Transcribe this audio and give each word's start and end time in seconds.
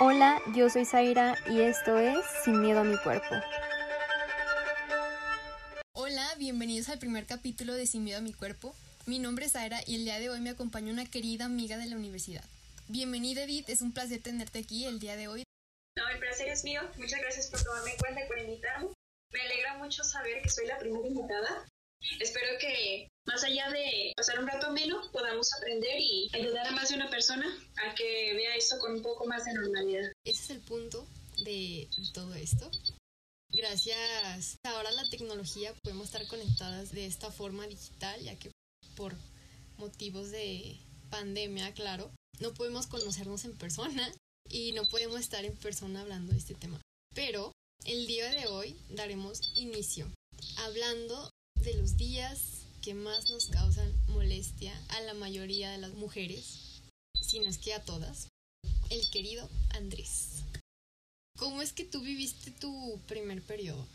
Hola, 0.00 0.40
yo 0.54 0.70
soy 0.70 0.84
Zaira 0.84 1.34
y 1.50 1.60
esto 1.60 1.98
es 1.98 2.24
Sin 2.44 2.60
Miedo 2.60 2.78
a 2.78 2.84
mi 2.84 2.96
Cuerpo. 2.98 3.34
Hola, 5.92 6.24
bienvenidos 6.38 6.88
al 6.88 7.00
primer 7.00 7.26
capítulo 7.26 7.74
de 7.74 7.84
Sin 7.84 8.04
Miedo 8.04 8.18
a 8.18 8.20
mi 8.22 8.32
Cuerpo. 8.32 8.76
Mi 9.06 9.18
nombre 9.18 9.46
es 9.46 9.52
Zaira 9.52 9.80
y 9.88 9.96
el 9.96 10.04
día 10.04 10.20
de 10.20 10.30
hoy 10.30 10.38
me 10.38 10.50
acompaña 10.50 10.92
una 10.92 11.04
querida 11.04 11.46
amiga 11.46 11.78
de 11.78 11.86
la 11.86 11.96
universidad. 11.96 12.44
Bienvenida 12.86 13.42
Edith, 13.42 13.68
es 13.68 13.82
un 13.82 13.92
placer 13.92 14.22
tenerte 14.22 14.60
aquí 14.60 14.84
el 14.84 15.00
día 15.00 15.16
de 15.16 15.26
hoy. 15.26 15.42
No, 15.96 16.08
el 16.10 16.20
placer 16.20 16.46
es 16.46 16.62
mío. 16.62 16.80
Muchas 16.96 17.20
gracias 17.20 17.48
por 17.48 17.60
tomarme 17.60 17.90
en 17.90 17.98
cuenta 17.98 18.24
y 18.24 18.28
por 18.28 18.38
invitarme. 18.38 18.90
Me 19.32 19.40
alegra 19.40 19.78
mucho 19.78 20.04
saber 20.04 20.40
que 20.42 20.48
soy 20.48 20.66
la 20.66 20.78
primera 20.78 21.08
invitada. 21.08 21.67
Espero 22.20 22.48
que 22.60 23.08
más 23.26 23.44
allá 23.44 23.68
de 23.70 24.12
pasar 24.16 24.38
un 24.38 24.48
rato 24.48 24.72
menos, 24.72 25.08
podamos 25.08 25.52
aprender 25.54 26.00
y 26.00 26.30
ayudar 26.32 26.66
a 26.66 26.70
más 26.72 26.88
de 26.88 26.96
una 26.96 27.10
persona 27.10 27.46
a 27.76 27.94
que 27.94 28.34
vea 28.34 28.56
esto 28.56 28.78
con 28.78 28.92
un 28.92 29.02
poco 29.02 29.26
más 29.26 29.44
de 29.44 29.54
normalidad. 29.54 30.12
Ese 30.24 30.42
es 30.42 30.50
el 30.50 30.60
punto 30.60 31.06
de 31.44 31.88
todo 32.14 32.34
esto. 32.34 32.70
Gracias 33.50 34.56
ahora 34.64 34.90
la 34.92 35.08
tecnología 35.08 35.74
podemos 35.82 36.06
estar 36.06 36.26
conectadas 36.26 36.92
de 36.92 37.06
esta 37.06 37.30
forma 37.30 37.66
digital, 37.66 38.20
ya 38.22 38.38
que 38.38 38.50
por 38.94 39.14
motivos 39.78 40.30
de 40.30 40.78
pandemia, 41.10 41.72
claro, 41.72 42.10
no 42.40 42.52
podemos 42.52 42.86
conocernos 42.86 43.44
en 43.44 43.56
persona 43.56 44.12
y 44.48 44.72
no 44.72 44.84
podemos 44.88 45.20
estar 45.20 45.44
en 45.44 45.56
persona 45.56 46.02
hablando 46.02 46.32
de 46.32 46.38
este 46.38 46.54
tema. 46.54 46.80
Pero 47.14 47.52
el 47.84 48.06
día 48.06 48.30
de 48.30 48.46
hoy 48.46 48.76
daremos 48.90 49.52
inicio 49.56 50.10
hablando 50.58 51.30
de 51.62 51.74
los 51.74 51.96
días 51.96 52.66
que 52.82 52.94
más 52.94 53.30
nos 53.30 53.46
causan 53.48 53.92
molestia 54.08 54.72
a 54.90 55.00
la 55.02 55.14
mayoría 55.14 55.70
de 55.70 55.78
las 55.78 55.92
mujeres, 55.94 56.82
si 57.20 57.40
no 57.40 57.48
es 57.48 57.58
que 57.58 57.74
a 57.74 57.82
todas, 57.82 58.28
el 58.90 59.10
querido 59.10 59.48
Andrés. 59.70 60.44
¿Cómo 61.36 61.62
es 61.62 61.72
que 61.72 61.84
tú 61.84 62.00
viviste 62.00 62.50
tu 62.50 63.00
primer 63.06 63.42
periodo? 63.42 63.86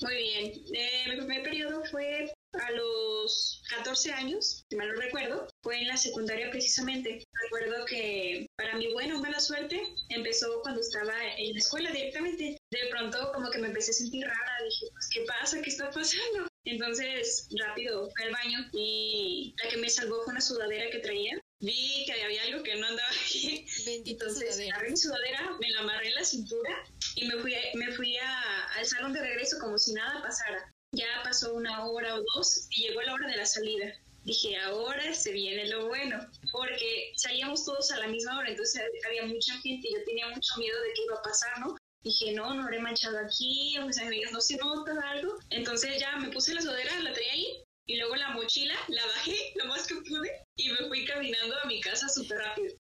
Muy 0.00 0.14
bien, 0.14 0.64
eh, 0.74 1.04
mi 1.08 1.16
primer 1.16 1.42
periodo 1.42 1.84
fue 1.90 2.32
a 2.52 2.70
los 2.72 3.62
14 3.70 4.12
años, 4.12 4.64
si 4.68 4.76
mal 4.76 4.88
no 4.88 5.00
recuerdo, 5.00 5.48
fue 5.62 5.80
en 5.80 5.88
la 5.88 5.96
secundaria 5.96 6.50
precisamente. 6.50 7.24
Recuerdo 7.44 7.84
que 7.86 8.46
para 8.56 8.76
mi 8.76 8.92
buena 8.92 9.16
o 9.16 9.20
mala 9.20 9.40
suerte 9.40 9.82
empezó 10.08 10.60
cuando 10.62 10.80
estaba 10.80 11.14
en 11.36 11.52
la 11.52 11.58
escuela 11.58 11.90
directamente. 11.90 12.56
De 12.70 12.86
pronto 12.90 13.32
como 13.32 13.50
que 13.50 13.58
me 13.58 13.68
empecé 13.68 13.90
a 13.90 13.94
sentir 13.94 14.26
rara, 14.26 14.64
dije, 14.64 14.86
pues 14.92 15.08
¿qué 15.12 15.20
pasa? 15.26 15.60
¿Qué 15.62 15.70
está 15.70 15.90
pasando? 15.90 16.48
Entonces 16.64 17.48
rápido 17.58 18.10
fui 18.10 18.24
al 18.24 18.32
baño 18.32 18.58
y 18.72 19.54
la 19.62 19.68
que 19.68 19.76
me 19.76 19.90
salvó 19.90 20.22
fue 20.24 20.32
una 20.32 20.40
sudadera 20.40 20.90
que 20.90 20.98
traía. 21.00 21.38
Vi 21.60 22.04
que 22.06 22.22
había 22.22 22.42
algo 22.44 22.62
que 22.62 22.74
no 22.76 22.86
andaba 22.86 23.08
bien. 23.32 23.66
Entonces 24.06 24.58
agarré 24.60 24.90
mi 24.90 24.96
sudadera, 24.96 25.56
me 25.60 25.70
la 25.70 25.80
amarré 25.80 26.08
en 26.08 26.14
la 26.14 26.24
cintura 26.24 26.84
y 27.16 27.26
me 27.26 27.36
fui, 27.38 27.54
me 27.74 27.92
fui 27.92 28.16
a, 28.16 28.64
al 28.76 28.86
salón 28.86 29.12
de 29.12 29.20
regreso 29.20 29.58
como 29.60 29.78
si 29.78 29.92
nada 29.92 30.22
pasara. 30.22 30.72
Ya 30.92 31.06
pasó 31.22 31.54
una 31.54 31.86
hora 31.86 32.16
o 32.16 32.24
dos 32.34 32.66
y 32.70 32.88
llegó 32.88 33.02
la 33.02 33.14
hora 33.14 33.28
de 33.28 33.36
la 33.36 33.46
salida. 33.46 33.92
Dije, 34.24 34.56
ahora 34.56 35.12
se 35.12 35.32
viene 35.32 35.68
lo 35.68 35.88
bueno, 35.88 36.18
porque 36.50 37.12
salíamos 37.16 37.62
todos 37.66 37.90
a 37.90 37.98
la 37.98 38.08
misma 38.08 38.38
hora, 38.38 38.48
entonces 38.48 38.80
había 39.06 39.26
mucha 39.26 39.52
gente 39.60 39.86
y 39.86 39.92
yo 39.92 40.04
tenía 40.06 40.28
mucho 40.28 40.54
miedo 40.56 40.80
de 40.80 40.88
qué 40.94 41.02
iba 41.02 41.16
a 41.16 41.22
pasar, 41.22 41.60
¿no? 41.60 41.76
Dije, 42.04 42.32
no, 42.32 42.54
no 42.54 42.62
habré 42.64 42.78
manchado 42.80 43.18
aquí, 43.18 43.76
o 43.78 43.82
amigas 43.82 44.32
no 44.32 44.40
se 44.40 44.56
nota 44.56 44.92
algo. 45.10 45.38
Entonces 45.50 45.98
ya 45.98 46.16
me 46.16 46.30
puse 46.30 46.54
la 46.54 46.60
sudadera, 46.60 47.00
la 47.00 47.12
traía 47.12 47.32
ahí, 47.32 47.64
y 47.86 47.96
luego 47.96 48.16
la 48.16 48.30
mochila 48.30 48.74
la 48.88 49.04
bajé 49.06 49.36
lo 49.56 49.66
más 49.66 49.86
que 49.86 49.96
pude 49.96 50.30
y 50.56 50.70
me 50.70 50.88
fui 50.88 51.04
caminando 51.04 51.56
a 51.58 51.66
mi 51.66 51.80
casa 51.80 52.08
súper 52.08 52.38
rápido. 52.38 52.74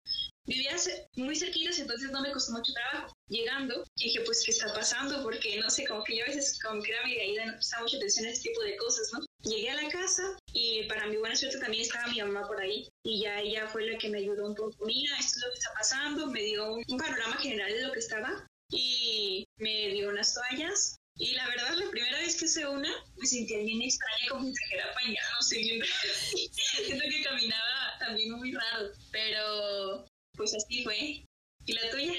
Vivía 0.45 0.75
muy 1.15 1.35
cerquitas, 1.37 1.79
entonces 1.79 2.11
no 2.11 2.21
me 2.21 2.31
costó 2.31 2.51
mucho 2.51 2.73
trabajo. 2.73 3.13
Llegando, 3.29 3.85
dije, 3.95 4.19
pues, 4.25 4.43
¿qué 4.43 4.51
está 4.51 4.73
pasando? 4.73 5.23
Porque, 5.23 5.57
no 5.57 5.69
sé, 5.69 5.87
como 5.87 6.03
que 6.03 6.17
yo 6.17 6.25
a 6.25 6.27
veces, 6.27 6.59
como 6.61 6.83
que 6.83 6.91
era 6.91 7.05
mi 7.05 7.15
caída, 7.15 7.45
no 7.45 7.53
prestaba 7.53 7.83
mucha 7.83 7.95
atención 7.95 8.25
a 8.25 8.31
este 8.31 8.49
tipo 8.49 8.61
de 8.61 8.75
cosas, 8.75 9.09
¿no? 9.13 9.19
Llegué 9.49 9.69
a 9.69 9.81
la 9.81 9.89
casa 9.89 10.37
y 10.51 10.83
para 10.83 11.07
mi 11.07 11.15
buena 11.15 11.35
suerte 11.35 11.59
también 11.59 11.83
estaba 11.83 12.07
mi 12.07 12.21
mamá 12.21 12.45
por 12.45 12.59
ahí. 12.59 12.89
Y 13.05 13.21
ya 13.21 13.39
ella 13.39 13.67
fue 13.67 13.89
la 13.89 13.97
que 13.97 14.09
me 14.09 14.19
ayudó 14.19 14.47
un 14.47 14.55
poco. 14.55 14.85
Mira, 14.85 15.17
esto 15.17 15.39
es 15.39 15.45
lo 15.45 15.51
que 15.51 15.59
está 15.59 15.73
pasando. 15.73 16.27
Me 16.27 16.41
dio 16.41 16.73
un, 16.73 16.97
panorama 16.97 17.37
general 17.37 17.71
de 17.71 17.81
lo 17.81 17.93
que 17.93 17.99
estaba. 17.99 18.45
Y 18.69 19.45
me 19.57 19.89
dio 19.89 20.09
unas 20.09 20.33
toallas. 20.33 20.97
Y 21.15 21.33
la 21.35 21.47
verdad, 21.47 21.75
la 21.75 21.89
primera 21.91 22.17
vez 22.19 22.39
que 22.39 22.47
se 22.47 22.67
una, 22.67 22.89
me 23.17 23.27
sentía 23.27 23.59
bien 23.59 23.81
extraña, 23.81 24.29
como 24.29 24.45
si 24.45 24.53
trajera 24.53 24.93
pañal, 24.95 25.23
no 25.35 25.41
sé, 25.43 25.57
bien 25.59 25.83
Siento 26.85 27.03
que 27.07 27.23
caminaba 27.23 27.99
también 27.99 28.31
muy 28.31 28.51
raro. 28.51 28.91
Pero 29.11 30.07
pues 30.35 30.55
así 30.55 30.83
fue. 30.83 31.23
¿Y 31.65 31.73
la 31.73 31.89
tuya? 31.91 32.13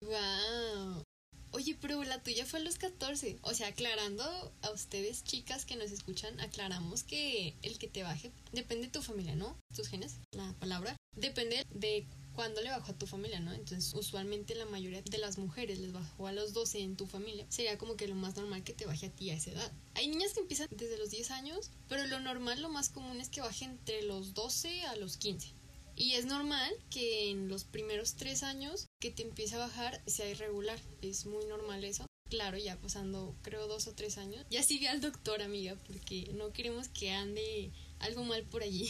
Wow. 0.00 1.04
Oye, 1.52 1.76
pero 1.80 2.02
la 2.04 2.22
tuya 2.22 2.44
fue 2.44 2.60
a 2.60 2.62
los 2.62 2.78
14. 2.78 3.38
O 3.42 3.54
sea, 3.54 3.68
aclarando 3.68 4.52
a 4.62 4.70
ustedes, 4.70 5.24
chicas 5.24 5.64
que 5.64 5.76
nos 5.76 5.90
escuchan, 5.90 6.38
aclaramos 6.40 7.04
que 7.04 7.54
el 7.62 7.78
que 7.78 7.88
te 7.88 8.02
baje 8.02 8.32
depende 8.52 8.86
de 8.86 8.92
tu 8.92 9.02
familia, 9.02 9.34
¿no? 9.34 9.58
Tus 9.74 9.88
genes, 9.88 10.18
la 10.32 10.52
palabra. 10.60 10.96
Depende 11.16 11.64
de 11.70 12.06
cuándo 12.38 12.62
le 12.62 12.70
bajó 12.70 12.92
a 12.92 12.96
tu 12.96 13.08
familia, 13.08 13.40
¿no? 13.40 13.52
Entonces, 13.52 13.92
usualmente 13.94 14.54
la 14.54 14.64
mayoría 14.64 15.02
de 15.02 15.18
las 15.18 15.38
mujeres 15.38 15.80
les 15.80 15.92
bajó 15.92 16.28
a 16.28 16.32
los 16.32 16.52
12 16.52 16.78
en 16.78 16.96
tu 16.96 17.04
familia. 17.04 17.44
Sería 17.48 17.76
como 17.78 17.96
que 17.96 18.06
lo 18.06 18.14
más 18.14 18.36
normal 18.36 18.62
que 18.62 18.72
te 18.72 18.86
baje 18.86 19.06
a 19.06 19.10
ti 19.10 19.30
a 19.30 19.34
esa 19.34 19.50
edad. 19.50 19.72
Hay 19.94 20.06
niñas 20.06 20.34
que 20.34 20.38
empiezan 20.38 20.68
desde 20.70 20.98
los 20.98 21.10
10 21.10 21.32
años, 21.32 21.72
pero 21.88 22.06
lo 22.06 22.20
normal, 22.20 22.62
lo 22.62 22.68
más 22.68 22.90
común 22.90 23.20
es 23.20 23.28
que 23.28 23.40
baje 23.40 23.64
entre 23.64 24.02
los 24.02 24.34
12 24.34 24.82
a 24.82 24.94
los 24.94 25.16
15. 25.16 25.52
Y 25.96 26.12
es 26.12 26.26
normal 26.26 26.72
que 26.90 27.28
en 27.28 27.48
los 27.48 27.64
primeros 27.64 28.14
tres 28.14 28.44
años 28.44 28.86
que 29.00 29.10
te 29.10 29.24
empiece 29.24 29.56
a 29.56 29.58
bajar 29.58 30.00
sea 30.06 30.30
irregular. 30.30 30.78
Es 31.02 31.26
muy 31.26 31.44
normal 31.46 31.82
eso. 31.82 32.06
Claro, 32.30 32.56
ya 32.56 32.78
pasando 32.80 33.34
creo 33.42 33.66
dos 33.66 33.88
o 33.88 33.94
tres 33.96 34.16
años. 34.16 34.46
Ya 34.48 34.62
vi 34.64 34.86
al 34.86 35.00
doctor, 35.00 35.42
amiga, 35.42 35.76
porque 35.88 36.30
no 36.34 36.52
queremos 36.52 36.88
que 36.88 37.10
ande 37.10 37.72
algo 37.98 38.22
mal 38.22 38.44
por 38.44 38.62
allí. 38.62 38.88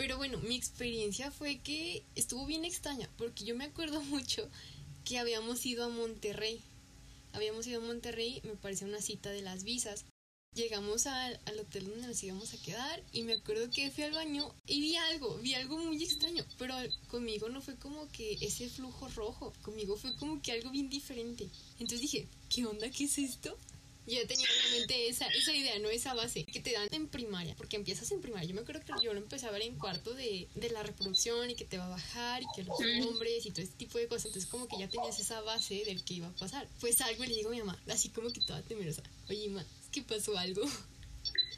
Pero 0.00 0.16
bueno, 0.16 0.38
mi 0.38 0.56
experiencia 0.56 1.30
fue 1.30 1.58
que 1.58 2.02
estuvo 2.14 2.46
bien 2.46 2.64
extraña, 2.64 3.10
porque 3.18 3.44
yo 3.44 3.54
me 3.54 3.66
acuerdo 3.66 4.00
mucho 4.04 4.48
que 5.04 5.18
habíamos 5.18 5.66
ido 5.66 5.84
a 5.84 5.90
Monterrey. 5.90 6.62
Habíamos 7.34 7.66
ido 7.66 7.82
a 7.82 7.84
Monterrey, 7.84 8.40
me 8.44 8.56
parece 8.56 8.86
una 8.86 9.02
cita 9.02 9.28
de 9.28 9.42
las 9.42 9.62
visas. 9.62 10.06
Llegamos 10.54 11.06
al, 11.06 11.38
al, 11.44 11.58
hotel 11.58 11.84
donde 11.84 12.06
nos 12.06 12.22
íbamos 12.22 12.54
a 12.54 12.62
quedar 12.62 13.04
y 13.12 13.24
me 13.24 13.34
acuerdo 13.34 13.70
que 13.70 13.90
fui 13.90 14.04
al 14.04 14.12
baño 14.12 14.54
y 14.66 14.80
vi 14.80 14.96
algo, 14.96 15.36
vi 15.36 15.52
algo 15.52 15.76
muy 15.76 16.02
extraño, 16.02 16.46
pero 16.56 16.74
conmigo 17.08 17.50
no 17.50 17.60
fue 17.60 17.76
como 17.76 18.10
que 18.10 18.38
ese 18.40 18.70
flujo 18.70 19.06
rojo, 19.08 19.52
conmigo 19.60 19.98
fue 19.98 20.16
como 20.16 20.40
que 20.40 20.52
algo 20.52 20.70
bien 20.70 20.88
diferente. 20.88 21.46
Entonces 21.72 22.00
dije, 22.00 22.26
¿qué 22.48 22.64
onda? 22.64 22.90
¿Qué 22.90 23.04
es 23.04 23.18
esto? 23.18 23.58
Yo 24.10 24.26
tenía 24.26 24.46
obviamente 24.60 25.08
esa, 25.08 25.26
esa 25.28 25.54
idea, 25.54 25.78
no 25.78 25.88
esa 25.88 26.14
base 26.14 26.44
que 26.44 26.58
te 26.58 26.72
dan 26.72 26.88
en 26.90 27.06
primaria, 27.06 27.54
porque 27.54 27.76
empiezas 27.76 28.10
en 28.10 28.20
primaria. 28.20 28.48
Yo 28.48 28.54
me 28.54 28.62
acuerdo 28.62 28.82
que 28.84 29.04
yo 29.04 29.12
lo 29.12 29.20
empecé 29.20 29.46
a 29.46 29.50
ver 29.52 29.62
en 29.62 29.76
cuarto 29.78 30.14
de, 30.14 30.48
de 30.54 30.70
la 30.70 30.82
reproducción 30.82 31.48
y 31.48 31.54
que 31.54 31.64
te 31.64 31.78
va 31.78 31.86
a 31.86 31.90
bajar 31.90 32.42
y 32.42 32.46
que 32.56 32.64
los 32.64 32.78
hombres 33.06 33.46
y 33.46 33.50
todo 33.50 33.62
ese 33.62 33.72
tipo 33.72 33.98
de 33.98 34.08
cosas. 34.08 34.26
Entonces, 34.26 34.50
como 34.50 34.66
que 34.66 34.78
ya 34.78 34.88
tenías 34.88 35.18
esa 35.20 35.40
base 35.42 35.84
del 35.84 36.02
que 36.02 36.14
iba 36.14 36.26
a 36.26 36.34
pasar. 36.34 36.66
Pues 36.80 37.00
algo 37.00 37.22
y 37.24 37.28
le 37.28 37.34
digo 37.36 37.50
a 37.50 37.52
mi 37.52 37.58
mamá, 37.60 37.80
así 37.88 38.08
como 38.08 38.30
que 38.30 38.40
toda 38.40 38.62
temerosa, 38.62 39.02
oye, 39.28 39.48
mamá, 39.48 39.64
que 39.92 40.02
pasó 40.02 40.36
algo. 40.36 40.62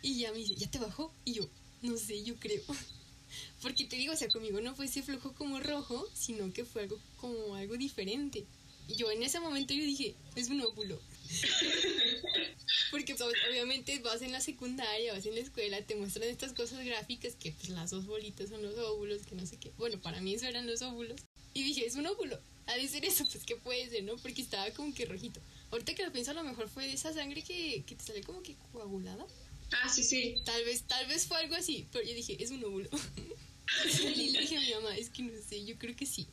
Y 0.05 0.19
ya 0.19 0.33
me 0.33 0.39
dice, 0.39 0.57
¿ya 0.57 0.69
te 0.69 0.81
bajó? 0.81 1.15
Y 1.25 1.34
yo, 1.34 1.49
no 1.81 1.97
sé, 1.97 2.25
yo 2.25 2.34
creo. 2.34 2.61
Porque 3.63 3.84
te 3.84 3.95
digo, 3.95 4.13
o 4.13 4.17
sea, 4.17 4.29
conmigo 4.29 4.61
no 4.61 4.75
fue 4.75 4.87
ese 4.87 5.03
flujo 5.03 5.33
como 5.33 5.61
rojo, 5.61 6.09
sino 6.13 6.53
que 6.53 6.65
fue 6.65 6.83
algo 6.83 6.99
como 7.21 7.55
algo 7.55 7.77
diferente. 7.77 8.45
Y 8.89 8.97
yo 8.97 9.11
en 9.11 9.23
ese 9.23 9.39
momento 9.39 9.73
yo 9.75 9.84
dije, 9.84 10.17
es 10.34 10.49
un 10.49 10.61
óvulo. 10.61 11.01
Porque 12.91 13.15
pues, 13.15 13.34
obviamente 13.50 13.98
vas 14.00 14.22
en 14.22 14.32
la 14.32 14.41
secundaria, 14.41 15.12
vas 15.12 15.26
en 15.26 15.34
la 15.34 15.41
escuela, 15.41 15.81
te 15.82 15.94
muestran 15.94 16.28
estas 16.28 16.53
cosas 16.53 16.84
gráficas 16.84 17.34
que 17.34 17.53
pues 17.53 17.70
las 17.70 17.91
dos 17.91 18.06
bolitas 18.06 18.50
son 18.50 18.62
los 18.62 18.76
óvulos, 18.78 19.26
que 19.26 19.34
no 19.34 19.47
sé 19.47 19.56
qué. 19.56 19.72
Bueno, 19.78 20.00
para 20.00 20.21
mí 20.21 20.34
eso 20.34 20.47
eran 20.47 20.66
los 20.66 20.82
óvulos. 20.82 21.21
Y 21.54 21.62
dije, 21.62 21.87
es 21.87 21.97
un 21.97 22.06
óvulo. 22.06 22.38
Ha 22.66 22.75
de 22.75 22.88
ser 22.88 23.04
eso, 23.04 23.25
pues 23.31 23.44
qué 23.44 23.56
puede 23.56 23.89
ser, 23.91 24.04
¿no? 24.04 24.16
Porque 24.16 24.42
estaba 24.42 24.71
como 24.71 24.95
que 24.95 25.04
rojito. 25.04 25.41
Ahorita 25.71 25.95
que 25.95 26.04
lo 26.04 26.12
pienso, 26.12 26.30
a 26.30 26.34
lo 26.34 26.45
mejor 26.45 26.68
fue 26.68 26.86
de 26.86 26.92
esa 26.92 27.12
sangre 27.12 27.42
que, 27.42 27.83
que 27.86 27.95
te 27.95 28.04
sale 28.04 28.22
como 28.22 28.42
que 28.42 28.57
coagulada. 28.72 29.27
Ah, 29.72 29.89
sí, 29.89 30.04
sí. 30.04 30.36
Tal 30.45 30.65
vez, 30.65 30.83
tal 30.84 31.07
vez 31.07 31.27
fue 31.27 31.39
algo 31.39 31.54
así, 31.54 31.86
pero 31.91 32.04
yo 32.04 32.15
dije, 32.15 32.36
es 32.42 32.51
un 32.51 32.62
óvulo. 32.65 32.89
y 34.16 34.30
le 34.30 34.41
dije 34.41 34.57
a 34.57 34.60
mi 34.60 34.74
mamá, 34.74 34.97
es 34.97 35.10
que 35.10 35.22
no 35.22 35.33
sé, 35.42 35.65
yo 35.65 35.77
creo 35.78 35.97
que 35.97 36.07
sí. 36.07 36.27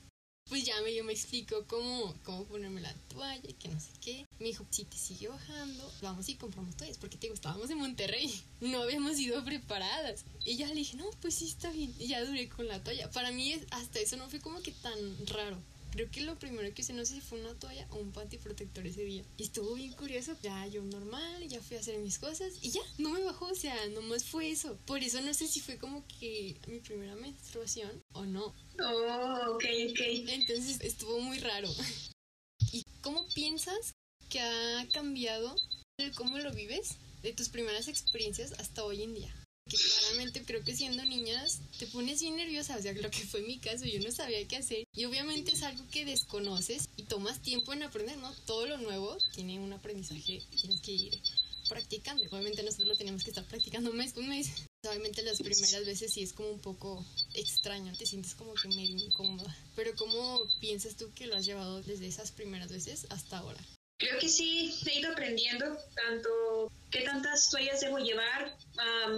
Pues 0.50 0.64
ya 0.64 0.82
me, 0.82 0.94
yo 0.94 1.04
me 1.04 1.14
explico 1.14 1.64
cómo, 1.68 2.16
cómo 2.24 2.44
ponerme 2.46 2.82
la 2.82 2.94
toalla 3.08 3.48
y 3.48 3.54
que 3.54 3.70
no 3.70 3.80
sé 3.80 3.92
qué. 4.02 4.26
Me 4.40 4.48
dijo, 4.48 4.66
si 4.72 4.84
te 4.84 4.98
sigue 4.98 5.28
bajando, 5.28 5.92
vamos 6.02 6.28
y 6.28 6.36
compramos 6.36 6.76
toallas, 6.76 6.98
porque 6.98 7.18
te 7.18 7.28
digo, 7.28 7.36
estábamos 7.36 7.70
en 7.70 7.78
Monterrey, 7.78 8.34
no 8.62 8.82
habíamos 8.82 9.20
ido 9.20 9.44
preparadas. 9.46 10.26
Y 10.46 10.58
ya 10.58 10.68
le 10.68 10.76
dije, 10.76 10.98
no, 10.98 11.06
pues 11.22 11.36
sí 11.36 11.48
está 11.48 11.72
bien. 11.72 11.94
Y 12.00 12.08
ya 12.08 12.26
duré 12.26 12.50
con 12.50 12.68
la 12.68 12.84
toalla. 12.84 13.12
Para 13.12 13.32
mí 13.32 13.54
hasta 13.72 14.00
eso 14.00 14.18
no 14.18 14.30
fue 14.30 14.40
como 14.40 14.62
que 14.62 14.72
tan 14.72 15.28
raro. 15.28 15.58
Creo 15.92 16.10
que 16.12 16.22
lo 16.22 16.38
primero 16.38 16.74
que 16.74 16.82
hice, 16.82 16.94
no 16.94 17.06
sé 17.06 17.16
si 17.16 17.22
fue 17.22 17.40
una 17.40 17.54
toalla 17.56 17.88
o 17.92 17.98
un 17.98 18.12
panty 18.12 18.38
protector 18.38 18.86
ese 18.86 19.04
día. 19.04 19.24
Y 19.38 19.44
estuvo 19.44 19.74
bien 19.76 19.94
curioso. 19.94 20.36
Ya 20.42 20.68
yo 20.68 20.84
normal, 20.84 21.48
ya 21.48 21.62
fui 21.62 21.78
a 21.78 21.80
hacer 21.80 21.98
mis 22.00 22.20
cosas 22.20 22.54
y 22.62 22.72
ya, 22.72 22.82
no 22.98 23.10
me 23.10 23.24
bajó. 23.24 23.46
O 23.48 23.56
sea, 23.56 23.76
nomás 23.90 24.24
fue 24.24 24.52
eso. 24.52 24.78
Por 24.86 25.04
eso 25.04 25.22
no 25.22 25.34
sé 25.34 25.48
si 25.48 25.60
fue 25.60 25.78
como 25.78 26.06
que 26.20 26.58
mi 26.68 26.80
primera 26.80 27.16
menstruación 27.16 27.92
o 28.14 28.26
no. 28.26 28.54
Oh, 28.80 29.56
ok, 29.56 29.66
ok. 29.90 30.00
Entonces 30.28 30.80
estuvo 30.82 31.20
muy 31.20 31.40
raro. 31.40 31.70
¿cómo 33.02 33.28
piensas 33.34 33.96
que 34.30 34.40
ha 34.40 34.88
cambiado 34.94 35.56
el 35.98 36.14
cómo 36.14 36.38
lo 36.38 36.52
vives 36.52 36.98
de 37.22 37.34
tus 37.34 37.50
primeras 37.50 37.88
experiencias 37.88 38.54
hasta 38.60 38.84
hoy 38.84 39.04
en 39.04 39.14
día? 39.14 39.34
Que 39.70 39.78
claramente 39.78 40.44
creo 40.44 40.64
que 40.64 40.76
siendo 40.76 41.06
niñas 41.06 41.62
te 41.78 41.86
pones 41.88 42.22
bien 42.22 42.36
nerviosa, 42.36 42.76
o 42.76 42.82
sea, 42.82 42.94
lo 42.94 43.12
que 43.12 43.26
fue 43.26 43.42
mi 43.42 43.60
caso, 43.60 43.86
yo 43.86 44.00
no 44.00 44.12
sabía 44.12 44.48
qué 44.48 44.58
hacer 44.58 44.84
y 44.96 45.06
obviamente 45.06 45.52
es 45.52 45.62
algo 45.62 45.86
que 45.92 46.06
desconoces 46.06 46.90
y 46.98 47.04
tomas 47.04 47.42
tiempo 47.42 47.72
en 47.74 47.84
aprender, 47.84 48.18
¿no? 48.18 48.34
Todo 48.46 48.66
lo 48.66 48.78
nuevo 48.78 49.16
tiene 49.34 49.60
un 49.60 49.72
aprendizaje, 49.72 50.42
tienes 50.60 50.82
que 50.82 50.92
ir 50.92 51.22
practicando. 51.70 52.24
Obviamente 52.32 52.64
nosotros 52.64 52.88
lo 52.88 52.98
tenemos 52.98 53.24
que 53.24 53.30
estar 53.30 53.46
practicando 53.46 53.94
mes 53.94 54.14
con 54.14 54.28
mes. 54.28 54.50
Obviamente 54.88 55.22
las 55.22 55.38
primeras 55.38 55.86
veces 55.86 56.12
sí 56.14 56.24
es 56.24 56.34
como 56.34 56.50
un 56.50 56.60
poco 56.60 57.06
extraño, 57.36 57.94
te 57.96 58.06
sientes 58.06 58.34
como 58.34 58.54
que 58.56 58.70
medio 58.70 58.98
incómoda. 58.98 59.56
Pero 59.76 59.96
¿cómo 59.96 60.40
piensas 60.60 60.96
tú 60.96 61.12
que 61.14 61.28
lo 61.28 61.36
has 61.36 61.46
llevado 61.46 61.82
desde 61.84 62.08
esas 62.08 62.32
primeras 62.32 62.72
veces 62.72 63.06
hasta 63.10 63.38
ahora? 63.38 63.60
Creo 64.00 64.18
que 64.18 64.30
sí, 64.30 64.74
he 64.88 65.00
ido 65.00 65.12
aprendiendo 65.12 65.78
tanto 65.94 66.72
qué 66.90 67.02
tantas 67.02 67.50
toallas 67.50 67.82
debo 67.82 67.98
llevar, 68.00 68.56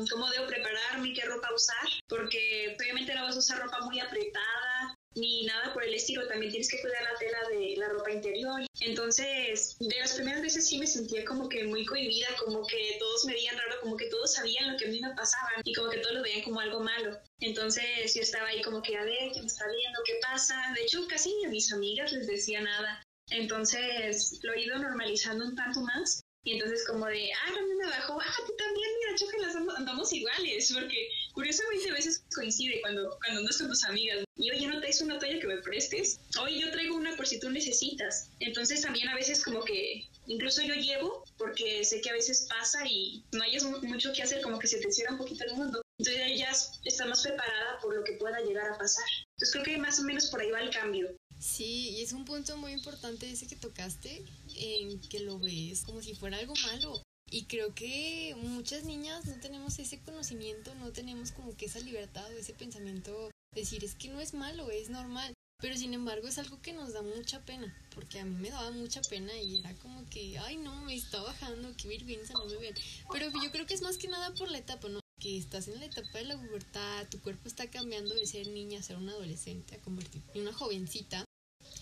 cómo 0.09 0.27
debo 0.31 0.47
prepararme, 0.47 1.13
qué 1.13 1.21
ropa 1.21 1.53
usar, 1.53 1.87
porque 2.09 2.75
obviamente 2.79 3.13
no 3.13 3.23
vas 3.23 3.35
a 3.35 3.39
usar 3.39 3.59
ropa 3.61 3.79
muy 3.81 3.99
apretada, 3.99 4.97
ni 5.13 5.45
nada 5.45 5.71
por 5.73 5.83
el 5.83 5.93
estilo, 5.93 6.27
también 6.27 6.51
tienes 6.51 6.67
que 6.67 6.81
cuidar 6.81 7.03
la 7.03 7.19
tela 7.19 7.37
de 7.49 7.75
la 7.77 7.89
ropa 7.89 8.11
interior. 8.11 8.61
Entonces, 8.79 9.77
de 9.79 9.99
las 9.99 10.13
primeras 10.13 10.41
veces 10.41 10.67
sí 10.67 10.79
me 10.79 10.87
sentía 10.87 11.25
como 11.25 11.47
que 11.47 11.63
muy 11.65 11.85
cohibida, 11.85 12.29
como 12.43 12.65
que 12.65 12.95
todos 12.97 13.25
me 13.25 13.33
veían 13.33 13.57
raro, 13.57 13.81
como 13.81 13.97
que 13.97 14.07
todos 14.07 14.33
sabían 14.33 14.71
lo 14.71 14.77
que 14.79 14.85
a 14.85 14.87
mí 14.87 14.99
me 14.99 15.13
pasaba 15.13 15.49
y 15.63 15.73
como 15.75 15.91
que 15.91 15.99
todos 15.99 16.15
lo 16.15 16.23
veían 16.23 16.41
como 16.41 16.59
algo 16.59 16.79
malo. 16.79 17.19
Entonces 17.39 18.15
yo 18.15 18.21
estaba 18.23 18.47
ahí 18.47 18.63
como 18.63 18.81
que, 18.81 18.97
a 18.97 19.03
ver, 19.03 19.31
¿qué 19.31 19.41
me 19.41 19.47
está 19.47 19.65
viendo? 19.67 19.99
¿Qué 20.05 20.17
pasa? 20.23 20.55
De 20.75 20.81
hecho, 20.81 21.05
casi 21.07 21.31
a 21.45 21.49
mis 21.49 21.71
amigas 21.71 22.11
les 22.13 22.25
decía 22.25 22.61
nada. 22.61 23.03
Entonces 23.31 24.39
lo 24.43 24.53
he 24.53 24.63
ido 24.63 24.77
normalizando 24.77 25.45
un 25.45 25.55
tanto 25.55 25.81
más 25.81 26.21
y 26.43 26.53
entonces 26.53 26.83
como 26.87 27.05
de, 27.05 27.31
ah, 27.33 27.53
también 27.53 27.77
me 27.77 27.85
bajó, 27.85 28.19
ah, 28.19 28.35
tú 28.47 28.55
también, 28.57 28.89
mira, 28.99 29.15
chócalas, 29.15 29.55
andamos 29.77 30.11
iguales, 30.11 30.71
porque 30.73 31.07
curiosamente 31.33 31.91
a 31.91 31.93
veces 31.93 32.23
coincide 32.33 32.81
cuando, 32.81 33.15
cuando 33.23 33.47
con 33.57 33.67
tus 33.67 33.83
amigas. 33.83 34.23
Y 34.35 34.49
oye, 34.49 34.65
¿no 34.65 34.79
traes 34.79 35.01
una 35.01 35.19
toalla 35.19 35.39
que 35.39 35.45
me 35.45 35.57
prestes? 35.57 36.19
Oye, 36.41 36.59
yo 36.59 36.71
traigo 36.71 36.95
una 36.95 37.15
por 37.15 37.27
si 37.27 37.39
tú 37.39 37.51
necesitas. 37.51 38.31
Entonces 38.39 38.81
también 38.81 39.07
a 39.09 39.15
veces 39.15 39.43
como 39.43 39.63
que 39.63 40.07
incluso 40.25 40.63
yo 40.63 40.73
llevo, 40.73 41.23
porque 41.37 41.83
sé 41.83 42.01
que 42.01 42.09
a 42.09 42.13
veces 42.13 42.47
pasa 42.49 42.87
y 42.87 43.23
no 43.33 43.43
hayas 43.43 43.63
mucho 43.63 44.11
que 44.11 44.23
hacer, 44.23 44.41
como 44.41 44.57
que 44.57 44.67
se 44.67 44.79
te 44.79 44.91
cierra 44.91 45.11
un 45.11 45.19
poquito 45.19 45.45
el 45.45 45.53
mundo. 45.53 45.83
Entonces 45.99 46.39
ya 46.39 46.51
está 46.85 47.05
más 47.05 47.21
preparada 47.21 47.79
por 47.81 47.95
lo 47.95 48.03
que 48.03 48.13
pueda 48.13 48.39
llegar 48.39 48.67
a 48.67 48.77
pasar. 48.79 49.05
Entonces 49.37 49.53
creo 49.53 49.63
que 49.63 49.77
más 49.77 49.99
o 49.99 50.03
menos 50.03 50.25
por 50.31 50.41
ahí 50.41 50.49
va 50.49 50.61
el 50.61 50.71
cambio. 50.71 51.15
Sí, 51.41 51.89
y 51.97 52.01
es 52.01 52.13
un 52.13 52.23
punto 52.23 52.55
muy 52.55 52.71
importante 52.71 53.29
ese 53.29 53.47
que 53.47 53.55
tocaste, 53.55 54.23
en 54.57 55.01
que 55.01 55.21
lo 55.21 55.39
ves 55.39 55.81
como 55.81 55.99
si 56.03 56.13
fuera 56.13 56.37
algo 56.37 56.53
malo. 56.67 57.01
Y 57.31 57.45
creo 57.45 57.73
que 57.73 58.35
muchas 58.37 58.83
niñas 58.83 59.25
no 59.25 59.39
tenemos 59.39 59.79
ese 59.79 59.99
conocimiento, 60.01 60.75
no 60.75 60.91
tenemos 60.91 61.31
como 61.31 61.57
que 61.57 61.65
esa 61.65 61.79
libertad 61.79 62.31
o 62.31 62.37
ese 62.37 62.53
pensamiento, 62.53 63.31
decir 63.55 63.83
es 63.83 63.95
que 63.95 64.09
no 64.09 64.21
es 64.21 64.35
malo, 64.35 64.69
es 64.69 64.89
normal. 64.89 65.33
Pero 65.59 65.75
sin 65.75 65.95
embargo 65.95 66.27
es 66.27 66.37
algo 66.37 66.61
que 66.61 66.73
nos 66.73 66.93
da 66.93 67.01
mucha 67.01 67.43
pena, 67.43 67.75
porque 67.95 68.19
a 68.19 68.25
mí 68.25 68.35
me 68.35 68.51
daba 68.51 68.69
mucha 68.71 69.01
pena 69.01 69.35
y 69.35 69.59
era 69.59 69.73
como 69.75 70.07
que, 70.09 70.37
ay 70.37 70.57
no, 70.57 70.75
me 70.81 70.95
está 70.95 71.21
bajando, 71.23 71.75
qué 71.75 71.87
vergüenza, 71.87 72.33
no 72.33 72.45
me. 72.45 72.73
Pero 73.11 73.31
yo 73.41 73.51
creo 73.51 73.65
que 73.65 73.73
es 73.73 73.81
más 73.81 73.97
que 73.97 74.07
nada 74.07 74.31
por 74.35 74.49
la 74.49 74.59
etapa, 74.59 74.89
¿no? 74.89 74.99
Que 75.19 75.37
estás 75.37 75.67
en 75.67 75.79
la 75.79 75.85
etapa 75.85 76.19
de 76.19 76.25
la 76.25 76.37
pubertad, 76.37 77.07
tu 77.09 77.19
cuerpo 77.19 77.47
está 77.47 77.69
cambiando 77.69 78.13
de 78.13 78.27
ser 78.27 78.47
niña 78.47 78.79
a 78.79 78.83
ser 78.83 78.97
una 78.97 79.13
adolescente, 79.13 79.75
a 79.75 79.81
convertirte 79.81 80.31
en 80.35 80.41
una 80.41 80.53
jovencita. 80.53 81.25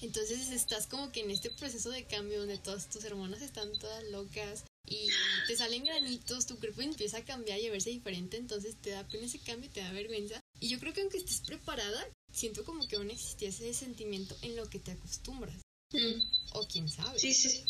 Entonces 0.01 0.49
estás 0.49 0.87
como 0.87 1.11
que 1.11 1.21
en 1.21 1.31
este 1.31 1.49
proceso 1.49 1.89
de 1.89 2.05
cambio 2.05 2.39
donde 2.39 2.57
todas 2.57 2.89
tus 2.89 3.03
hermanas 3.03 3.41
están 3.41 3.71
todas 3.79 4.03
locas 4.05 4.63
y 4.87 5.07
te 5.47 5.55
salen 5.55 5.83
granitos, 5.83 6.45
tu 6.45 6.57
cuerpo 6.57 6.81
empieza 6.81 7.17
a 7.17 7.25
cambiar 7.25 7.59
y 7.59 7.67
a 7.67 7.71
verse 7.71 7.89
diferente, 7.89 8.37
entonces 8.37 8.75
te 8.81 8.91
da 8.91 9.07
pena 9.07 9.25
ese 9.25 9.39
cambio, 9.39 9.69
te 9.69 9.81
da 9.81 9.91
vergüenza. 9.91 10.39
Y 10.59 10.69
yo 10.69 10.79
creo 10.79 10.93
que 10.93 11.01
aunque 11.01 11.17
estés 11.17 11.41
preparada, 11.41 12.07
siento 12.31 12.63
como 12.63 12.87
que 12.87 12.95
aún 12.95 13.11
existía 13.11 13.49
ese 13.49 13.73
sentimiento 13.73 14.35
en 14.41 14.55
lo 14.55 14.69
que 14.69 14.79
te 14.79 14.91
acostumbras. 14.91 15.61
Mm. 15.91 16.21
O 16.53 16.67
quién 16.67 16.89
sabe. 16.89 17.19
Sí, 17.19 17.33
sí. 17.33 17.63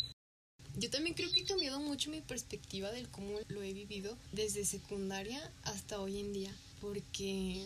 Yo 0.75 0.89
también 0.89 1.15
creo 1.15 1.31
que 1.31 1.41
he 1.41 1.45
cambiado 1.45 1.79
mucho 1.79 2.09
mi 2.09 2.21
perspectiva 2.21 2.91
del 2.91 3.09
cómo 3.09 3.39
lo 3.47 3.63
he 3.63 3.73
vivido 3.73 4.17
desde 4.31 4.65
secundaria 4.65 5.51
hasta 5.63 5.99
hoy 5.99 6.19
en 6.19 6.31
día, 6.31 6.55
porque 6.79 7.63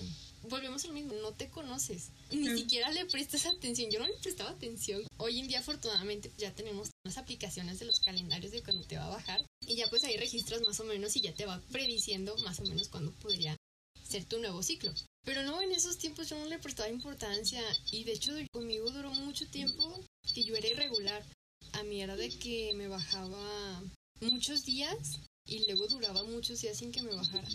volvemos 0.50 0.86
al 0.86 0.94
mismo, 0.94 1.14
no 1.22 1.32
te 1.32 1.50
conoces, 1.50 2.10
ni 2.32 2.58
siquiera 2.58 2.92
le 2.92 3.06
prestas 3.06 3.46
atención, 3.46 3.90
yo 3.92 4.00
no 4.00 4.08
le 4.08 4.14
prestaba 4.22 4.52
atención. 4.52 5.02
Hoy 5.18 5.40
en 5.40 5.48
día 5.48 5.60
afortunadamente 5.60 6.32
ya 6.38 6.54
tenemos 6.54 6.90
las 7.06 7.18
aplicaciones 7.18 7.80
de 7.80 7.86
los 7.86 8.00
calendarios 8.00 8.52
de 8.52 8.64
cuando 8.64 8.84
te 8.84 8.98
va 8.98 9.06
a 9.06 9.10
bajar 9.10 9.46
y 9.66 9.76
ya 9.76 9.90
pues 9.90 10.04
ahí 10.04 10.18
registras 10.18 10.62
más 10.62 10.80
o 10.80 10.84
menos 10.84 11.16
y 11.16 11.22
ya 11.22 11.34
te 11.34 11.46
va 11.46 11.62
prediciendo 11.72 12.36
más 12.44 12.60
o 12.60 12.64
menos 12.64 12.90
cuándo 12.90 13.12
podría 13.14 13.56
ser 14.04 14.26
tu 14.26 14.40
nuevo 14.40 14.62
ciclo. 14.62 14.94
Pero 15.26 15.44
no, 15.44 15.62
en 15.62 15.72
esos 15.72 15.98
tiempos 15.98 16.30
yo 16.30 16.38
no 16.38 16.46
le 16.46 16.60
prestaba 16.60 16.90
importancia 16.90 17.62
y 17.92 18.04
de 18.04 18.14
hecho 18.14 18.34
conmigo 18.52 18.92
duró 18.92 19.12
mucho 19.12 19.48
tiempo 19.48 20.04
que 20.34 20.44
yo 20.44 20.56
era 20.56 20.68
irregular. 20.68 21.24
A 21.74 21.84
mí 21.84 22.02
era 22.02 22.16
de 22.16 22.30
que 22.30 22.74
me 22.76 22.88
bajaba 22.88 23.82
muchos 24.20 24.66
días 24.66 25.20
y 25.46 25.66
luego 25.66 25.88
duraba 25.88 26.24
muchos 26.24 26.62
días 26.62 26.78
sin 26.78 26.92
que 26.92 27.02
me 27.02 27.16
bajara 27.16 27.48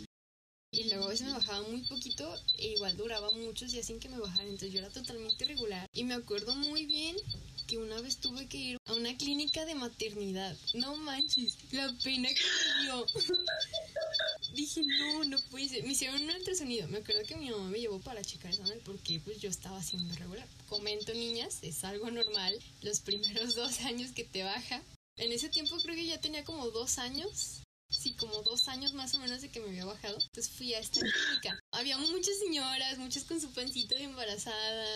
y 0.70 0.84
luego 0.84 1.06
a 1.06 1.08
veces 1.08 1.26
me 1.26 1.32
bajaba 1.32 1.66
muy 1.68 1.82
poquito 1.82 2.34
e 2.58 2.68
igual 2.68 2.96
duraba 2.96 3.30
muchos 3.30 3.72
días 3.72 3.86
sin 3.86 3.98
que 3.98 4.08
me 4.08 4.18
bajara, 4.18 4.44
entonces 4.44 4.72
yo 4.72 4.80
era 4.80 4.90
totalmente 4.90 5.44
irregular. 5.44 5.88
Y 5.94 6.04
me 6.04 6.14
acuerdo 6.14 6.54
muy 6.54 6.84
bien 6.84 7.16
que 7.66 7.78
una 7.78 8.00
vez 8.00 8.18
tuve 8.18 8.46
que 8.48 8.58
ir 8.58 8.78
a 8.86 8.94
una 8.94 9.16
clínica 9.16 9.64
de 9.64 9.74
maternidad. 9.74 10.56
No 10.74 10.96
manches, 10.96 11.56
la 11.72 11.92
pena 12.04 12.28
que 12.28 12.42
me 12.44 12.82
dio. 12.82 13.06
Dije, 14.54 14.82
no, 14.82 15.24
no 15.24 15.38
puede 15.50 15.68
ser. 15.68 15.84
Me 15.84 15.92
hicieron 15.92 16.22
un 16.22 16.30
ultrasonido. 16.30 16.88
Me 16.88 16.98
acuerdo 16.98 17.22
que 17.26 17.36
mi 17.36 17.50
mamá 17.50 17.68
me 17.68 17.80
llevó 17.80 18.00
para 18.00 18.22
checar 18.22 18.50
eso, 18.50 18.62
porque 18.84 19.20
pues 19.20 19.40
yo 19.40 19.48
estaba 19.50 19.78
haciendo 19.78 20.12
irregular. 20.14 20.46
Comento, 20.68 21.12
niñas, 21.12 21.58
es 21.62 21.84
algo 21.84 22.10
normal. 22.10 22.58
Los 22.82 23.00
primeros 23.00 23.54
dos 23.56 23.80
años 23.80 24.12
que 24.12 24.24
te 24.24 24.42
baja. 24.42 24.82
En 25.16 25.32
ese 25.32 25.48
tiempo 25.48 25.76
creo 25.78 25.96
que 25.96 26.06
ya 26.06 26.20
tenía 26.20 26.44
como 26.44 26.70
dos 26.70 26.98
años 26.98 27.62
sí, 27.98 28.14
como 28.14 28.42
dos 28.42 28.68
años 28.68 28.94
más 28.94 29.14
o 29.14 29.18
menos 29.18 29.40
de 29.42 29.50
que 29.50 29.60
me 29.60 29.68
había 29.68 29.84
bajado. 29.84 30.14
Entonces 30.14 30.48
fui 30.50 30.74
a 30.74 30.78
esta 30.78 31.00
clínica. 31.00 31.58
Había 31.72 31.98
muchas 31.98 32.38
señoras, 32.38 32.98
muchas 32.98 33.24
con 33.24 33.40
su 33.40 33.50
pancito 33.50 33.94
de 33.94 34.04
embarazada. 34.04 34.86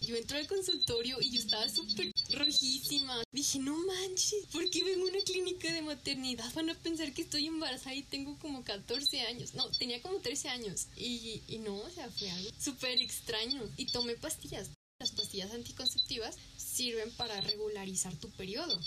Yo 0.00 0.16
entré 0.16 0.38
al 0.38 0.46
consultorio 0.46 1.20
y 1.20 1.30
yo 1.30 1.40
estaba 1.40 1.68
súper 1.68 2.12
rojísima. 2.32 3.22
Dije, 3.32 3.58
no 3.58 3.76
manches, 3.76 4.46
¿por 4.52 4.68
qué 4.70 4.84
vengo 4.84 5.06
a 5.06 5.10
una 5.10 5.20
clínica 5.20 5.72
de 5.72 5.82
maternidad? 5.82 6.52
Van 6.54 6.70
a 6.70 6.74
pensar 6.74 7.12
que 7.12 7.22
estoy 7.22 7.46
embarazada 7.46 7.94
y 7.94 8.02
tengo 8.02 8.38
como 8.38 8.62
14 8.62 9.22
años. 9.22 9.54
No, 9.54 9.68
tenía 9.70 10.00
como 10.00 10.18
13 10.18 10.48
años. 10.50 10.86
Y, 10.96 11.42
y 11.48 11.58
no, 11.58 11.76
o 11.76 11.90
sea, 11.90 12.08
fue 12.10 12.30
algo 12.30 12.50
súper 12.60 13.00
extraño. 13.00 13.62
Y 13.76 13.86
tomé 13.86 14.14
pastillas. 14.14 14.70
Las 15.00 15.12
pastillas 15.12 15.52
anticonceptivas 15.52 16.36
sirven 16.56 17.10
para 17.12 17.40
regularizar 17.40 18.14
tu 18.16 18.30
periodo. 18.30 18.78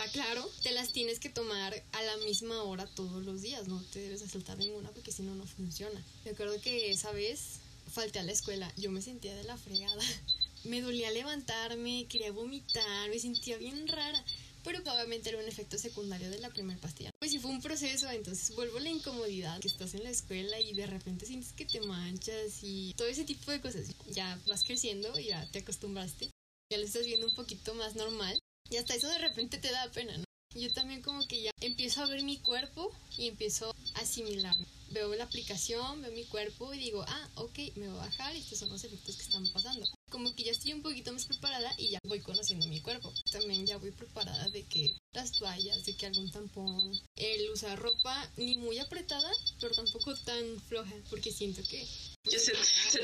Ah, 0.00 0.06
claro, 0.12 0.48
te 0.62 0.70
las 0.70 0.92
tienes 0.92 1.18
que 1.18 1.28
tomar 1.28 1.74
a 1.90 2.02
la 2.02 2.16
misma 2.18 2.62
hora 2.62 2.86
todos 2.86 3.24
los 3.24 3.42
días, 3.42 3.66
no 3.66 3.82
te 3.92 3.98
debes 3.98 4.20
de 4.20 4.28
saltar 4.28 4.56
ninguna 4.56 4.90
porque 4.92 5.10
si 5.10 5.24
no, 5.24 5.34
no 5.34 5.44
funciona. 5.44 6.00
Me 6.24 6.30
acuerdo 6.30 6.60
que 6.60 6.92
esa 6.92 7.10
vez 7.10 7.58
falté 7.90 8.20
a 8.20 8.22
la 8.22 8.30
escuela, 8.30 8.72
yo 8.76 8.92
me 8.92 9.02
sentía 9.02 9.34
de 9.34 9.42
la 9.42 9.56
fregada. 9.56 10.02
Me 10.64 10.82
dolía 10.82 11.10
levantarme, 11.12 12.06
quería 12.08 12.32
vomitar, 12.32 13.08
me 13.08 13.18
sentía 13.20 13.56
bien 13.58 13.86
rara, 13.86 14.24
pero 14.64 14.82
probablemente 14.82 15.28
era 15.28 15.38
un 15.38 15.46
efecto 15.46 15.78
secundario 15.78 16.30
de 16.30 16.40
la 16.40 16.50
primera 16.50 16.80
pastilla. 16.80 17.12
Pues 17.20 17.30
sí 17.30 17.38
fue 17.38 17.52
un 17.52 17.62
proceso, 17.62 18.10
entonces 18.10 18.54
vuelvo 18.56 18.78
a 18.78 18.80
la 18.80 18.90
incomodidad, 18.90 19.60
que 19.60 19.68
estás 19.68 19.94
en 19.94 20.02
la 20.02 20.10
escuela 20.10 20.60
y 20.60 20.74
de 20.74 20.88
repente 20.88 21.26
sientes 21.26 21.52
que 21.52 21.64
te 21.64 21.80
manchas 21.80 22.58
y 22.62 22.92
todo 22.96 23.06
ese 23.06 23.24
tipo 23.24 23.52
de 23.52 23.60
cosas. 23.60 23.86
Ya 24.10 24.36
vas 24.48 24.64
creciendo 24.64 25.16
ya 25.20 25.48
te 25.52 25.60
acostumbraste, 25.60 26.28
ya 26.70 26.78
lo 26.78 26.84
estás 26.84 27.06
viendo 27.06 27.28
un 27.28 27.34
poquito 27.36 27.72
más 27.74 27.94
normal 27.94 28.38
y 28.70 28.76
hasta 28.76 28.94
eso 28.94 29.08
de 29.08 29.18
repente 29.18 29.58
te 29.58 29.70
da 29.70 29.90
pena, 29.90 30.16
¿no? 30.16 30.24
Yo 30.54 30.72
también 30.72 31.02
como 31.02 31.26
que 31.26 31.42
ya 31.42 31.50
empiezo 31.60 32.02
a 32.02 32.06
ver 32.06 32.22
mi 32.22 32.38
cuerpo 32.38 32.90
y 33.16 33.28
empiezo 33.28 33.74
a 33.94 34.00
asimilarme. 34.00 34.66
Veo 34.90 35.14
la 35.14 35.24
aplicación, 35.24 36.00
veo 36.00 36.10
mi 36.12 36.24
cuerpo 36.24 36.72
y 36.72 36.78
digo, 36.78 37.04
ah, 37.06 37.28
ok, 37.34 37.58
me 37.76 37.88
voy 37.88 37.98
a 37.98 38.06
bajar 38.06 38.34
y 38.34 38.38
estos 38.38 38.58
son 38.58 38.70
los 38.70 38.82
efectos 38.82 39.16
que 39.16 39.22
están 39.22 39.46
pasando. 39.52 39.86
Como 40.10 40.34
que 40.34 40.44
ya 40.44 40.52
estoy 40.52 40.72
un 40.72 40.82
poquito 40.82 41.12
más 41.12 41.26
preparada 41.26 41.70
y 41.76 41.90
ya 41.90 41.98
voy 42.04 42.20
conociendo 42.20 42.66
mi 42.66 42.80
cuerpo. 42.80 43.12
También 43.30 43.66
ya 43.66 43.76
voy 43.76 43.90
preparada 43.90 44.48
de 44.48 44.64
que 44.64 44.96
las 45.12 45.32
toallas, 45.32 45.84
de 45.84 45.94
que 45.94 46.06
algún 46.06 46.30
tampón, 46.30 46.98
el 47.16 47.50
usar 47.50 47.78
ropa 47.78 48.30
ni 48.38 48.56
muy 48.56 48.78
apretada, 48.78 49.30
pero 49.60 49.74
tampoco 49.74 50.16
tan 50.16 50.60
floja, 50.62 50.94
porque 51.10 51.30
siento 51.30 51.62
que 51.68 51.86
se, 52.24 52.38
se, 52.38 52.54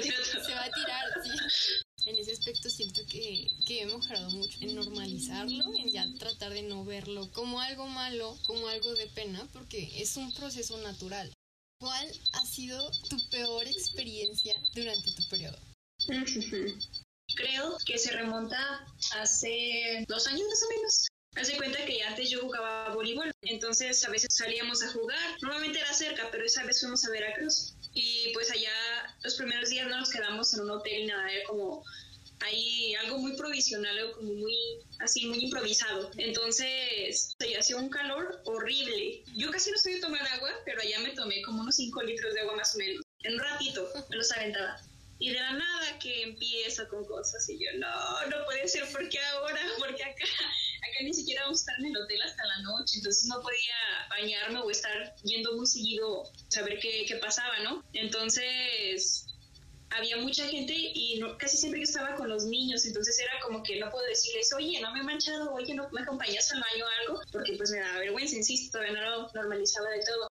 se, 0.03 0.55
va 0.55 0.65
a 0.65 0.71
tirar. 0.71 1.05
Sí 1.23 1.84
en 2.07 2.19
ese 2.19 2.33
aspecto 2.33 2.69
siento 2.69 3.03
que, 3.11 3.49
que 3.67 3.83
he 3.83 3.87
mejorado 3.87 4.31
mucho 4.31 4.59
en 4.61 4.75
normalizarlo, 4.75 5.73
en 5.75 5.91
ya 5.91 6.07
tratar 6.19 6.53
de 6.53 6.63
no 6.63 6.85
verlo 6.85 7.31
como 7.33 7.61
algo 7.61 7.87
malo, 7.87 8.37
como 8.47 8.69
algo 8.69 8.95
de 8.95 9.07
pena, 9.09 9.47
porque 9.53 9.91
es 10.01 10.17
un 10.17 10.33
proceso 10.35 10.77
natural. 10.79 11.33
¿Cuál 11.81 12.11
ha 12.33 12.47
sido 12.47 12.91
tu 13.09 13.17
peor 13.31 13.67
experiencia 13.67 14.55
durante 14.75 15.13
tu 15.13 15.29
periodo? 15.29 15.59
Creo 17.37 17.77
que 17.85 17.99
se 17.99 18.13
remonta 18.13 18.87
hace 19.17 20.05
dos 20.09 20.27
años 20.27 20.47
más 20.49 20.63
o 20.63 20.69
menos. 20.69 21.07
Hace 21.37 21.57
cuenta 21.57 21.85
que 21.85 22.01
antes 22.03 22.31
yo 22.31 22.43
jugaba 22.43 22.95
voleibol, 22.95 23.33
entonces 23.43 24.05
a 24.05 24.11
veces 24.11 24.29
salíamos 24.33 24.83
a 24.83 24.93
jugar. 24.93 25.37
Normalmente 25.43 25.81
era 25.81 25.93
cerca, 25.93 26.29
pero 26.31 26.45
esa 26.45 26.65
vez 26.65 26.81
fuimos 26.81 27.05
a 27.05 27.11
Veracruz. 27.11 27.75
Y 27.95 28.33
pues 28.35 28.51
allá 28.51 28.73
los 29.23 29.37
primeros 29.37 29.71
días 29.71 29.89
no 29.89 29.99
nos 29.99 30.11
quedamos 30.11 30.53
en 30.55 30.61
un 30.61 30.71
hotel 30.71 31.07
nada, 31.07 31.31
era 31.33 31.45
como 31.45 31.85
ahí 32.41 32.95
algo 32.97 33.19
muy 33.19 33.37
provisional, 33.37 33.97
algo 33.99 34.13
como 34.13 34.33
muy 34.35 34.57
así, 34.99 35.27
muy 35.27 35.45
improvisado. 35.45 36.11
Entonces, 36.19 37.35
se 37.39 37.57
hacía 37.57 37.77
un 37.77 37.89
calor 37.89 38.41
horrible. 38.45 39.23
Yo 39.35 39.51
casi 39.51 39.71
no 39.71 39.77
estoy 39.77 40.01
tomar 40.01 40.27
agua, 40.29 40.51
pero 40.65 40.81
allá 40.81 40.99
me 41.01 41.11
tomé 41.11 41.43
como 41.43 41.63
unos 41.63 41.77
5 41.77 42.03
litros 42.03 42.35
de 42.35 42.41
agua 42.41 42.57
más 42.57 42.75
o 42.75 42.79
menos. 42.79 43.05
En 43.23 43.35
un 43.35 43.41
ratito 43.41 43.89
me 44.11 44.17
los 44.17 44.31
aventaba. 44.33 44.81
Y 45.19 45.31
de 45.31 45.41
la 45.41 45.53
nada 45.53 45.99
que 46.01 46.23
empieza 46.23 46.89
con 46.89 47.05
cosas 47.05 47.49
y 47.49 47.59
yo, 47.59 47.71
no, 47.79 48.27
no 48.27 48.45
puede 48.45 48.67
ser, 48.69 48.91
¿por 48.93 49.09
qué 49.09 49.19
ahora? 49.21 49.61
Porque 49.79 50.03
acá, 50.03 50.25
acá 50.91 51.03
ni 51.03 51.15
siquiera 51.15 51.43
vamos 51.43 51.61
a 51.61 51.63
estar 51.63 51.75
en 51.81 51.87
el 51.87 51.97
hotel 51.97 52.23
hasta 52.23 52.47
la 52.47 52.63
noche, 52.63 52.99
entonces 52.99 53.27
no 53.27 53.41
podía 53.41 53.75
bañarme 54.11 54.61
o 54.61 54.71
estar 54.71 55.15
yendo 55.25 55.57
muy 55.57 55.67
seguido, 55.67 56.25
saber 56.49 56.79
qué, 56.81 57.05
qué 57.07 57.17
pasaba, 57.17 57.59
¿no? 57.61 57.85
Entonces, 57.93 59.27
había 59.91 60.17
mucha 60.17 60.47
gente 60.49 60.75
y 60.75 61.19
no, 61.19 61.37
casi 61.39 61.57
siempre 61.57 61.81
yo 61.81 61.85
estaba 61.85 62.15
con 62.17 62.29
los 62.29 62.45
niños, 62.45 62.85
entonces 62.85 63.19
era 63.19 63.33
como 63.43 63.63
que 63.63 63.79
no 63.79 63.91
puedo 63.91 64.05
decirles, 64.07 64.53
oye, 64.53 64.81
no 64.81 64.93
me 64.93 65.01
he 65.01 65.03
manchado, 65.03 65.53
oye, 65.53 65.75
no 65.75 65.89
me 65.91 66.03
acompañas 66.03 66.51
al 66.53 66.61
baño 66.61 66.85
o 66.85 66.89
algo, 67.03 67.23
porque 67.33 67.55
pues 67.57 67.71
me 67.71 67.79
da 67.79 67.99
vergüenza, 67.99 68.37
insisto, 68.37 68.79
no 68.83 69.01
lo 69.01 69.31
normalizaba 69.35 69.91
de 69.91 70.05
todo. 70.05 70.29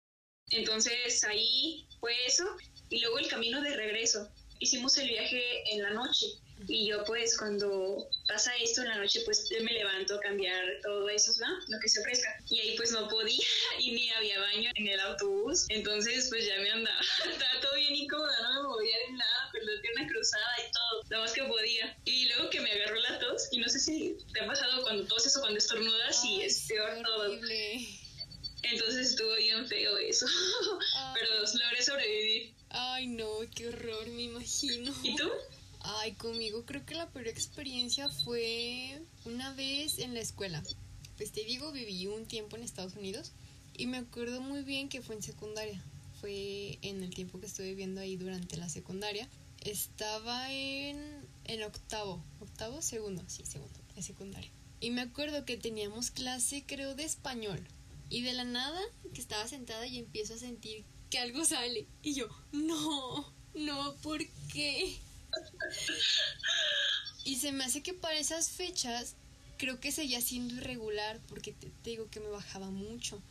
Entonces 0.49 1.23
ahí 1.23 1.87
fue 1.99 2.13
eso 2.25 2.43
y 2.89 2.99
luego 2.99 3.19
el 3.19 3.27
camino 3.27 3.61
de 3.61 3.75
regreso. 3.75 4.29
Hicimos 4.59 4.97
el 4.97 5.07
viaje 5.07 5.73
en 5.73 5.83
la 5.83 5.91
noche 5.91 6.27
y 6.67 6.87
yo 6.87 7.03
pues 7.05 7.37
cuando 7.37 8.07
pasa 8.27 8.55
esto 8.57 8.81
en 8.81 8.89
la 8.89 8.97
noche 8.97 9.21
pues 9.25 9.49
me 9.61 9.71
levanto 9.71 10.15
a 10.15 10.19
cambiar 10.19 10.63
todo 10.83 11.07
eso, 11.09 11.31
¿no? 11.39 11.47
Lo 11.67 11.79
que 11.79 11.89
se 11.89 11.99
ofrezca. 12.01 12.29
Y 12.49 12.59
ahí 12.59 12.77
pues 12.77 12.91
no 12.91 13.07
podía 13.07 13.45
y 13.79 13.91
ni 13.91 14.09
había 14.11 14.39
baño 14.39 14.71
en 14.75 14.87
el 14.87 14.99
autobús. 14.99 15.65
Entonces 15.69 16.27
pues 16.29 16.45
ya 16.45 16.57
me 16.59 16.71
andaba, 16.71 16.99
estaba 17.31 17.61
todo 17.61 17.75
bien 17.75 17.95
incómoda, 17.95 18.35
no 18.41 18.63
me 18.63 18.69
movía 18.69 18.97
de 19.07 19.13
nada, 19.13 19.49
pero 19.51 19.65
pues, 19.65 19.79
una 19.95 20.07
cruzada 20.07 20.55
y 20.67 20.71
todo, 20.71 21.03
lo 21.09 21.19
más 21.19 21.33
que 21.33 21.43
podía. 21.43 21.97
Y 22.05 22.25
luego 22.25 22.49
que 22.49 22.61
me 22.61 22.71
agarró 22.71 22.95
la 22.95 23.19
tos 23.19 23.47
y 23.51 23.57
no 23.57 23.69
sé 23.69 23.79
si 23.79 24.17
te 24.33 24.41
ha 24.41 24.47
pasado 24.47 24.83
cuando 24.83 25.05
toses 25.05 25.35
o 25.37 25.41
cuando 25.41 25.57
estornudas 25.57 26.23
y 26.25 26.41
es 26.41 26.65
peor 26.67 27.01
todo. 27.03 27.39
Entonces 28.63 29.11
estuvo 29.11 29.35
bien 29.35 29.67
feo 29.67 29.97
eso, 29.97 30.25
pero 31.13 31.39
logré 31.39 31.83
sobrevivir. 31.83 32.53
Ay, 32.69 33.07
no, 33.07 33.39
qué 33.55 33.67
horror, 33.67 34.07
me 34.07 34.23
imagino. 34.23 34.93
¿Y 35.03 35.15
tú? 35.15 35.29
Ay, 35.83 36.13
conmigo 36.13 36.63
creo 36.65 36.85
que 36.85 36.95
la 36.95 37.09
peor 37.09 37.27
experiencia 37.27 38.09
fue 38.09 39.01
una 39.25 39.53
vez 39.53 39.99
en 39.99 40.13
la 40.13 40.19
escuela. 40.19 40.61
Pues 41.17 41.31
te 41.31 41.43
digo, 41.43 41.71
viví 41.71 42.07
un 42.07 42.25
tiempo 42.25 42.55
en 42.55 42.63
Estados 42.63 42.95
Unidos 42.95 43.31
y 43.75 43.87
me 43.87 43.97
acuerdo 43.97 44.41
muy 44.41 44.63
bien 44.63 44.89
que 44.89 45.01
fue 45.01 45.15
en 45.15 45.23
secundaria. 45.23 45.83
Fue 46.19 46.77
en 46.83 47.01
el 47.01 47.13
tiempo 47.13 47.39
que 47.39 47.47
estuve 47.47 47.69
viviendo 47.69 48.01
ahí 48.01 48.15
durante 48.15 48.57
la 48.57 48.69
secundaria. 48.69 49.27
Estaba 49.61 50.51
en, 50.53 51.25
en 51.45 51.63
octavo, 51.63 52.23
octavo, 52.39 52.81
segundo, 52.81 53.23
sí, 53.27 53.43
segundo, 53.45 53.79
la 53.95 54.03
secundaria. 54.03 54.51
Y 54.79 54.91
me 54.91 55.01
acuerdo 55.01 55.45
que 55.45 55.57
teníamos 55.57 56.11
clase, 56.11 56.63
creo, 56.65 56.95
de 56.95 57.03
español. 57.03 57.59
Y 58.09 58.21
de 58.21 58.33
la 58.33 58.43
nada, 58.43 58.79
que 59.13 59.21
estaba 59.21 59.47
sentada 59.47 59.87
y 59.87 59.97
empiezo 59.97 60.35
a 60.35 60.37
sentir 60.37 60.83
que 61.09 61.19
algo 61.19 61.43
sale. 61.45 61.87
Y 62.03 62.13
yo, 62.13 62.27
no, 62.51 63.33
no, 63.55 63.95
¿por 63.97 64.19
qué? 64.51 64.99
Y 67.23 67.35
se 67.37 67.51
me 67.51 67.63
hace 67.63 67.83
que 67.83 67.93
para 67.93 68.17
esas 68.17 68.49
fechas 68.49 69.15
creo 69.57 69.79
que 69.79 69.91
seguía 69.91 70.21
siendo 70.21 70.55
irregular 70.55 71.19
porque 71.27 71.51
te, 71.51 71.71
digo 71.83 72.09
que 72.09 72.19
me 72.19 72.29
bajaba 72.29 72.71
mucho. 72.71 73.21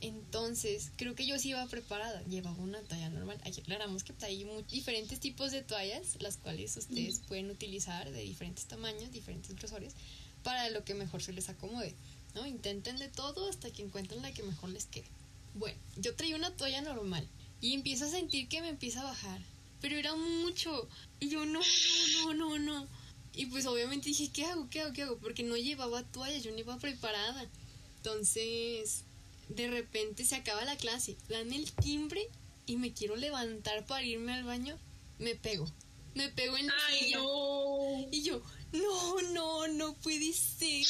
Entonces, 0.00 0.90
creo 0.96 1.14
que 1.14 1.26
yo 1.26 1.38
sí 1.38 1.50
iba 1.50 1.66
preparada. 1.66 2.22
Llevaba 2.24 2.56
una 2.56 2.80
toalla 2.80 3.10
normal. 3.10 3.38
aclaramos 3.44 4.02
que 4.02 4.14
hay 4.22 4.46
diferentes 4.70 5.20
tipos 5.20 5.52
de 5.52 5.62
toallas, 5.62 6.16
las 6.20 6.38
cuales 6.38 6.74
ustedes 6.78 7.18
pueden 7.28 7.50
utilizar 7.50 8.10
de 8.10 8.22
diferentes 8.22 8.64
tamaños, 8.64 9.12
diferentes 9.12 9.54
grosores, 9.54 9.94
para 10.42 10.70
lo 10.70 10.84
que 10.84 10.94
mejor 10.94 11.22
se 11.22 11.34
les 11.34 11.50
acomode. 11.50 11.94
¿no? 12.34 12.46
Intenten 12.46 12.96
de 12.96 13.08
todo 13.08 13.50
hasta 13.50 13.70
que 13.70 13.82
encuentren 13.82 14.22
la 14.22 14.32
que 14.32 14.42
mejor 14.42 14.70
les 14.70 14.86
quede. 14.86 15.08
Bueno, 15.52 15.78
yo 15.96 16.14
traía 16.14 16.36
una 16.36 16.56
toalla 16.56 16.80
normal 16.80 17.28
y 17.60 17.74
empiezo 17.74 18.06
a 18.06 18.10
sentir 18.10 18.48
que 18.48 18.62
me 18.62 18.70
empieza 18.70 19.00
a 19.00 19.04
bajar 19.04 19.42
pero 19.80 19.96
era 19.96 20.14
mucho. 20.14 20.88
Y 21.20 21.28
yo, 21.28 21.44
no, 21.44 21.60
no, 21.60 22.34
no, 22.34 22.34
no, 22.34 22.58
no. 22.58 22.88
Y 23.34 23.46
pues 23.46 23.66
obviamente 23.66 24.08
dije, 24.08 24.30
¿qué 24.32 24.44
hago? 24.46 24.68
¿Qué 24.70 24.80
hago? 24.80 24.92
¿Qué 24.92 25.02
hago? 25.02 25.18
Porque 25.18 25.42
no 25.42 25.56
llevaba 25.56 26.02
toalla, 26.02 26.38
yo 26.38 26.50
no 26.50 26.58
iba 26.58 26.78
preparada. 26.78 27.48
Entonces, 27.96 29.04
de 29.48 29.68
repente 29.68 30.24
se 30.24 30.36
acaba 30.36 30.64
la 30.64 30.76
clase, 30.76 31.16
dan 31.28 31.52
el 31.52 31.70
timbre 31.72 32.26
y 32.66 32.76
me 32.76 32.92
quiero 32.92 33.16
levantar 33.16 33.84
para 33.86 34.04
irme 34.04 34.32
al 34.32 34.44
baño, 34.44 34.78
me 35.18 35.34
pego. 35.34 35.70
Me 36.14 36.28
pego 36.28 36.56
en 36.56 36.66
la 36.66 36.74
Ay, 36.88 37.12
No. 37.12 38.08
Y 38.10 38.22
yo, 38.22 38.42
no, 38.72 39.22
no, 39.32 39.68
no 39.68 39.94
puede 39.94 40.32
ser. 40.32 40.84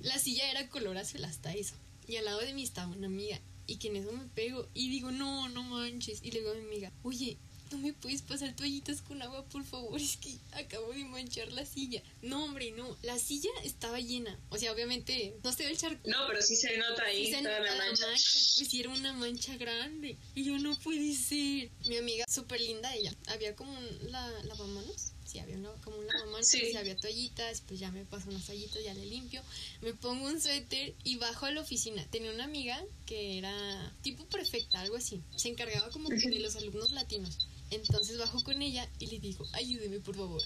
La 0.00 0.18
silla 0.18 0.50
era 0.50 0.68
color 0.68 0.96
azul 0.96 1.24
hasta 1.24 1.52
eso. 1.52 1.74
Y 2.06 2.16
al 2.16 2.24
lado 2.24 2.40
de 2.40 2.54
mí 2.54 2.62
estaba 2.62 2.92
una 2.92 3.08
amiga. 3.08 3.40
Y 3.66 3.76
que 3.76 3.88
en 3.88 3.96
eso 3.96 4.12
me 4.12 4.26
pego. 4.26 4.68
Y 4.74 4.88
digo, 4.90 5.10
no, 5.10 5.48
no 5.48 5.62
manches. 5.64 6.20
Y 6.22 6.30
le 6.30 6.38
digo 6.38 6.52
a 6.52 6.54
mi 6.54 6.64
amiga, 6.64 6.92
oye, 7.02 7.36
no 7.70 7.78
me 7.78 7.92
puedes 7.92 8.22
pasar 8.22 8.54
toallitas 8.54 9.02
con 9.02 9.20
agua, 9.22 9.44
por 9.46 9.64
favor, 9.64 10.00
es 10.00 10.16
que 10.16 10.36
acabo 10.52 10.92
de 10.92 11.04
manchar 11.04 11.52
la 11.52 11.66
silla. 11.66 12.02
No, 12.22 12.44
hombre, 12.44 12.72
no, 12.72 12.96
la 13.02 13.18
silla 13.18 13.50
estaba 13.64 14.00
llena. 14.00 14.38
O 14.50 14.58
sea, 14.58 14.72
obviamente 14.72 15.34
no 15.42 15.52
se 15.52 15.64
ve 15.64 15.70
el 15.70 15.78
charco. 15.78 16.08
No, 16.08 16.26
pero 16.28 16.42
sí 16.42 16.56
se 16.56 16.76
nota 16.76 17.04
ahí 17.04 17.30
se 17.30 17.42
nota 17.42 17.60
la 17.60 17.76
mancha. 17.76 18.06
Pues 18.06 18.68
sí 18.68 18.80
era 18.80 18.90
una 18.90 19.12
mancha 19.12 19.56
grande. 19.56 20.16
Y 20.34 20.44
yo 20.44 20.58
no 20.58 20.78
puede 20.80 21.14
ser. 21.14 21.70
Mi 21.86 21.96
amiga, 21.96 22.24
súper 22.28 22.60
linda 22.60 22.94
ella, 22.94 23.14
había 23.28 23.54
como 23.54 23.72
un 23.72 24.10
la, 24.10 24.30
lavamanos. 24.44 25.12
Sí, 25.24 25.40
había 25.40 25.56
como 25.82 25.98
un 25.98 26.06
lavamanos, 26.06 26.46
sí. 26.46 26.60
sí. 26.70 26.76
había 26.76 26.96
toallitas, 26.96 27.60
pues 27.62 27.80
ya 27.80 27.90
me 27.90 28.04
paso 28.04 28.30
unas 28.30 28.46
toallitas, 28.46 28.82
ya 28.84 28.94
le 28.94 29.06
limpio. 29.06 29.42
Me 29.82 29.92
pongo 29.92 30.26
un 30.26 30.40
suéter 30.40 30.94
y 31.02 31.16
bajo 31.16 31.46
a 31.46 31.50
la 31.50 31.60
oficina. 31.60 32.06
Tenía 32.10 32.32
una 32.32 32.44
amiga 32.44 32.82
que 33.06 33.38
era 33.38 33.92
tipo 34.02 34.24
perfecta, 34.26 34.80
algo 34.80 34.96
así. 34.96 35.20
Se 35.36 35.48
encargaba 35.48 35.90
como 35.90 36.08
de 36.08 36.16
los 36.38 36.56
alumnos 36.56 36.92
latinos. 36.92 37.48
Entonces 37.70 38.18
bajo 38.18 38.42
con 38.44 38.62
ella 38.62 38.88
y 38.98 39.06
le 39.06 39.18
digo, 39.18 39.46
ayúdeme 39.52 39.98
por 40.00 40.16
favor. 40.16 40.42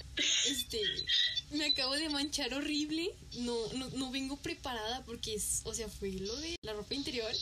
Este, 0.46 0.80
me 1.50 1.66
acabo 1.66 1.94
de 1.94 2.08
manchar 2.08 2.52
horrible. 2.54 3.14
No, 3.38 3.72
no, 3.74 3.88
no 3.90 4.10
vengo 4.10 4.36
preparada 4.36 5.04
porque 5.04 5.34
es, 5.34 5.60
o 5.64 5.74
sea, 5.74 5.88
fue 5.88 6.12
lo 6.12 6.34
de 6.36 6.56
la 6.62 6.72
ropa 6.72 6.94
interior 6.94 7.32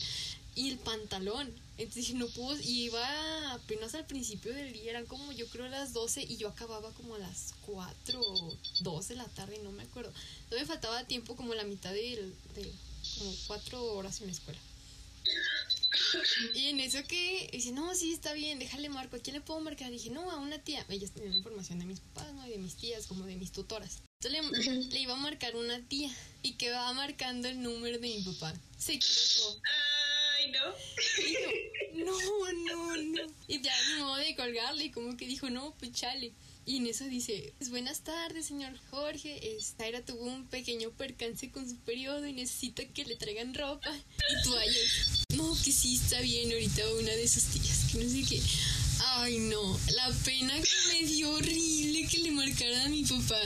y 0.58 0.70
el 0.70 0.78
pantalón. 0.78 1.54
Entonces 1.78 2.06
dije, 2.06 2.14
no 2.14 2.26
puedo, 2.28 2.60
y 2.60 2.86
iba 2.86 3.52
apenas 3.52 3.94
al 3.94 4.06
principio 4.06 4.52
del 4.52 4.72
día, 4.72 4.90
eran 4.90 5.06
como 5.06 5.30
yo 5.30 5.46
creo 5.46 5.68
las 5.68 5.92
12 5.92 6.24
y 6.24 6.36
yo 6.36 6.48
acababa 6.48 6.90
como 6.94 7.14
a 7.14 7.18
las 7.18 7.54
4 7.66 8.20
o 8.20 8.56
2 8.80 9.08
de 9.08 9.14
la 9.14 9.26
tarde, 9.26 9.60
no 9.62 9.70
me 9.70 9.84
acuerdo. 9.84 10.12
Entonces 10.42 10.66
me 10.66 10.74
faltaba 10.74 11.04
tiempo 11.04 11.36
como 11.36 11.54
la 11.54 11.62
mitad 11.62 11.92
de, 11.92 12.32
de 12.56 12.72
como 13.18 13.32
4 13.46 13.84
horas 13.94 14.20
en 14.20 14.26
la 14.26 14.32
escuela. 14.32 14.58
Y 16.54 16.68
en 16.68 16.80
eso 16.80 16.98
que 17.06 17.48
dice, 17.52 17.72
no, 17.72 17.94
sí, 17.94 18.12
está 18.12 18.32
bien, 18.32 18.58
déjale 18.58 18.88
marco. 18.88 19.16
¿A 19.16 19.20
quién 19.20 19.34
le 19.34 19.40
puedo 19.40 19.60
marcar? 19.60 19.90
Dije, 19.90 20.10
no, 20.10 20.30
a 20.30 20.36
una 20.36 20.58
tía. 20.58 20.84
Ellas 20.88 21.12
tenían 21.12 21.34
información 21.34 21.78
de 21.78 21.86
mis 21.86 22.00
papás, 22.00 22.32
¿no? 22.34 22.46
Y 22.46 22.50
de 22.50 22.58
mis 22.58 22.76
tías, 22.76 23.06
como 23.06 23.24
de 23.24 23.36
mis 23.36 23.52
tutoras. 23.52 24.02
Entonces 24.20 24.92
le, 24.92 25.00
iba 25.00 25.14
a 25.14 25.16
marcar 25.16 25.56
una 25.56 25.80
tía 25.86 26.10
y 26.42 26.54
que 26.54 26.70
va 26.70 26.92
marcando 26.92 27.48
el 27.48 27.62
número 27.62 27.98
de 27.98 28.08
mi 28.08 28.22
papá. 28.22 28.54
Se 28.76 28.94
equivocó. 28.94 29.62
Ay, 30.36 30.52
no. 30.52 32.04
no, 32.04 32.52
no, 32.52 32.96
no. 32.96 33.32
Y 33.46 33.62
ya 33.62 33.72
ni 33.88 34.02
modo 34.02 34.16
de 34.16 34.36
colgarle, 34.36 34.84
y 34.84 34.90
como 34.90 35.16
que 35.16 35.26
dijo, 35.26 35.50
no, 35.50 35.74
pues 35.78 35.92
chale. 35.92 36.32
Y 36.68 36.76
en 36.76 36.86
eso 36.86 37.06
dice, 37.06 37.54
pues 37.56 37.70
buenas 37.70 38.00
tardes, 38.00 38.44
señor 38.44 38.78
Jorge. 38.90 39.40
Zaira 39.58 40.04
tuvo 40.04 40.24
un 40.24 40.46
pequeño 40.48 40.90
percance 40.90 41.50
con 41.50 41.66
su 41.66 41.76
periodo 41.78 42.26
y 42.26 42.34
necesita 42.34 42.84
que 42.84 43.06
le 43.06 43.16
traigan 43.16 43.54
ropa 43.54 43.90
y 43.96 44.42
toallas. 44.46 45.24
No, 45.34 45.56
que 45.64 45.72
sí 45.72 45.94
está 45.94 46.20
bien 46.20 46.52
ahorita 46.52 46.82
una 47.00 47.12
de 47.12 47.26
sus 47.26 47.44
tías, 47.44 47.86
que 47.90 48.04
no 48.04 48.10
sé 48.10 48.22
qué. 48.28 48.42
Ay, 49.16 49.38
no, 49.38 49.80
la 49.96 50.12
pena 50.26 50.52
que 50.60 50.92
me 50.92 51.08
dio 51.08 51.30
horrible 51.30 52.06
que 52.06 52.18
le 52.18 52.32
marcara 52.32 52.84
a 52.84 52.88
mi 52.90 53.02
papá. 53.02 53.40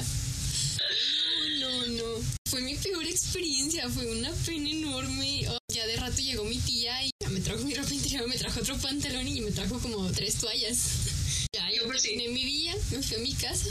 No, 1.60 1.70
no, 1.70 1.86
no. 1.86 2.24
Fue 2.50 2.60
mi 2.60 2.74
peor 2.74 3.06
experiencia, 3.06 3.88
fue 3.88 4.04
una 4.18 4.32
pena 4.32 4.68
enorme. 4.68 5.48
Oh, 5.48 5.58
ya 5.72 5.86
de 5.86 5.94
rato 5.94 6.20
llegó 6.20 6.42
mi 6.42 6.58
tía 6.58 7.06
y 7.06 7.12
me 7.30 7.38
trajo 7.38 7.62
mi 7.62 7.74
ropa 7.74 7.94
interior, 7.94 8.26
me 8.26 8.36
trajo 8.36 8.58
otro 8.58 8.76
pantalón 8.78 9.28
y 9.28 9.40
me 9.42 9.52
trajo 9.52 9.78
como 9.78 10.10
tres 10.10 10.38
toallas. 10.38 11.11
Ya, 11.54 11.70
yo 11.70 11.86
terminé 11.86 12.28
mi 12.28 12.44
día, 12.46 12.74
me 12.90 13.02
fui 13.02 13.16
a 13.16 13.20
mi 13.20 13.34
casa 13.34 13.68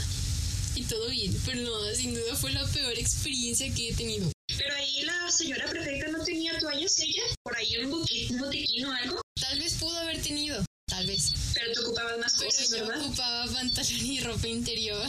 y 0.76 0.84
todo 0.84 1.08
bien. 1.08 1.36
Pero 1.44 1.62
no, 1.62 1.94
sin 1.96 2.14
duda 2.14 2.36
fue 2.36 2.52
la 2.52 2.64
peor 2.68 2.96
experiencia 2.96 3.74
que 3.74 3.88
he 3.88 3.94
tenido. 3.94 4.30
Pero 4.56 4.72
ahí 4.76 5.02
la 5.02 5.28
señora 5.32 5.66
prefecta 5.68 6.12
no 6.12 6.22
tenía 6.22 6.56
toallas 6.60 6.96
ella, 7.00 7.24
por 7.42 7.56
ahí 7.56 7.76
un, 7.78 7.90
botiquín, 7.90 8.36
un 8.36 8.40
botiquín 8.42 8.84
o 8.84 8.92
algo. 8.92 9.20
Tal 9.40 9.58
vez 9.58 9.74
pudo 9.74 9.98
haber 9.98 10.22
tenido, 10.22 10.64
tal 10.86 11.08
vez. 11.08 11.32
Pero 11.54 11.72
tú 11.72 11.82
ocupabas 11.86 12.18
más 12.18 12.34
cosas, 12.34 12.68
pero 12.70 12.86
yo 12.86 13.00
ocupaba 13.00 13.46
pantalón 13.46 14.06
y 14.06 14.20
ropa 14.20 14.46
interior. 14.46 15.08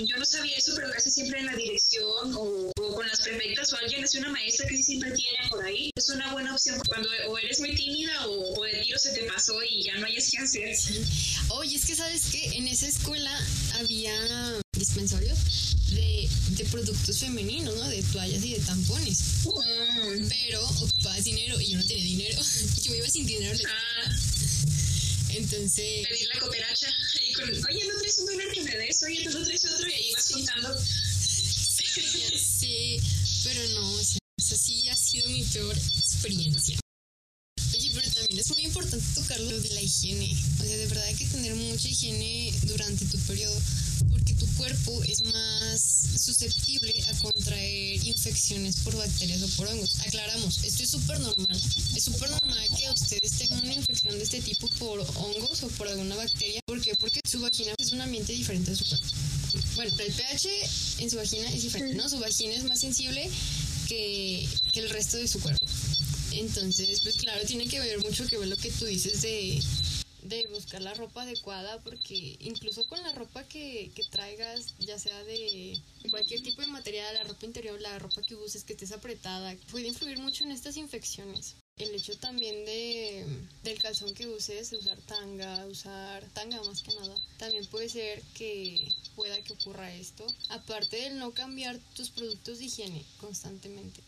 Yo 0.00 0.16
no 0.16 0.24
sabía 0.24 0.56
eso, 0.56 0.72
pero 0.74 0.90
casi 0.90 1.10
siempre 1.10 1.40
en 1.40 1.46
la 1.46 1.56
dirección 1.56 2.34
o, 2.34 2.72
con 2.74 3.06
las 3.06 3.20
prefectas 3.20 3.72
o 3.72 3.76
alguien, 3.76 4.04
es 4.04 4.14
una 4.14 4.30
maestra 4.30 4.66
que 4.68 4.82
siempre 4.82 5.10
tiene 5.12 5.38
por 5.48 5.64
ahí, 5.64 5.90
es 5.94 6.08
una 6.08 6.32
buena 6.32 6.54
opción 6.54 6.80
cuando 6.88 7.08
o 7.28 7.38
eres 7.38 7.60
muy 7.60 7.74
tímida 7.74 8.26
o, 8.26 8.64
de 8.64 8.82
tiro 8.82 8.98
se 8.98 9.12
te 9.12 9.22
pasó 9.24 9.62
y 9.62 9.84
ya 9.84 9.94
no 9.96 10.06
hayas 10.06 10.30
que 10.30 10.38
hacer. 10.38 10.76
Oye, 11.48 11.76
es 11.76 11.86
que 11.86 11.94
sabes 11.94 12.26
que 12.26 12.44
en 12.56 12.68
esa 12.68 12.86
escuela 12.86 13.38
había 13.74 14.12
dispensarios 14.72 15.38
de, 15.90 16.28
de, 16.50 16.64
productos 16.66 17.18
femeninos, 17.18 17.74
¿no? 17.76 17.88
De 17.88 18.02
toallas 18.02 18.44
y 18.44 18.54
de 18.54 18.60
tampones. 18.60 19.44
Mm. 19.44 20.28
Pero 20.28 20.66
ocupabas 20.68 21.24
dinero 21.24 21.60
y 21.60 21.70
yo 21.70 21.78
no 21.78 21.84
tenía 21.86 22.04
dinero. 22.04 22.42
yo 22.82 22.94
iba 22.94 23.08
sin 23.08 23.26
dinero. 23.26 23.58
Ah. 23.66 24.14
Entonces. 25.36 26.06
Pedir 26.08 26.28
la 26.28 26.40
cooperacha 26.40 26.88
y 27.28 27.32
con, 27.32 27.44
oye, 27.44 27.86
no 27.86 27.98
traes 27.98 28.18
un 28.18 28.26
dólar 28.26 28.48
que 28.52 28.62
me 28.62 28.76
des, 28.76 29.02
oye, 29.02 29.24
tú 29.24 29.38
no 29.38 29.44
traes 29.44 29.64
otro 29.66 29.88
y 29.88 29.92
ahí 29.92 30.12
vas 30.12 30.30
contando. 30.30 30.78
sí, 30.78 33.00
pero 33.44 33.68
no, 33.70 33.92
o 33.92 34.04
sea, 34.04 34.18
esa 34.38 34.56
sí 34.56 34.88
ha 34.88 34.96
sido 34.96 35.28
mi 35.28 35.42
peor 35.44 35.76
experiencia. 35.76 36.78
También 38.36 38.50
es 38.50 38.54
muy 38.54 38.66
importante 38.66 39.06
tocar 39.14 39.40
lo 39.40 39.60
de 39.60 39.70
la 39.70 39.80
higiene. 39.80 40.36
O 40.60 40.64
sea, 40.64 40.76
de 40.76 40.86
verdad 40.88 41.04
hay 41.04 41.14
que 41.14 41.24
tener 41.24 41.54
mucha 41.54 41.88
higiene 41.88 42.52
durante 42.64 43.06
tu 43.06 43.18
periodo 43.20 43.58
porque 44.10 44.34
tu 44.34 44.46
cuerpo 44.58 45.02
es 45.04 45.22
más 45.22 45.80
susceptible 46.22 46.92
a 47.08 47.18
contraer 47.20 48.04
infecciones 48.04 48.76
por 48.80 48.94
bacterias 48.94 49.42
o 49.42 49.48
por 49.56 49.68
hongos. 49.68 50.00
Aclaramos, 50.06 50.64
esto 50.64 50.82
es 50.82 50.90
súper 50.90 51.18
normal. 51.20 51.62
Es 51.94 52.04
súper 52.04 52.28
normal 52.28 52.68
que 52.76 52.90
ustedes 52.90 53.32
tengan 53.38 53.64
una 53.64 53.74
infección 53.74 54.18
de 54.18 54.24
este 54.24 54.42
tipo 54.42 54.68
por 54.78 55.00
hongos 55.00 55.62
o 55.62 55.68
por 55.68 55.88
alguna 55.88 56.16
bacteria. 56.16 56.60
¿Por 56.66 56.82
qué? 56.82 56.94
Porque 56.94 57.22
su 57.26 57.40
vagina 57.40 57.72
es 57.78 57.92
un 57.92 58.02
ambiente 58.02 58.34
diferente 58.34 58.72
de 58.72 58.76
su 58.76 58.84
cuerpo. 58.84 59.06
Bueno, 59.76 59.94
el 59.98 60.12
pH 60.12 60.48
en 60.98 61.10
su 61.10 61.16
vagina 61.16 61.48
es 61.54 61.62
diferente, 61.62 61.94
¿no? 61.94 62.06
Su 62.06 62.18
vagina 62.18 62.54
es 62.54 62.64
más 62.64 62.80
sensible 62.80 63.30
que, 63.88 64.46
que 64.72 64.80
el 64.80 64.90
resto 64.90 65.16
de 65.16 65.26
su 65.26 65.40
cuerpo. 65.40 65.66
Entonces, 66.36 67.00
pues 67.00 67.16
claro, 67.16 67.44
tiene 67.46 67.66
que 67.66 67.80
ver 67.80 67.98
mucho 68.00 68.26
que 68.26 68.36
ver 68.36 68.48
lo 68.48 68.56
que 68.58 68.70
tú 68.70 68.84
dices 68.84 69.22
de, 69.22 69.58
de 70.22 70.46
buscar 70.48 70.82
la 70.82 70.92
ropa 70.92 71.22
adecuada 71.22 71.78
porque 71.82 72.36
incluso 72.40 72.86
con 72.88 73.02
la 73.02 73.12
ropa 73.12 73.44
que, 73.44 73.90
que 73.94 74.02
traigas, 74.04 74.74
ya 74.78 74.98
sea 74.98 75.24
de, 75.24 75.80
cualquier 76.10 76.42
tipo 76.42 76.60
de 76.60 76.68
material, 76.68 77.14
la 77.14 77.24
ropa 77.24 77.46
interior, 77.46 77.80
la 77.80 77.98
ropa 77.98 78.20
que 78.20 78.34
uses, 78.34 78.64
que 78.64 78.74
estés 78.74 78.92
apretada, 78.92 79.56
puede 79.70 79.88
influir 79.88 80.18
mucho 80.18 80.44
en 80.44 80.52
estas 80.52 80.76
infecciones. 80.76 81.56
El 81.78 81.94
hecho 81.94 82.16
también 82.18 82.64
de, 82.66 83.24
del 83.62 83.78
calzón 83.78 84.14
que 84.14 84.26
uses, 84.26 84.72
usar 84.72 84.98
tanga, 85.06 85.66
usar 85.66 86.22
tanga 86.34 86.62
más 86.64 86.82
que 86.82 86.94
nada, 86.94 87.14
también 87.38 87.64
puede 87.66 87.88
ser 87.88 88.22
que 88.34 88.92
pueda 89.14 89.40
que 89.42 89.54
ocurra 89.54 89.94
esto. 89.94 90.26
Aparte 90.50 90.96
del 90.96 91.18
no 91.18 91.32
cambiar 91.32 91.78
tus 91.94 92.10
productos 92.10 92.58
de 92.58 92.66
higiene 92.66 93.04
constantemente. 93.20 94.02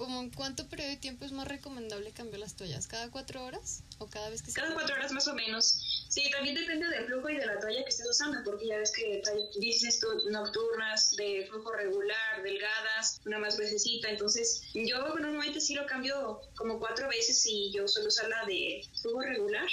¿Cómo 0.00 0.22
en 0.22 0.30
cuánto 0.30 0.66
periodo 0.66 0.88
de 0.88 0.96
tiempo 0.96 1.26
es 1.26 1.32
más 1.32 1.46
recomendable 1.46 2.10
cambiar 2.12 2.40
las 2.40 2.56
toallas? 2.56 2.86
¿Cada 2.86 3.10
cuatro 3.10 3.44
horas 3.44 3.82
o 3.98 4.06
cada 4.06 4.30
vez 4.30 4.40
que 4.40 4.50
Cada 4.50 4.72
cuatro 4.72 4.94
horas 4.94 5.12
más 5.12 5.28
o 5.28 5.34
menos. 5.34 6.06
Sí, 6.08 6.22
también 6.30 6.54
depende 6.54 6.88
del 6.88 7.04
flujo 7.04 7.28
y 7.28 7.36
de 7.36 7.44
la 7.44 7.60
toalla 7.60 7.82
que 7.82 7.90
estés 7.90 8.08
usando, 8.08 8.38
porque 8.42 8.66
ya 8.66 8.78
ves 8.78 8.92
que 8.92 9.20
dices 9.58 10.00
nocturnas, 10.30 11.14
de 11.16 11.46
flujo 11.50 11.70
regular, 11.72 12.42
delgadas, 12.42 13.20
una 13.26 13.40
más 13.40 13.58
gruesecita. 13.58 14.08
Entonces, 14.08 14.62
yo 14.72 15.06
normalmente 15.18 15.60
sí 15.60 15.74
lo 15.74 15.84
cambio 15.84 16.40
como 16.56 16.78
cuatro 16.78 17.06
veces 17.06 17.44
y 17.44 17.70
yo 17.70 17.86
suelo 17.86 18.08
usar 18.08 18.30
la 18.30 18.46
de 18.46 18.82
flujo 19.02 19.20
regular. 19.20 19.68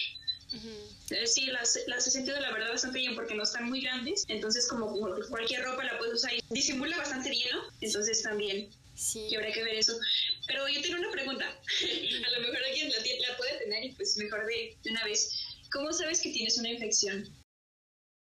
Eh, 1.10 1.26
sí, 1.26 1.46
las, 1.46 1.80
las 1.88 2.06
he 2.06 2.12
sentido 2.12 2.38
la 2.42 2.52
verdad 2.52 2.72
bastante 2.72 3.00
bien 3.00 3.16
porque 3.16 3.34
no 3.34 3.44
están 3.44 3.70
muy 3.70 3.80
grandes, 3.80 4.26
entonces 4.28 4.68
como 4.68 4.94
cualquier 5.30 5.64
ropa 5.64 5.86
la 5.86 5.98
puedes 5.98 6.16
usar 6.16 6.34
y 6.34 6.44
disimula 6.50 6.98
bastante 6.98 7.30
bien, 7.30 7.48
¿no? 7.54 7.64
Entonces 7.80 8.24
también 8.24 8.70
Sí. 8.98 9.28
Y 9.30 9.36
habrá 9.36 9.52
que 9.52 9.64
ver 9.64 9.76
eso. 9.76 9.94
Pero 10.48 10.68
yo 10.68 10.82
tengo 10.82 10.98
una 10.98 11.12
pregunta. 11.12 11.46
A 12.26 12.32
lo 12.32 12.40
mejor 12.42 12.58
alguien 12.66 12.90
la, 12.90 12.98
la 12.98 13.38
puede 13.38 13.60
tener 13.60 13.86
y 13.86 13.92
pues 13.92 14.18
mejor 14.18 14.46
de, 14.48 14.76
una 14.90 15.06
vez. 15.06 15.30
¿Cómo 15.72 15.94
sabes 15.94 16.20
que 16.22 16.32
tienes 16.32 16.58
una 16.58 16.72
infección? 16.72 17.30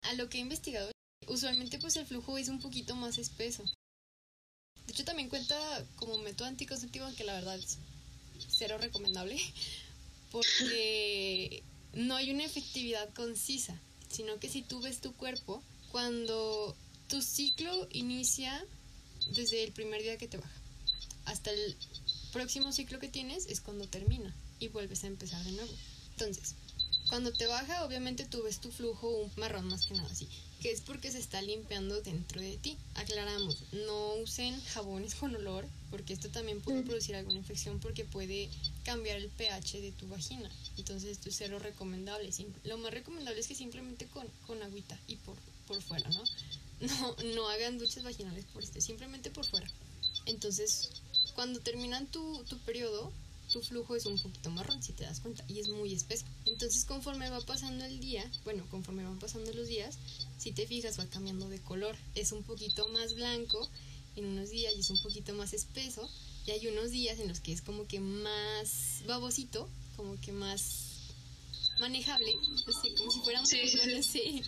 A 0.03 0.15
lo 0.15 0.29
que 0.29 0.39
he 0.39 0.41
investigado, 0.41 0.93
usualmente 1.27 1.79
pues 1.79 1.97
el 1.97 2.07
flujo 2.07 2.39
es 2.39 2.49
un 2.49 2.61
poquito 2.61 2.95
más 2.95 3.19
espeso. 3.19 3.65
De 4.87 4.93
hecho 4.93 5.05
también 5.05 5.29
cuenta 5.29 5.85
como 5.97 6.19
método 6.19 6.47
anticonceptivo, 6.47 7.07
aunque 7.07 7.25
la 7.25 7.35
verdad 7.35 7.59
es 7.59 7.79
cero 8.49 8.79
recomendable, 8.79 9.39
porque 10.31 11.65
no 11.95 12.15
hay 12.15 12.31
una 12.31 12.45
efectividad 12.45 13.13
concisa, 13.15 13.81
sino 14.09 14.39
que 14.39 14.49
si 14.49 14.63
tú 14.63 14.81
ves 14.81 15.01
tu 15.01 15.15
cuerpo, 15.15 15.65
cuando 15.91 16.77
tu 17.09 17.23
ciclo 17.23 17.89
inicia 17.91 18.65
desde 19.35 19.65
el 19.65 19.73
primer 19.73 20.03
día 20.03 20.17
que 20.17 20.29
te 20.29 20.37
baja 20.37 20.60
hasta 21.31 21.51
el 21.51 21.77
próximo 22.33 22.73
ciclo 22.73 22.99
que 22.99 23.09
tienes 23.09 23.47
es 23.47 23.61
cuando 23.61 23.87
termina 23.89 24.35
y 24.59 24.69
vuelves 24.69 25.05
a 25.05 25.07
empezar 25.07 25.43
de 25.45 25.53
nuevo. 25.53 25.73
Entonces, 26.13 26.55
cuando 27.09 27.33
te 27.33 27.47
baja, 27.47 27.85
obviamente 27.85 28.25
tú 28.25 28.43
ves 28.43 28.61
tu 28.61 28.71
flujo 28.71 29.09
un 29.09 29.33
marrón 29.37 29.67
más 29.67 29.87
que 29.87 29.95
nada 29.95 30.09
así, 30.11 30.29
que 30.61 30.71
es 30.71 30.81
porque 30.81 31.11
se 31.11 31.19
está 31.19 31.41
limpiando 31.41 32.01
dentro 32.03 32.41
de 32.41 32.57
ti. 32.59 32.77
Aclaramos, 32.95 33.65
no 33.73 34.15
usen 34.15 34.61
jabones 34.67 35.15
con 35.15 35.35
olor, 35.35 35.67
porque 35.91 36.13
esto 36.13 36.29
también 36.29 36.61
puede 36.61 36.83
producir 36.83 37.17
alguna 37.17 37.39
infección 37.39 37.81
porque 37.81 38.05
puede 38.05 38.49
cambiar 38.85 39.17
el 39.17 39.29
pH 39.29 39.81
de 39.81 39.93
tu 39.93 40.09
vagina. 40.09 40.51
Entonces, 40.79 41.11
esto 41.11 41.31
es 41.31 41.37
cero 41.37 41.59
recomendable. 41.59 42.31
Lo 42.65 42.79
más 42.79 42.93
recomendable 42.93 43.41
es 43.41 43.49
que 43.49 43.55
simplemente 43.55 44.07
con, 44.07 44.27
con 44.47 44.63
agüita 44.63 44.99
y 45.09 45.17
por, 45.17 45.37
por 45.67 45.81
fuera, 45.83 46.09
¿no? 46.11 46.23
No, 46.81 47.15
no 47.35 47.47
hagan 47.51 47.77
duchas 47.77 48.03
vaginales 48.03 48.47
por 48.47 48.63
este, 48.63 48.81
simplemente 48.81 49.31
por 49.31 49.45
fuera. 49.45 49.67
Entonces, 50.25 50.89
cuando 51.31 51.61
terminan 51.61 52.07
tu, 52.07 52.45
tu 52.45 52.59
periodo, 52.59 53.13
tu 53.53 53.63
flujo 53.63 53.97
es 53.97 54.07
un 54.07 54.19
poquito 54.19 54.51
marrón, 54.51 54.83
si 54.83 54.93
te 54.93 55.05
das 55.05 55.21
cuenta, 55.21 55.45
y 55.49 55.59
es 55.59 55.69
muy 55.69 55.93
espeso. 55.93 56.25
Entonces, 56.47 56.85
conforme 56.85 57.31
va 57.31 57.41
pasando 57.41 57.85
el 57.85 58.01
día, 58.01 58.31
bueno, 58.45 58.65
conforme 58.71 59.05
van 59.05 59.19
pasando 59.19 59.53
los 59.53 59.67
días, 59.67 59.99
si 60.39 60.53
te 60.53 60.67
fijas, 60.67 60.99
va 60.99 61.07
cambiando 61.07 61.49
de 61.49 61.61
color. 61.61 61.97
Es 62.15 62.33
un 62.33 62.43
poquito 62.45 62.87
más 62.89 63.15
blanco 63.15 63.69
en 64.17 64.27
unos 64.27 64.51
días 64.51 64.73
y 64.77 64.81
es 64.81 64.91
un 64.91 65.03
poquito 65.03 65.35
más 65.35 65.53
espeso. 65.53 66.09
Y 66.47 66.53
hay 66.53 66.67
unos 66.69 66.91
días 66.91 67.19
en 67.19 67.29
los 67.29 67.41
que 67.41 67.53
es 67.53 67.61
como 67.61 67.87
que 67.87 68.01
más 68.01 69.03
babosito, 69.07 69.69
como 69.97 70.19
que 70.21 70.33
más 70.33 70.87
manejable, 71.81 72.37
así 72.67 72.95
como 72.95 73.11
si 73.11 73.21
fuera 73.21 73.41
un 73.41 73.47
sí. 73.47 73.59
sí. 74.03 74.43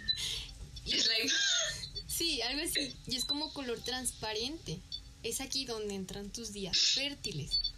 sí, 2.07 2.43
algo 2.43 2.63
así. 2.63 2.95
Y 3.07 3.17
es 3.17 3.25
como 3.25 3.53
color 3.53 3.81
transparente 3.81 4.81
es 5.23 5.41
aquí 5.41 5.65
donde 5.65 5.95
entran 5.95 6.31
tus 6.31 6.53
días 6.53 6.77
fértiles, 6.77 7.73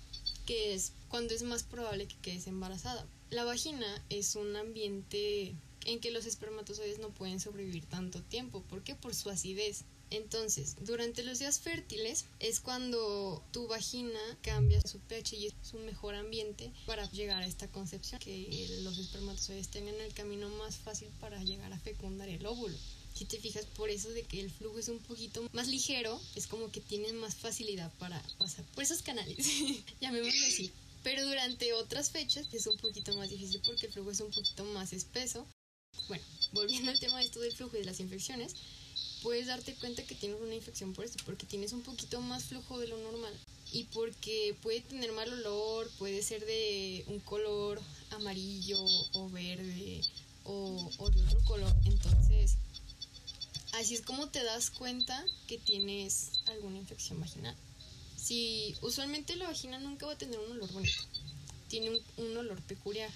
que 0.46 0.74
es 0.74 0.92
cuando 1.08 1.34
es 1.34 1.42
más 1.42 1.62
probable 1.62 2.06
que 2.06 2.16
quedes 2.16 2.46
embarazada. 2.46 3.06
La 3.30 3.44
vagina 3.44 3.86
es 4.10 4.36
un 4.36 4.56
ambiente 4.56 5.54
en 5.84 6.00
que 6.00 6.10
los 6.10 6.26
espermatozoides 6.26 6.98
no 6.98 7.10
pueden 7.10 7.40
sobrevivir 7.40 7.84
tanto 7.86 8.22
tiempo. 8.22 8.62
¿Por 8.62 8.82
qué? 8.82 8.94
Por 8.94 9.14
su 9.14 9.30
acidez. 9.30 9.84
Entonces, 10.10 10.76
durante 10.80 11.24
los 11.24 11.38
días 11.38 11.58
fértiles 11.60 12.26
es 12.38 12.60
cuando 12.60 13.42
tu 13.52 13.66
vagina 13.66 14.20
cambia 14.42 14.80
su 14.82 15.00
pH 15.00 15.36
y 15.36 15.46
es 15.46 15.54
un 15.72 15.86
mejor 15.86 16.14
ambiente 16.14 16.72
para 16.86 17.10
llegar 17.10 17.42
a 17.42 17.46
esta 17.46 17.68
concepción, 17.68 18.20
que 18.20 18.78
los 18.82 18.98
espermatozoides 18.98 19.68
tengan 19.68 19.94
el 19.96 20.12
camino 20.14 20.48
más 20.50 20.76
fácil 20.76 21.08
para 21.20 21.42
llegar 21.42 21.72
a 21.72 21.78
fecundar 21.80 22.28
el 22.28 22.46
óvulo 22.46 22.76
si 23.14 23.24
te 23.24 23.38
fijas 23.38 23.64
por 23.76 23.90
eso 23.90 24.10
de 24.10 24.24
que 24.24 24.40
el 24.40 24.50
flujo 24.50 24.78
es 24.78 24.88
un 24.88 24.98
poquito 24.98 25.48
más 25.52 25.68
ligero, 25.68 26.20
es 26.34 26.46
como 26.46 26.70
que 26.70 26.80
tienen 26.80 27.16
más 27.16 27.36
facilidad 27.36 27.92
para 27.98 28.20
pasar 28.38 28.64
por 28.74 28.82
esos 28.82 29.02
canales, 29.02 29.46
llamémoslo 30.00 30.46
así. 30.46 30.70
Pero 31.04 31.24
durante 31.26 31.72
otras 31.74 32.10
fechas 32.10 32.46
es 32.52 32.66
un 32.66 32.78
poquito 32.78 33.14
más 33.16 33.30
difícil 33.30 33.60
porque 33.64 33.86
el 33.86 33.92
flujo 33.92 34.10
es 34.10 34.20
un 34.20 34.30
poquito 34.30 34.64
más 34.64 34.92
espeso. 34.92 35.46
Bueno, 36.08 36.24
volviendo 36.52 36.90
al 36.90 36.98
tema 36.98 37.18
de 37.18 37.26
esto 37.26 37.40
del 37.40 37.52
flujo 37.52 37.76
y 37.76 37.80
de 37.80 37.84
las 37.84 38.00
infecciones, 38.00 38.54
puedes 39.22 39.46
darte 39.46 39.74
cuenta 39.74 40.02
que 40.02 40.14
tienes 40.14 40.40
una 40.40 40.54
infección 40.54 40.92
por 40.92 41.04
esto, 41.04 41.22
porque 41.24 41.46
tienes 41.46 41.72
un 41.72 41.82
poquito 41.82 42.20
más 42.20 42.44
flujo 42.44 42.78
de 42.78 42.88
lo 42.88 42.96
normal 42.98 43.32
y 43.72 43.84
porque 43.84 44.56
puede 44.62 44.80
tener 44.80 45.12
mal 45.12 45.32
olor, 45.32 45.90
puede 45.98 46.22
ser 46.22 46.44
de 46.46 47.04
un 47.06 47.20
color 47.20 47.80
amarillo 48.10 48.82
o 49.12 49.28
verde 49.28 50.00
o, 50.44 50.90
o 50.98 51.10
de 51.10 51.22
otro 51.22 51.40
color. 51.44 51.74
Entonces, 51.84 52.56
Así 53.74 53.94
es 53.94 54.02
como 54.02 54.28
te 54.28 54.44
das 54.44 54.70
cuenta 54.70 55.24
que 55.48 55.58
tienes 55.58 56.30
alguna 56.46 56.78
infección 56.78 57.18
vaginal. 57.18 57.56
Si 58.16 58.74
usualmente 58.82 59.34
la 59.34 59.48
vagina 59.48 59.80
nunca 59.80 60.06
va 60.06 60.12
a 60.12 60.18
tener 60.18 60.38
un 60.38 60.52
olor 60.52 60.72
bonito, 60.72 61.02
tiene 61.68 62.00
un, 62.16 62.36
olor 62.36 62.62
peculiar, 62.62 63.10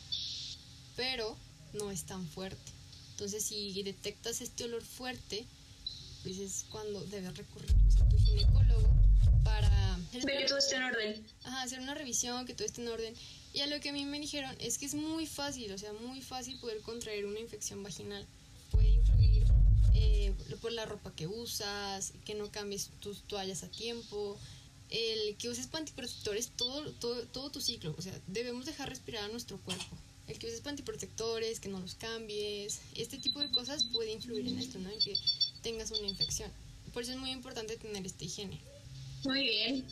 pero 0.96 1.36
no 1.74 1.92
es 1.92 2.04
tan 2.06 2.26
fuerte. 2.28 2.72
Entonces, 3.12 3.44
si 3.44 3.82
detectas 3.84 4.40
este 4.40 4.64
olor 4.64 4.82
fuerte, 4.82 5.46
pues 6.24 6.38
es 6.38 6.64
cuando 6.70 7.04
debes 7.04 7.36
recurrir 7.36 7.70
a 8.00 8.08
tu 8.08 8.18
ginecólogo 8.18 8.88
para 9.44 9.98
ver 10.12 10.40
que 10.40 10.46
todo 10.46 10.58
esté 10.58 10.74
en 10.74 10.82
orden. 10.82 11.26
Ajá, 11.44 11.62
hacer 11.62 11.78
una 11.78 11.94
revisión, 11.94 12.46
que 12.46 12.54
todo 12.54 12.66
esté 12.66 12.82
en 12.82 12.88
orden. 12.88 13.14
Y 13.54 13.60
a 13.60 13.68
lo 13.68 13.80
que 13.80 13.90
a 13.90 13.92
mí 13.92 14.04
me 14.04 14.18
dijeron 14.18 14.56
es 14.58 14.78
que 14.78 14.86
es 14.86 14.94
muy 14.94 15.26
fácil, 15.26 15.72
o 15.72 15.78
sea, 15.78 15.92
muy 15.92 16.20
fácil 16.20 16.58
poder 16.58 16.80
contraer 16.80 17.26
una 17.26 17.38
infección 17.38 17.84
vaginal. 17.84 18.26
Eh, 20.00 20.32
por 20.60 20.72
la 20.72 20.86
ropa 20.86 21.14
que 21.14 21.26
usas, 21.26 22.12
que 22.24 22.34
no 22.34 22.50
cambies 22.52 22.90
tus 23.00 23.22
toallas 23.22 23.64
a 23.64 23.70
tiempo, 23.70 24.38
el 24.90 25.36
que 25.36 25.48
uses 25.48 25.66
pantiprotectores 25.66 26.50
todo, 26.56 26.92
todo, 26.92 27.22
todo 27.26 27.50
tu 27.50 27.60
ciclo. 27.60 27.94
O 27.98 28.02
sea, 28.02 28.18
debemos 28.28 28.64
dejar 28.64 28.88
respirar 28.88 29.24
a 29.24 29.28
nuestro 29.28 29.58
cuerpo. 29.58 29.96
El 30.28 30.38
que 30.38 30.46
uses 30.46 30.60
pantiprotectores, 30.60 31.58
que 31.58 31.68
no 31.68 31.80
los 31.80 31.94
cambies, 31.94 32.80
este 32.94 33.18
tipo 33.18 33.40
de 33.40 33.50
cosas 33.50 33.84
puede 33.84 34.12
influir 34.12 34.46
en 34.46 34.58
esto, 34.58 34.78
¿no? 34.78 34.90
En 34.90 35.00
que 35.00 35.14
tengas 35.62 35.90
una 35.90 36.06
infección. 36.06 36.50
Por 36.92 37.02
eso 37.02 37.12
es 37.12 37.18
muy 37.18 37.30
importante 37.30 37.76
tener 37.76 38.04
esta 38.06 38.24
higiene. 38.24 38.60
Muy 39.24 39.42
bien. 39.42 39.86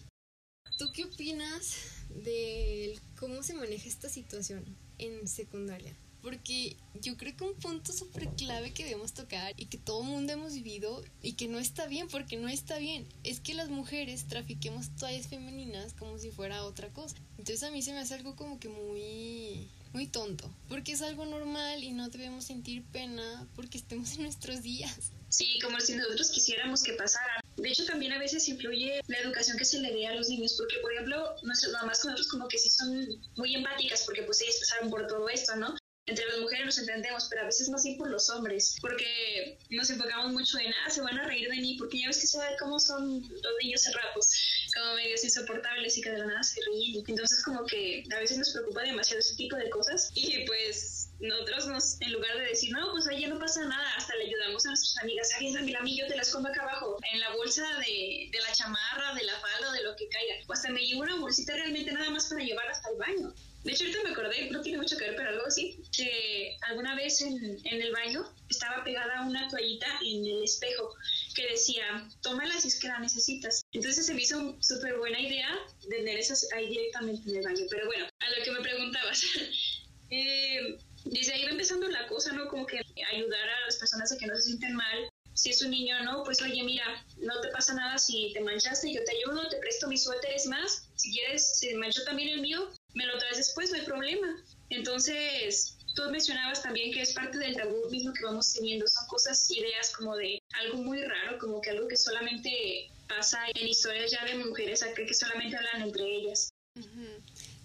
¿Tú 0.79 0.93
qué 0.93 1.05
opinas 1.05 1.75
de 2.11 2.99
cómo 3.19 3.43
se 3.43 3.55
maneja 3.55 3.89
esta 3.89 4.09
situación 4.09 4.65
en 4.99 5.27
secundaria? 5.27 5.97
Porque 6.27 6.77
yo 7.03 7.17
creo 7.17 7.37
que 7.37 7.45
un 7.45 7.55
punto 7.55 7.93
súper 7.93 8.29
clave 8.31 8.73
que 8.73 8.83
debemos 8.83 9.13
tocar 9.13 9.55
y 9.57 9.67
que 9.67 9.79
todo 9.79 10.03
mundo 10.03 10.33
hemos 10.33 10.55
vivido 10.55 11.05
y 11.23 11.35
que 11.35 11.47
no 11.47 11.61
está 11.61 11.87
bien, 11.87 12.09
porque 12.09 12.37
no 12.37 12.49
está 12.49 12.79
bien, 12.79 13.07
es 13.23 13.39
que 13.39 13.55
las 13.55 13.69
mujeres 13.69 14.27
trafiquemos 14.27 14.91
toallas 14.97 15.29
femeninas 15.29 15.93
como 15.93 16.19
si 16.19 16.33
fuera 16.33 16.65
otra 16.65 16.89
cosa. 16.89 17.15
Entonces 17.39 17.63
a 17.63 17.71
mí 17.71 17.81
se 17.81 17.93
me 17.93 18.01
hace 18.01 18.15
algo 18.15 18.35
como 18.35 18.59
que 18.59 18.69
muy 18.69 19.69
muy 19.93 20.09
tonto, 20.09 20.53
porque 20.69 20.93
es 20.93 21.03
algo 21.03 21.27
normal 21.27 21.85
y 21.85 21.93
no 21.93 22.09
debemos 22.09 22.47
sentir 22.47 22.83
pena 22.87 23.47
porque 23.55 23.79
estemos 23.79 24.17
en 24.17 24.23
nuestros 24.23 24.65
días. 24.65 25.13
Sí, 25.29 25.61
como 25.63 25.79
si 25.79 25.95
nosotros 25.95 26.31
quisiéramos 26.31 26.83
que 26.83 26.95
pasara. 26.95 27.41
De 27.57 27.69
hecho, 27.69 27.85
también 27.87 28.13
a 28.13 28.19
veces 28.19 28.49
influye 28.49 29.01
la 29.07 29.19
educación 29.19 29.57
que 29.57 29.65
se 29.65 29.79
le 29.79 29.93
dé 29.93 30.09
a 30.09 30.15
los 30.17 30.29
niños, 30.29 30.55
porque, 30.59 30.79
por 30.83 30.93
ejemplo, 30.93 31.37
nuestras 31.45 31.73
mamás 31.73 32.01
con 32.01 32.11
nosotros 32.11 32.33
como 32.33 32.49
que 32.49 32.59
sí 32.59 32.69
son 32.69 33.07
muy 33.37 33.55
empáticas, 33.55 34.03
porque 34.05 34.25
pues 34.25 34.43
ellas 34.43 34.57
pasaron 34.59 34.91
por 34.91 35.07
todo 35.07 35.29
esto, 35.29 35.55
¿no? 35.55 35.77
Entre 36.07 36.25
las 36.27 36.39
mujeres 36.39 36.67
nos 36.67 36.79
entendemos, 36.79 37.27
pero 37.29 37.43
a 37.43 37.47
veces 37.47 37.69
más 37.69 37.83
bien 37.83 37.99
por 37.99 38.09
los 38.09 38.31
hombres, 38.31 38.77
porque 38.81 39.59
nos 39.71 39.91
enfocamos 39.91 40.33
mucho 40.33 40.59
en, 40.59 40.73
ah, 40.73 40.91
se 40.91 41.01
van 41.01 41.19
a 41.19 41.27
reír 41.27 41.49
de 41.49 41.57
mí, 41.57 41.77
porque 41.79 42.01
ya 42.01 42.07
ves 42.07 42.19
que 42.21 42.27
se 42.29 42.39
ve 42.39 42.45
cómo 42.61 42.79
son 42.79 43.23
los 43.23 43.53
niños 43.61 43.83
cerrados, 43.83 44.29
como 44.75 44.95
medios 44.95 45.25
insoportables 45.25 45.99
y 45.99 46.03
que 46.03 46.11
de 46.11 46.19
la 46.19 46.27
nada 46.27 46.43
se 46.45 46.61
ríen. 46.71 47.05
Entonces 47.09 47.43
como 47.43 47.67
que 47.67 48.05
a 48.15 48.21
veces 48.21 48.39
nos 48.39 48.53
preocupa 48.53 48.83
demasiado 48.83 49.19
ese 49.19 49.35
tipo 49.35 49.57
de 49.57 49.69
cosas 49.71 50.11
y 50.15 50.45
pues 50.47 51.11
nosotros 51.19 51.67
nos, 51.67 52.01
en 52.01 52.13
lugar 52.13 52.37
de 52.39 52.45
decir, 52.45 52.71
no, 52.73 52.93
pues 52.93 53.09
ahí 53.09 53.27
no 53.27 53.39
pasa 53.39 53.65
nada, 53.65 53.91
hasta 53.97 54.15
le 54.15 54.27
ayudamos 54.27 54.65
a 54.65 54.69
nuestras 54.69 55.03
amigas, 55.03 55.31
ay, 55.39 55.53
mira, 55.63 55.81
a 55.81 55.83
mí 55.83 55.99
yo 55.99 56.07
te 56.07 56.17
las 56.17 56.29
escondo 56.29 56.51
acá 56.51 56.63
abajo, 56.63 56.99
en 57.13 57.21
la 57.21 57.35
bolsa 57.35 57.65
de, 57.79 58.29
de 58.31 58.39
la 58.41 58.53
chamarra, 58.53 59.15
de 59.15 59.25
la 59.25 59.41
falda, 59.41 59.73
de 59.73 59.83
lo 59.83 59.97
que 59.97 60.09
caiga, 60.09 60.35
o 60.47 60.53
hasta 60.53 60.71
me 60.71 60.87
llevo 60.87 61.01
una 61.03 61.17
bolsita 61.17 61.55
realmente 61.55 61.91
nada 61.93 62.11
más 62.11 62.27
para 62.27 62.45
llevar 62.45 62.69
hasta 62.69 62.91
el 62.91 62.97
baño. 62.97 63.35
De 63.67 63.73
hecho, 63.73 63.83
ahorita 63.83 64.03
me 64.05 64.11
acordé, 64.11 64.49
no 64.53 64.61
tiene 64.63 64.79
mucho 64.79 64.97
que 64.97 65.07
ver, 65.07 65.17
pero 65.17 65.31
algo 65.31 65.45
así, 65.45 65.83
que 65.91 66.57
alguna 66.69 66.95
vez 66.95 67.21
en, 67.21 67.59
en 67.65 67.83
el 67.83 67.91
baño 67.93 68.25
estaba 68.49 68.85
pegada 68.85 69.23
una 69.23 69.49
toallita 69.49 69.89
en 70.05 70.25
el 70.25 70.45
espejo 70.45 70.95
que 71.35 71.49
decía, 71.49 72.09
tómala 72.23 72.61
si 72.61 72.69
es 72.69 72.79
que 72.79 72.87
la 72.87 73.01
necesitas. 73.01 73.65
Entonces 73.73 74.07
se 74.07 74.15
me 74.15 74.23
hizo 74.23 74.57
súper 74.61 74.97
buena 74.99 75.19
idea 75.19 75.51
de 75.83 75.97
tener 75.97 76.17
esas 76.17 76.47
ahí 76.53 76.69
directamente 76.69 77.29
en 77.29 77.39
el 77.39 77.43
baño. 77.45 77.67
Pero 77.69 77.87
bueno, 77.87 78.07
a 78.21 78.39
lo 78.39 78.45
que 78.45 78.53
me 78.53 78.61
preguntabas. 78.61 79.25
eh, 80.11 80.79
desde 81.05 81.33
ahí 81.33 81.45
va 81.45 81.51
empezando 81.51 81.89
la 81.89 82.07
cosa, 82.07 82.33
¿no? 82.35 82.47
Como 82.47 82.67
que 82.67 82.81
ayudar 83.13 83.49
a 83.49 83.61
las 83.67 83.79
personas 83.79 84.13
a 84.13 84.17
que 84.17 84.29
no 84.29 84.37
se 84.37 84.43
sienten 84.43 84.77
mal. 84.77 85.11
Si 85.35 85.51
es 85.51 85.61
un 85.61 85.73
niño, 85.73 86.01
¿no? 86.05 86.23
Pues 86.23 86.41
oye, 86.41 86.63
mira, 86.63 87.05
no 87.19 87.41
te 87.41 87.49
pasa 87.49 87.75
nada 87.75 87.99
si 87.99 88.31
te 88.33 88.41
manchaste, 88.41 88.93
yo 88.93 89.03
te 89.03 89.11
ayudo, 89.11 89.49
te 89.49 89.57
presto 89.57 89.89
mis 89.89 90.05
suéteres 90.05 90.47
más. 90.47 90.89
Si 90.95 91.11
quieres, 91.11 91.59
si 91.59 91.75
manchó 91.75 92.05
también 92.05 92.29
el 92.29 92.41
mío, 92.41 92.71
me 92.97 93.07
lo 93.07 93.19
traes 93.19 93.37
después, 93.37 93.71
no 93.71 93.77
hay 93.77 93.85
problema. 93.85 94.43
Entonces, 94.71 95.77
tú 95.95 96.11
mencionabas 96.11 96.63
también 96.63 96.93
que 96.93 97.03
es 97.03 97.13
parte 97.13 97.39
del 97.39 97.55
tabú 97.55 97.89
mismo 97.91 98.13
que 98.15 98.25
vamos 98.25 98.55
teniendo, 98.55 98.87
son 98.89 99.07
cosas, 99.07 99.51
ideas 99.51 99.93
como 99.97 100.17
de 100.17 100.43
algo 100.61 100.79
muy 100.79 101.03
raro, 101.03 101.39
como 101.39 101.61
que 101.61 101.71
algo 101.71 101.87
que 101.89 101.97
solamente 101.97 102.91
pasa 103.07 103.39
en 103.55 103.69
historias 103.69 104.11
ya 104.11 104.25
de 104.25 104.37
mujeres, 104.37 104.85
que 104.95 105.15
solamente 105.15 105.57
hablan 105.57 105.83
entre 105.83 106.05
ellas. 106.05 106.49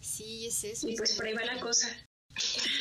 Sí, 0.01 0.47
es 0.47 0.63
eso. 0.65 0.89
Y 0.89 0.97
pues 0.97 1.13
por 1.13 1.25
ahí 1.25 1.33
va 1.33 1.45
la 1.45 1.59
cosa 1.59 1.87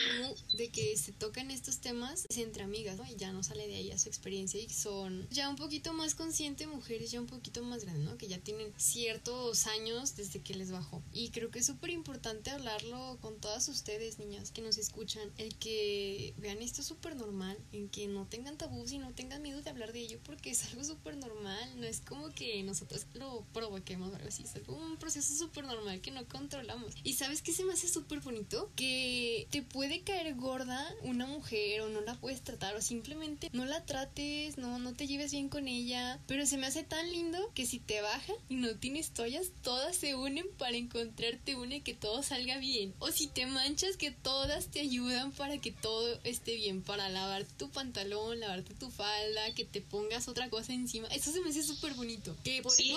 de 0.55 0.69
que 0.71 0.97
se 0.97 1.13
tocan 1.13 1.51
estos 1.51 1.79
temas 1.79 2.27
entre 2.31 2.63
amigas, 2.63 2.97
¿no? 2.97 3.05
Y 3.07 3.17
ya 3.17 3.33
no 3.33 3.43
sale 3.43 3.67
de 3.67 3.77
ahí 3.77 3.91
a 3.91 3.99
su 3.99 4.09
experiencia 4.09 4.61
y 4.61 4.69
son 4.69 5.27
ya 5.31 5.49
un 5.49 5.57
poquito 5.57 5.93
más 5.93 6.15
conscientes, 6.15 6.69
mujeres 6.69 7.11
ya 7.11 7.21
un 7.21 7.27
poquito 7.27 7.63
más 7.63 7.85
grandes, 7.85 8.05
¿no? 8.05 8.19
Que 8.19 8.29
ya 8.29 8.39
tienen 8.39 8.73
ciertos 8.77 9.67
años 9.67 10.17
desde 10.17 10.41
que 10.41 10.55
les 10.55 10.71
bajó. 10.71 11.03
Y 11.13 11.31
creo 11.31 11.51
que 11.51 11.61
es 11.61 11.67
súper 11.67 11.91
importante 11.91 12.51
hablarlo 12.51 13.19
con 13.21 13.41
todas 13.41 13.69
ustedes, 13.69 14.19
niñas, 14.19 14.51
que 14.51 14.63
nos 14.63 14.79
escuchan, 14.79 15.31
el 15.39 15.55
que 15.57 16.35
vean 16.39 16.63
esto 16.63 16.83
súper 16.83 17.17
normal, 17.17 17.57
en 17.73 17.89
que 17.89 18.07
no 18.07 18.27
tengan 18.27 18.57
tabús 18.57 18.93
y 18.93 18.99
no 18.99 19.13
tengan 19.13 19.43
miedo 19.43 19.63
de 19.63 19.71
hablar 19.71 19.93
de 19.93 20.01
ello 20.01 20.19
porque 20.25 20.51
es 20.51 20.65
algo 20.67 20.85
súper 20.85 21.17
normal, 21.17 21.81
no 21.81 21.87
es 21.87 22.01
como 22.01 22.31
que 22.31 22.63
nosotros 22.63 23.07
lo 23.15 23.45
provoquemos 23.53 24.13
o 24.13 24.17
algo 24.17 24.29
así, 24.29 24.43
es 24.43 24.55
algo, 24.55 24.75
un 24.75 24.97
proceso 24.97 25.35
súper 25.35 25.65
normal 25.65 26.01
que 26.01 26.11
no 26.11 26.27
controlamos. 26.27 26.95
Y 27.05 27.15
sabes 27.15 27.43
qué 27.43 27.53
se 27.53 27.65
me 27.65 27.73
hace 27.73 27.89
súper 27.89 28.21
bonito? 28.21 28.71
Que 28.77 29.47
te 29.51 29.63
puede 29.63 30.00
caer 30.03 30.35
gorda 30.35 30.95
una 31.03 31.27
mujer 31.27 31.83
o 31.83 31.89
no 31.89 32.01
la 32.01 32.15
puedes 32.15 32.43
tratar 32.43 32.75
o 32.77 32.83
simplemente 32.83 33.51
no 33.53 33.65
la 33.65 33.85
trates, 33.85 34.59
no, 34.59 34.79
no 34.79 34.95
te 34.95 35.07
lleves 35.07 35.33
bien 35.33 35.49
con 35.49 35.69
ella, 35.69 36.21
pero 36.27 36.47
se 36.47 36.57
me 36.57 36.67
hace 36.67 36.83
tan 36.83 37.11
lindo 37.11 37.51
que 37.55 37.67
si 37.67 37.79
te 37.79 38.01
baja 38.01 38.33
y 38.49 38.57
no 38.57 38.75
tienes 38.77 39.11
toallas, 39.11 39.53
todas 39.63 39.97
se 39.97 40.15
unen 40.15 40.47
para 40.59 40.77
encontrarte 40.77 41.57
una 41.57 41.77
y 41.77 41.81
que 41.81 41.95
todo 41.95 42.23
salga 42.23 42.59
bien. 42.59 42.95
O 42.99 43.11
si 43.11 43.27
te 43.27 43.47
manchas, 43.47 43.97
que 43.97 44.11
todas 44.11 44.69
te 44.69 44.81
ayudan 44.81 45.33
para 45.33 45.59
que 45.59 45.73
todo 45.73 46.21
esté 46.25 46.55
bien, 46.55 46.83
para 46.83 47.09
lavar 47.09 47.45
tu 47.45 47.71
pantalón, 47.71 48.41
lavarte 48.41 48.75
tu 48.75 48.91
falda, 48.91 49.55
que 49.55 49.65
te 49.65 49.81
pongas 49.81 50.29
otra 50.29 50.49
cosa 50.51 50.73
encima. 50.73 51.09
Eso 51.09 51.33
se 51.33 51.41
me 51.41 51.51
hace 51.51 51.63
súper 51.63 51.95
bonito. 51.95 52.37
Que 52.45 52.63
sí, 52.69 52.95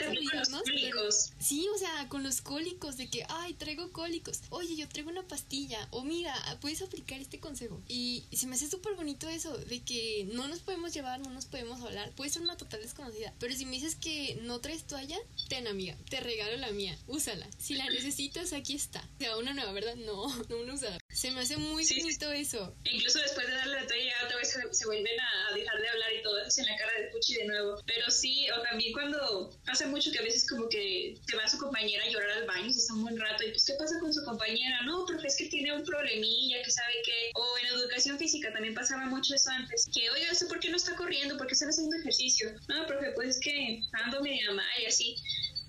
sí, 1.39 1.67
o 1.73 1.77
sea, 1.77 2.07
con 2.09 2.23
los 2.23 2.41
cólicos 2.41 2.97
de 2.97 3.09
que, 3.09 3.25
ay, 3.29 3.53
traigo 3.53 3.91
cólicos. 3.91 4.41
Oye, 4.49 4.75
yo 4.75 4.87
traigo 4.87 5.09
una 5.09 5.23
pastilla. 5.23 5.87
O 5.91 6.03
mira, 6.03 6.33
puedes 6.61 6.81
aplicar 6.93 7.19
este 7.19 7.39
consejo. 7.39 7.81
Y, 7.87 8.25
se 8.31 8.47
me 8.47 8.55
hace 8.55 8.69
súper 8.69 8.93
bonito 8.93 9.27
eso, 9.29 9.57
de 9.57 9.83
que 9.83 10.27
no 10.33 10.47
nos 10.47 10.59
podemos 10.59 10.93
llevar, 10.93 11.19
no 11.19 11.29
nos 11.31 11.45
podemos 11.45 11.81
hablar. 11.81 12.11
Puede 12.15 12.29
ser 12.29 12.41
una 12.41 12.57
total 12.57 12.81
desconocida. 12.81 13.33
Pero 13.39 13.55
si 13.55 13.65
me 13.65 13.71
dices 13.71 13.95
que 13.95 14.37
no 14.43 14.59
traes 14.59 14.85
toalla, 14.85 15.17
ten 15.49 15.67
amiga, 15.67 15.97
te 16.09 16.19
regalo 16.19 16.57
la 16.57 16.71
mía, 16.71 16.97
úsala. 17.07 17.47
Si 17.57 17.75
la 17.75 17.89
necesitas, 17.89 18.53
aquí 18.53 18.75
está. 18.75 18.99
O 18.99 19.19
sea, 19.19 19.37
una 19.37 19.53
nueva, 19.53 19.71
¿verdad? 19.71 19.95
No, 19.95 20.27
no 20.49 20.57
una 20.57 20.73
usada. 20.73 20.97
Se 21.11 21.31
me 21.31 21.41
hace 21.41 21.57
muy 21.57 21.85
bonito 21.85 22.31
eso. 22.31 22.75
Incluso 22.83 23.19
después 23.19 23.47
de 23.47 23.53
darle 23.53 23.81
la 23.81 23.87
toalla, 23.87 24.13
otra 24.25 24.37
vez 24.37 24.57
se, 24.71 24.85
vuelven 24.85 25.19
a 25.19 25.55
dejar 25.55 25.79
de 25.79 25.89
hablar 25.89 26.13
y 26.19 26.23
todo 26.23 26.39
eso 26.39 26.61
en 26.61 26.67
la 26.67 26.75
cara 26.77 26.91
de 26.99 27.07
Puchi 27.07 27.35
de 27.35 27.45
nuevo. 27.45 27.81
Pero 27.85 28.09
sí, 28.09 28.47
o 28.51 28.61
también 28.61 28.93
cuando 28.93 29.49
pasa 29.65 29.87
mucho 29.87 30.11
que 30.11 30.19
a 30.19 30.23
veces 30.23 30.47
como 30.49 30.67
que 30.69 31.15
te 31.25 31.35
va 31.35 31.47
su 31.47 31.57
compañera 31.57 32.03
a 32.03 32.09
llorar 32.09 32.29
al 32.31 32.45
baño, 32.45 32.71
se 32.71 32.79
está 32.79 32.93
un 32.93 33.03
buen 33.03 33.19
rato, 33.19 33.43
y 33.43 33.49
pues, 33.49 33.65
¿qué 33.65 33.73
pasa 33.77 33.99
con 33.99 34.13
su 34.13 34.23
compañera? 34.23 34.81
No, 34.83 35.05
profe, 35.05 35.27
es 35.27 35.37
que 35.37 35.45
tiene 35.45 35.73
un 35.73 35.83
problemilla, 35.83 36.61
que 36.63 36.71
sabe 36.83 37.01
que, 37.03 37.31
o 37.35 37.57
en 37.59 37.65
educación 37.79 38.17
física 38.17 38.51
también 38.51 38.73
pasaba 38.73 39.05
mucho 39.05 39.35
eso 39.35 39.49
antes, 39.51 39.87
que, 39.93 40.09
oiga, 40.09 40.31
¿eso 40.31 40.47
por 40.47 40.59
qué 40.59 40.69
no 40.69 40.77
está 40.77 40.95
corriendo? 40.95 41.37
¿Por 41.37 41.47
qué 41.47 41.53
está 41.53 41.67
haciendo 41.67 41.95
ejercicio? 41.97 42.53
No, 42.67 42.85
profe, 42.87 43.11
pues 43.15 43.29
es 43.29 43.39
que 43.39 43.79
ando 44.03 44.21
media 44.21 44.51
mal 44.51 44.65
y 44.81 44.85
así. 44.85 45.15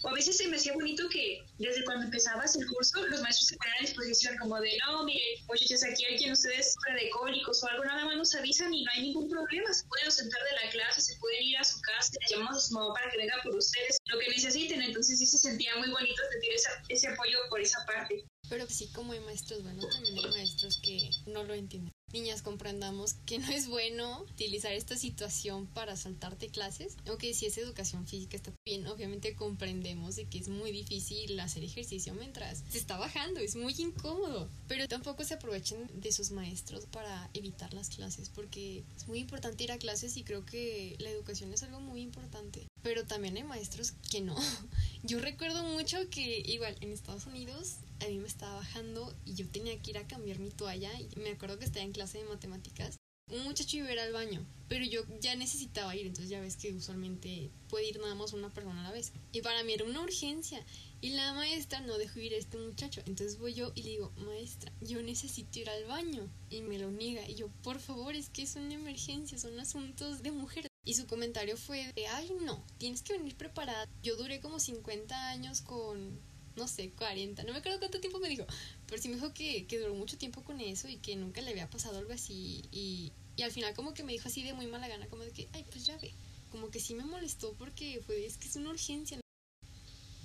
O 0.02 0.08
a 0.08 0.12
veces 0.12 0.36
se 0.36 0.48
me 0.48 0.56
hacía 0.56 0.74
bonito 0.74 1.08
que 1.08 1.40
desde 1.58 1.82
cuando 1.84 2.04
empezabas 2.04 2.54
el 2.56 2.66
curso, 2.66 3.06
los 3.06 3.22
maestros 3.22 3.48
se 3.48 3.56
ponían 3.56 3.76
a 3.78 3.86
disposición 3.86 4.36
como 4.36 4.60
de, 4.60 4.76
no, 4.84 5.04
mire, 5.04 5.24
muchachos, 5.48 5.82
aquí 5.82 6.04
hay 6.04 6.18
quien 6.18 6.32
ustedes 6.32 6.74
de 6.94 7.08
cólicos 7.10 7.62
o 7.62 7.68
algo, 7.68 7.84
nada 7.84 8.04
más 8.04 8.16
nos 8.16 8.34
avisan 8.34 8.74
y 8.74 8.84
no 8.84 8.90
hay 8.92 9.02
ningún 9.02 9.30
problema. 9.30 9.72
Se 9.72 9.86
pueden 9.86 10.06
ausentar 10.06 10.42
de 10.42 10.64
la 10.64 10.70
clase, 10.72 11.00
se 11.00 11.16
pueden 11.16 11.42
ir 11.44 11.56
a 11.56 11.64
su 11.64 11.80
casa, 11.80 12.12
llamamos 12.28 12.56
a 12.56 12.60
su 12.60 12.74
mamá 12.74 12.92
para 12.92 13.10
que 13.10 13.16
venga 13.16 13.34
por 13.42 13.56
ustedes, 13.56 13.96
lo 14.06 14.18
que 14.18 14.28
necesiten. 14.28 14.82
Entonces 14.82 15.18
sí 15.18 15.26
se 15.26 15.38
sentía 15.38 15.74
muy 15.76 15.88
bonito 15.88 16.22
sentir 16.32 16.52
ese 16.90 17.08
apoyo 17.08 17.38
por 17.48 17.62
esa 17.62 17.82
parte. 17.86 18.24
Pero 18.48 18.66
sí, 18.68 18.88
como 18.88 19.12
hay 19.12 19.20
maestros 19.20 19.62
buenos, 19.62 19.88
también 19.88 20.18
hay 20.18 20.30
maestros 20.30 20.78
que 20.82 21.10
no 21.26 21.44
lo 21.44 21.54
entienden 21.54 21.92
niñas 22.14 22.42
comprendamos 22.42 23.14
que 23.26 23.40
no 23.40 23.50
es 23.50 23.68
bueno 23.68 24.22
utilizar 24.22 24.72
esta 24.72 24.96
situación 24.96 25.66
para 25.66 25.96
saltarte 25.96 26.48
clases. 26.48 26.96
Aunque 27.08 27.34
si 27.34 27.46
es 27.46 27.58
educación 27.58 28.06
física 28.06 28.36
está 28.36 28.52
bien, 28.64 28.86
obviamente 28.86 29.34
comprendemos 29.34 30.14
de 30.14 30.26
que 30.26 30.38
es 30.38 30.48
muy 30.48 30.70
difícil 30.70 31.38
hacer 31.40 31.64
ejercicio 31.64 32.14
mientras 32.14 32.62
se 32.70 32.78
está 32.78 32.96
bajando, 32.96 33.40
es 33.40 33.56
muy 33.56 33.74
incómodo. 33.78 34.48
Pero 34.68 34.86
tampoco 34.86 35.24
se 35.24 35.34
aprovechen 35.34 35.90
de 35.92 36.12
sus 36.12 36.30
maestros 36.30 36.86
para 36.86 37.28
evitar 37.34 37.74
las 37.74 37.90
clases, 37.90 38.30
porque 38.30 38.84
es 38.96 39.08
muy 39.08 39.18
importante 39.18 39.64
ir 39.64 39.72
a 39.72 39.78
clases 39.78 40.16
y 40.16 40.22
creo 40.22 40.46
que 40.46 40.94
la 41.00 41.10
educación 41.10 41.52
es 41.52 41.64
algo 41.64 41.80
muy 41.80 42.00
importante. 42.00 42.68
Pero 42.82 43.04
también 43.04 43.36
hay 43.36 43.42
maestros 43.42 43.92
que 44.10 44.20
no. 44.20 44.36
Yo 45.02 45.18
recuerdo 45.18 45.64
mucho 45.64 45.98
que 46.10 46.42
igual 46.46 46.76
en 46.80 46.92
Estados 46.92 47.26
Unidos 47.26 47.78
a 48.04 48.08
mí 48.08 48.18
me 48.18 48.26
estaba 48.26 48.56
bajando 48.56 49.14
y 49.24 49.34
yo 49.34 49.48
tenía 49.48 49.80
que 49.80 49.92
ir 49.92 49.98
a 49.98 50.06
cambiar 50.06 50.38
mi 50.38 50.50
toalla 50.50 50.90
y 50.98 51.08
me 51.20 51.30
acuerdo 51.30 51.58
que 51.58 51.64
estaba 51.64 51.84
en 51.84 51.92
clase 51.92 52.03
de 52.12 52.24
matemáticas. 52.24 52.96
Un 53.30 53.42
muchacho 53.44 53.78
iba 53.78 53.88
a 53.88 54.04
al 54.04 54.12
baño, 54.12 54.46
pero 54.68 54.84
yo 54.84 55.00
ya 55.18 55.34
necesitaba 55.34 55.96
ir, 55.96 56.06
entonces 56.06 56.28
ya 56.28 56.42
ves 56.42 56.56
que 56.56 56.74
usualmente 56.74 57.50
puede 57.70 57.88
ir 57.88 57.98
nada 57.98 58.14
más 58.14 58.34
una 58.34 58.52
persona 58.52 58.80
a 58.80 58.84
la 58.84 58.92
vez. 58.92 59.12
Y 59.32 59.40
para 59.40 59.64
mí 59.64 59.72
era 59.72 59.84
una 59.84 60.02
urgencia 60.02 60.62
y 61.00 61.10
la 61.10 61.32
maestra 61.32 61.80
no 61.80 61.96
dejó 61.96 62.20
ir 62.20 62.34
a 62.34 62.36
este 62.36 62.58
muchacho. 62.58 63.02
Entonces 63.06 63.38
voy 63.38 63.54
yo 63.54 63.72
y 63.74 63.82
le 63.82 63.90
digo, 63.90 64.12
maestra, 64.16 64.72
yo 64.80 65.02
necesito 65.02 65.58
ir 65.58 65.70
al 65.70 65.84
baño. 65.84 66.30
Y 66.50 66.62
me 66.62 66.78
lo 66.78 66.90
niega. 66.90 67.28
Y 67.28 67.34
yo, 67.34 67.48
por 67.62 67.78
favor, 67.78 68.14
es 68.14 68.28
que 68.28 68.42
es 68.42 68.56
una 68.56 68.74
emergencia, 68.74 69.38
son 69.38 69.58
asuntos 69.58 70.22
de 70.22 70.30
mujer. 70.30 70.66
Y 70.84 70.94
su 70.94 71.06
comentario 71.06 71.56
fue 71.56 71.92
de, 71.94 72.06
ay 72.06 72.30
no, 72.42 72.64
tienes 72.78 73.02
que 73.02 73.18
venir 73.18 73.36
preparada. 73.36 73.88
Yo 74.02 74.16
duré 74.16 74.40
como 74.40 74.60
50 74.60 75.28
años 75.28 75.62
con, 75.62 76.20
no 76.56 76.68
sé, 76.68 76.90
40, 76.90 77.42
no 77.44 77.52
me 77.52 77.58
acuerdo 77.58 77.78
cuánto 77.78 78.00
tiempo 78.00 78.18
me 78.18 78.28
dijo, 78.28 78.46
pero 78.86 79.00
sí 79.00 79.08
me 79.08 79.16
dijo 79.16 79.32
que, 79.34 79.66
que 79.66 79.78
duró 79.78 79.94
mucho 79.94 80.16
tiempo 80.16 80.42
con 80.42 80.60
eso 80.60 80.88
y 80.88 80.96
que 80.96 81.16
nunca 81.16 81.40
le 81.40 81.50
había 81.50 81.68
pasado 81.68 81.98
algo 81.98 82.12
así. 82.12 82.62
Y, 82.70 83.12
y 83.36 83.42
al 83.42 83.50
final 83.50 83.74
como 83.74 83.94
que 83.94 84.04
me 84.04 84.12
dijo 84.12 84.28
así 84.28 84.42
de 84.42 84.52
muy 84.52 84.66
mala 84.66 84.88
gana, 84.88 85.06
como 85.08 85.24
de 85.24 85.30
que, 85.32 85.48
ay, 85.52 85.64
pues 85.70 85.86
ya 85.86 85.96
ve. 85.98 86.12
Como 86.50 86.70
que 86.70 86.78
sí 86.80 86.94
me 86.94 87.04
molestó 87.04 87.54
porque 87.54 88.00
fue, 88.06 88.24
es 88.24 88.36
que 88.36 88.48
es 88.48 88.56
una 88.56 88.70
urgencia. 88.70 89.18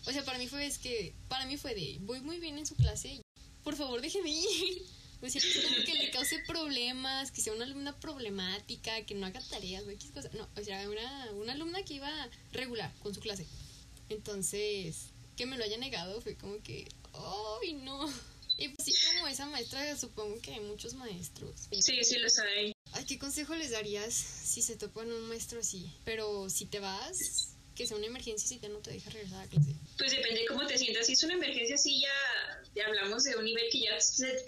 O 0.06 0.12
sea, 0.12 0.24
para 0.24 0.38
mí 0.38 0.48
fue, 0.48 0.66
es 0.66 0.78
que, 0.78 1.14
para 1.28 1.46
mí 1.46 1.58
fue 1.58 1.74
de, 1.74 1.98
voy 2.02 2.22
muy 2.22 2.40
bien 2.40 2.58
en 2.58 2.66
su 2.66 2.76
clase, 2.76 3.22
por 3.64 3.76
favor 3.76 4.02
déjeme 4.02 4.30
ir. 4.30 4.86
O 5.22 5.28
sea, 5.28 5.42
como 5.42 5.84
que 5.84 5.96
le 5.96 6.12
cause 6.12 6.40
problemas, 6.48 7.32
que 7.32 7.42
sea 7.42 7.52
una 7.52 7.66
alumna 7.66 8.00
problemática, 8.00 9.06
que 9.06 9.16
no 9.16 9.26
haga 9.26 9.42
tareas 9.42 9.84
o 9.84 9.90
X 9.90 10.12
cosas. 10.12 10.34
No, 10.34 10.48
o 10.56 10.64
sea, 10.64 10.90
una, 10.90 11.32
una 11.34 11.52
alumna 11.52 11.84
que 11.84 11.96
iba 11.96 12.10
regular 12.54 12.90
con 13.04 13.14
su 13.14 13.20
clase. 13.20 13.46
Entonces, 14.08 15.10
que 15.40 15.46
me 15.46 15.58
lo 15.58 15.64
haya 15.64 15.78
negado 15.78 16.20
fue 16.20 16.36
como 16.36 16.62
que, 16.62 16.86
¡ay, 17.14 17.72
no! 17.72 18.14
Y 18.58 18.68
pues 18.68 18.86
sí, 18.86 18.94
como 19.08 19.26
esa 19.26 19.46
maestra, 19.46 19.98
supongo 19.98 20.38
que 20.42 20.52
hay 20.52 20.60
muchos 20.60 20.96
maestros. 20.96 21.70
Sí, 21.72 22.04
sí 22.04 22.18
los 22.18 22.38
hay. 22.40 22.74
Ay, 22.92 23.06
¿qué 23.06 23.18
consejo 23.18 23.56
les 23.56 23.72
darías 23.72 24.14
si 24.14 24.62
se 24.62 24.76
topan 24.76 25.10
un 25.10 25.30
maestro 25.30 25.62
así? 25.62 25.94
Pero 26.04 26.50
si 26.50 26.66
te 26.66 26.82
vas, 26.82 27.56
que 27.74 27.88
sea 27.88 27.96
una 27.96 28.08
emergencia 28.08 28.50
si 28.50 28.58
te 28.58 28.68
no 28.68 28.80
te 28.80 28.92
deja 28.92 29.10
regresar 29.12 29.46
a 29.46 29.48
clase. 29.48 29.74
Pues 29.98 30.12
depende 30.12 30.42
de 30.42 30.46
cómo 30.48 30.68
te 30.68 30.78
sientas. 30.78 31.06
Si 31.06 31.14
es 31.14 31.24
una 31.24 31.36
emergencia, 31.36 31.78
sí 31.78 32.02
ya, 32.02 32.59
hablamos 32.82 33.24
de 33.24 33.36
un 33.36 33.46
nivel 33.46 33.66
que 33.72 33.82
ya, 33.82 33.98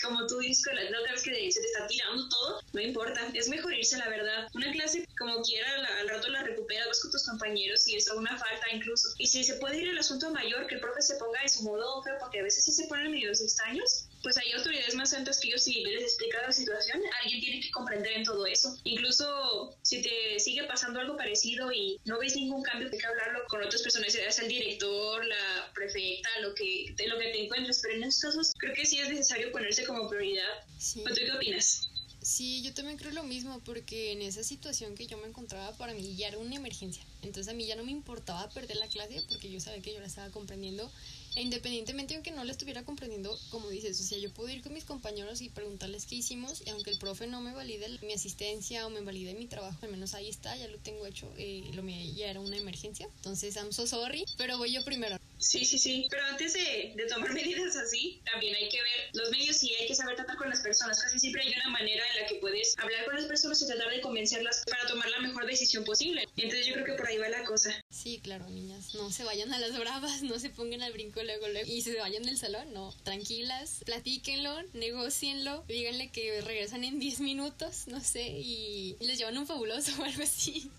como 0.02 0.26
tú 0.28 0.40
dices, 0.40 0.66
la 0.74 1.00
otra 1.00 1.14
vez 1.14 1.24
que 1.24 1.52
se 1.52 1.60
te 1.60 1.68
está 1.68 1.88
tirando 1.88 2.28
todo, 2.30 2.62
no 2.74 2.82
importa. 2.82 3.30
Es 3.34 3.50
mejor 3.50 3.74
irse, 3.74 3.98
la 3.98 4.10
verdad. 4.10 4.48
Una 4.54 4.72
clase, 4.72 5.08
como 5.18 5.42
quiera, 5.42 5.68
al 6.00 6.10
rato 6.10 6.30
la 6.30 6.44
recuperas, 6.44 6.88
vas 6.88 7.02
con 7.02 7.12
tus 7.12 7.26
compañeros 7.26 7.88
y 7.88 7.96
es 7.96 8.10
una 8.10 8.38
falta 8.38 8.66
incluso. 8.74 9.10
Y 9.18 9.28
si 9.28 9.44
se 9.44 9.56
puede 9.56 9.78
ir 9.78 9.90
el 9.90 9.98
asunto 9.98 10.30
mayor, 10.32 10.68
que 10.68 10.76
el 10.76 10.82
profe 10.82 11.02
se 11.02 11.16
ponga 11.16 11.42
en 11.42 11.50
su 11.50 11.64
modo 11.64 12.02
porque 12.20 12.40
a 12.40 12.44
veces 12.44 12.64
sí 12.64 12.72
se 12.72 12.88
ponen 12.88 13.12
medios 13.12 13.42
extraños, 13.42 14.08
pues 14.24 14.38
hay 14.38 14.52
autoridades 14.52 14.96
más 14.96 15.14
altas 15.14 15.40
que 15.40 15.48
ellos 15.48 15.64
si 15.64 15.84
les 15.84 16.04
explica 16.04 16.42
la 16.42 16.52
situación, 16.52 17.02
alguien 17.22 17.42
tiene 17.42 17.60
que 17.62 17.72
comprender 17.72 18.14
en 18.14 18.24
todo 18.24 18.46
eso. 18.46 18.78
Incluso 18.84 19.78
si 19.82 20.02
te 20.02 20.40
sigue 20.40 20.64
pasando 20.66 21.00
algo 21.00 21.18
parecido 21.18 21.72
y 21.72 22.00
no 22.06 22.20
ves 22.20 22.36
ningún 22.36 22.64
cambio, 22.64 22.90
hay 22.92 22.98
que 22.98 23.06
hablarlo 23.06 23.40
con 23.48 23.64
otras 23.64 23.82
personas, 23.82 24.14
sea 24.14 24.30
el 24.42 24.48
director, 24.48 25.26
la 25.26 25.72
prefecta, 25.74 26.30
lo 26.42 26.54
que, 26.56 26.94
lo 27.08 27.18
que 27.18 27.26
te 27.26 27.44
encuentres, 27.44 27.80
pero 27.82 27.96
en 27.96 28.04
estos 28.04 28.32
casos 28.32 28.54
creo 28.58 28.74
que 28.74 28.86
sí 28.86 29.00
es 29.00 29.10
necesario 29.10 29.52
ponerse 29.52 29.86
como 29.86 30.10
prioridad. 30.10 30.66
¿Tú 30.94 31.14
qué 31.14 31.32
opinas? 31.32 31.88
Sí, 32.22 32.62
yo 32.62 32.72
también 32.74 32.98
creo 33.00 33.12
lo 33.12 33.24
mismo, 33.24 33.60
porque 33.66 34.12
en 34.12 34.22
esa 34.22 34.44
situación 34.44 34.94
que 34.96 35.08
yo 35.08 35.18
me 35.18 35.28
encontraba, 35.28 35.76
para 35.76 35.96
mí 35.96 36.16
ya 36.16 36.28
era 36.28 36.38
una 36.38 36.56
emergencia. 36.56 37.04
Entonces 37.24 37.52
a 37.52 37.56
mí 37.56 37.66
ya 37.66 37.76
no 37.76 37.84
me 37.84 37.92
importaba 37.92 38.48
perder 38.50 38.78
la 38.78 38.88
clase, 38.88 39.24
porque 39.28 39.50
yo 39.50 39.60
sabía 39.60 39.82
que 39.82 39.94
yo 39.94 40.00
la 40.00 40.06
estaba 40.06 40.30
comprendiendo 40.30 40.92
e 41.36 41.42
independientemente 41.42 42.16
aunque 42.16 42.32
no 42.32 42.44
la 42.44 42.52
estuviera 42.52 42.84
comprendiendo, 42.84 43.38
como 43.50 43.70
dices, 43.70 44.00
o 44.00 44.04
sea, 44.04 44.18
yo 44.18 44.32
puedo 44.34 44.50
ir 44.50 44.62
con 44.62 44.74
mis 44.74 44.86
compañeros 44.86 45.42
y 45.42 45.50
preguntarles 45.50 46.06
qué 46.06 46.16
hicimos, 46.16 46.62
y 46.66 46.70
aunque 46.70 46.92
el 46.92 46.98
profe 46.98 47.28
no 47.28 47.42
me 47.42 47.54
valide 47.54 47.88
mi 48.02 48.14
asistencia 48.14 48.86
o 48.86 48.90
me 48.90 49.02
valide 49.02 49.34
mi 49.34 49.48
trabajo, 49.48 49.78
al 49.82 49.92
menos 49.92 50.14
ahí 50.14 50.30
está, 50.30 50.56
ya 50.58 50.68
lo 50.68 50.78
tengo 50.78 51.06
hecho, 51.06 51.32
eh, 51.38 51.70
lo 51.74 51.84
mío 51.84 52.14
ya 52.16 52.30
era 52.30 52.40
una 52.40 52.58
emergencia. 52.58 53.08
Entonces, 53.18 53.56
I'm 53.56 53.72
so 53.72 53.88
sorry, 53.88 54.26
pero 54.38 54.58
voy 54.58 54.74
yo 54.74 54.84
primero. 54.84 55.18
Sí, 55.42 55.66
sí, 55.66 55.80
sí. 55.80 56.08
Pero 56.10 56.24
antes 56.26 56.54
de, 56.54 56.94
de, 56.96 57.06
tomar 57.08 57.34
medidas 57.34 57.76
así, 57.76 58.22
también 58.32 58.56
hay 58.56 58.70
que 58.70 58.78
ver 58.78 59.10
los 59.14 59.32
medios 59.32 59.62
y 59.64 59.74
hay 59.74 59.88
que 59.88 59.96
saber 59.96 60.16
tratar 60.16 60.38
con 60.38 60.50
las 60.50 60.62
personas. 60.62 61.02
Casi 61.02 61.20
siempre 61.20 61.42
hay 61.42 61.54
una 61.54 61.70
manera 61.70 62.04
en 62.14 62.22
la 62.22 62.28
que 62.28 62.36
puedes 62.36 62.78
hablar 62.78 63.06
con 63.06 63.16
las 63.16 63.26
personas 63.26 63.62
y 63.62 63.68
tratar 63.68 63.90
de 63.90 64.02
convencerlas 64.02 64.64
para 64.70 64.86
tomar 64.88 65.10
la 65.10 65.20
mejor 65.20 65.46
decisión 65.48 65.84
posible. 65.84 66.24
Entonces 66.38 66.68
yo 66.68 66.74
creo 66.74 66.86
que 66.86 66.94
por 66.94 67.08
ahí 67.08 67.18
va 67.18 67.30
la 67.30 67.44
cosa. 67.44 67.74
Sí, 67.90 68.20
claro, 68.24 68.48
niñas. 68.50 68.94
No 68.94 69.12
se 69.12 69.24
vayan 69.24 69.52
a 69.54 69.60
las 69.60 69.78
bravas, 69.78 70.22
no 70.22 70.40
se 70.40 70.50
pongan 70.52 70.84
al 70.84 70.94
brinco 70.94 71.24
luego, 71.24 71.48
luego 71.48 71.70
y 71.70 71.82
se 71.82 71.96
vayan 71.96 72.24
del 72.24 72.38
salón. 72.38 72.72
No, 72.74 72.96
tranquilas, 73.04 73.82
platíquenlo, 73.86 74.62
negocienlo, 74.74 75.64
díganle 75.68 76.12
que 76.12 76.42
regresan 76.42 76.84
en 76.84 77.00
10 77.00 77.20
minutos, 77.22 77.88
no 77.88 78.00
sé, 78.00 78.22
y 78.22 78.96
les 79.00 79.18
llevan 79.18 79.38
un 79.38 79.48
fabuloso 79.48 79.92
o 80.02 80.06
algo 80.06 80.24
así. 80.24 80.70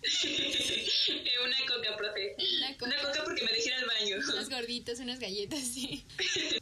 una 1.45 1.57
coca, 1.67 1.97
profe. 1.97 2.37
Una 2.59 2.77
coca, 2.77 2.87
una 2.87 3.03
coca 3.03 3.25
porque 3.25 3.45
me 3.45 3.53
dejé 3.53 3.75
al 3.75 3.87
baño 3.87 4.19
gorditas, 4.53 5.01
unas 5.01 5.19
galletas, 5.19 5.61
sí. 5.75 6.05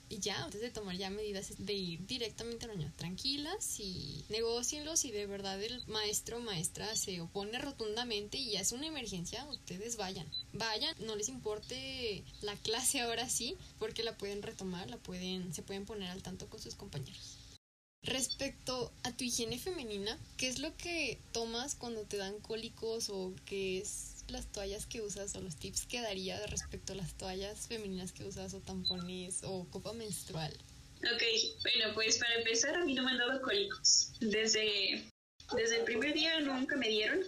y 0.08 0.18
ya, 0.18 0.42
antes 0.44 0.60
de 0.60 0.70
tomar 0.70 0.96
ya 0.96 1.10
medidas 1.10 1.52
de 1.58 1.74
ir 1.74 2.06
directamente 2.06 2.64
al 2.64 2.72
baño, 2.72 2.92
tranquilas 2.96 3.78
y 3.80 4.24
negocienlos 4.28 5.04
y 5.04 5.10
de 5.10 5.26
verdad 5.26 5.62
el 5.62 5.86
maestro 5.88 6.38
o 6.38 6.40
maestra 6.40 6.96
se 6.96 7.20
opone 7.20 7.58
rotundamente 7.58 8.38
y 8.38 8.52
ya 8.52 8.60
es 8.60 8.72
una 8.72 8.86
emergencia, 8.86 9.44
ustedes 9.46 9.96
vayan. 9.96 10.26
Vayan, 10.52 10.94
no 11.00 11.16
les 11.16 11.28
importe 11.28 12.24
la 12.42 12.56
clase 12.56 13.00
ahora 13.00 13.28
sí, 13.28 13.56
porque 13.78 14.02
la 14.02 14.16
pueden 14.16 14.42
retomar, 14.42 14.88
la 14.88 14.96
pueden, 14.96 15.52
se 15.52 15.62
pueden 15.62 15.84
poner 15.84 16.08
al 16.10 16.22
tanto 16.22 16.48
con 16.48 16.60
sus 16.60 16.74
compañeros. 16.74 17.36
Respecto 18.02 18.90
a 19.02 19.12
tu 19.12 19.24
higiene 19.24 19.58
femenina, 19.58 20.18
¿qué 20.38 20.48
es 20.48 20.58
lo 20.58 20.74
que 20.78 21.18
tomas 21.32 21.74
cuando 21.74 22.02
te 22.04 22.16
dan 22.16 22.40
cólicos 22.40 23.10
o 23.10 23.34
qué 23.44 23.78
es 23.78 24.09
las 24.30 24.50
toallas 24.50 24.86
que 24.86 25.00
usas 25.00 25.34
o 25.34 25.40
los 25.40 25.56
tips 25.56 25.86
que 25.86 26.00
daría 26.00 26.44
respecto 26.46 26.92
a 26.92 26.96
las 26.96 27.14
toallas 27.14 27.66
femeninas 27.66 28.12
que 28.12 28.24
usas 28.24 28.54
o 28.54 28.60
tampones 28.60 29.40
o 29.44 29.66
copa 29.70 29.92
menstrual? 29.92 30.52
Ok, 31.02 31.22
bueno, 31.62 31.94
pues 31.94 32.18
para 32.18 32.34
empezar 32.34 32.76
a 32.76 32.84
mí 32.84 32.94
no 32.94 33.02
me 33.02 33.12
han 33.12 33.18
dado 33.18 33.40
cólicos. 33.40 34.12
Desde, 34.20 35.09
desde 35.56 35.78
el 35.78 35.84
primer 35.84 36.12
día 36.14 36.40
nunca 36.40 36.76
me 36.76 36.88
dieron. 36.88 37.20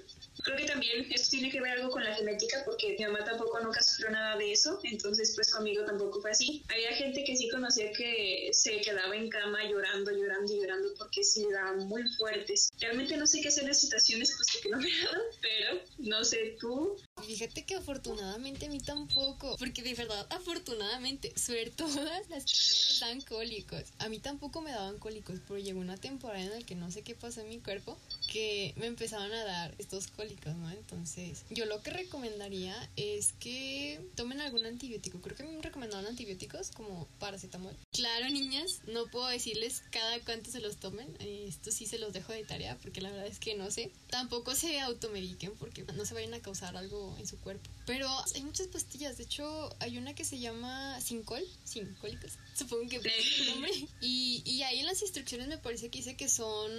Creo 0.45 0.57
que 0.57 0.65
también 0.65 1.07
esto 1.13 1.31
tiene 1.31 1.51
que 1.51 1.61
ver 1.61 1.73
algo 1.73 1.91
con 1.91 2.03
la 2.03 2.15
genética, 2.15 2.63
porque 2.65 2.97
mi 2.99 3.05
mamá 3.05 3.25
tampoco 3.25 3.61
nunca 3.61 3.81
sufrió 3.81 4.11
nada 4.11 4.37
de 4.37 4.53
eso, 4.53 4.81
entonces 4.83 5.33
pues 5.35 5.53
conmigo 5.53 5.85
tampoco 5.85 6.21
fue 6.21 6.31
así. 6.31 6.65
Había 6.69 6.93
gente 6.93 7.23
que 7.25 7.37
sí 7.37 7.49
conocía 7.51 7.93
que 7.93 8.49
se 8.53 8.81
quedaba 8.81 9.15
en 9.15 9.29
cama 9.29 9.65
llorando, 9.69 10.11
llorando, 10.11 10.53
llorando, 10.55 10.89
porque 10.99 11.23
sí 11.23 11.45
le 11.45 11.53
daban 11.53 11.87
muy 11.87 12.03
fuertes. 12.17 12.71
Realmente 12.81 13.17
no 13.17 13.27
sé 13.27 13.41
qué 13.41 13.49
hacer 13.49 13.65
en 13.65 13.69
las 13.69 13.81
situaciones, 13.81 14.35
pues 14.37 14.63
que 14.63 14.69
no 14.69 14.79
me 14.79 14.91
daban, 15.05 15.23
pero 15.41 15.81
no 15.99 16.25
sé 16.25 16.57
tú. 16.59 16.97
Fíjate 17.27 17.65
que 17.65 17.77
afortunadamente 17.77 18.67
a 18.67 18.69
mí 18.69 18.81
tampoco, 18.81 19.57
porque 19.59 19.83
de 19.83 19.95
verdad, 19.95 20.27
afortunadamente, 20.31 21.33
todas 21.77 22.29
las 22.29 22.45
que 22.45 23.05
dan 23.05 23.21
cólicos. 23.21 23.85
A 23.99 24.09
mí 24.09 24.19
tampoco 24.19 24.61
me 24.61 24.73
daban 24.73 24.99
cólicos, 24.99 25.39
pero 25.47 25.59
llegó 25.59 25.81
una 25.81 25.97
temporada 25.97 26.43
en 26.43 26.51
la 26.51 26.61
que 26.67 26.75
no 26.75 26.91
sé 26.91 27.03
qué 27.03 27.15
pasó 27.15 27.41
en 27.41 27.49
mi 27.49 27.59
cuerpo, 27.59 27.97
que 28.33 28.73
me 28.77 28.87
empezaron 28.87 29.31
a 29.31 29.45
dar 29.45 29.75
estos 29.79 30.07
cólicos, 30.07 30.57
¿no? 30.57 30.71
Entonces, 30.71 31.45
yo 31.51 31.66
lo 31.66 31.83
que 31.83 31.90
recomendaría 31.90 32.75
es 32.97 33.35
que 33.38 34.01
tomen 34.14 34.40
algún 34.40 34.64
antibiótico. 34.64 35.21
Creo 35.21 35.37
que 35.37 35.42
me 35.42 35.61
recomendaban 35.61 36.07
antibióticos 36.07 36.71
como 36.71 37.07
paracetamol. 37.18 37.77
Claro, 37.92 38.31
niñas, 38.31 38.81
no 38.87 39.07
puedo 39.09 39.27
decirles 39.27 39.83
cada 39.90 40.18
cuánto 40.21 40.51
se 40.51 40.61
los 40.61 40.79
tomen. 40.79 41.14
Esto 41.21 41.71
sí 41.71 41.87
se 41.87 41.99
los 41.99 42.14
dejo 42.14 42.33
de 42.33 42.45
tarea 42.45 42.79
porque 42.79 43.03
la 43.03 43.11
verdad 43.11 43.27
es 43.27 43.38
que 43.38 43.55
no 43.55 43.71
sé. 43.71 43.90
Tampoco 44.09 44.55
se 44.55 44.81
automediquen 44.81 45.53
porque 45.59 45.85
no 45.95 46.07
se 46.07 46.14
vayan 46.14 46.33
a 46.33 46.40
causar 46.40 46.75
algo 46.77 47.14
en 47.18 47.27
su 47.27 47.38
cuerpo. 47.38 47.68
Pero 47.85 48.09
hay 48.35 48.42
muchas 48.42 48.68
pastillas. 48.68 49.18
De 49.18 49.25
hecho, 49.25 49.77
hay 49.81 49.99
una 49.99 50.14
que 50.14 50.25
se 50.25 50.38
llama 50.38 50.99
Sincol, 51.03 51.45
Sincólicos. 51.64 52.33
Supongo 52.55 52.88
que 52.88 52.97
el 52.97 53.47
nombre. 53.47 53.73
Y, 54.01 54.42
y 54.45 54.62
ahí 54.62 54.81
en 54.81 54.87
las 54.87 55.03
instrucciones 55.03 55.49
me 55.49 55.59
parece 55.59 55.88
que 55.88 55.99
dice 55.99 56.16
que 56.16 56.29
son 56.29 56.73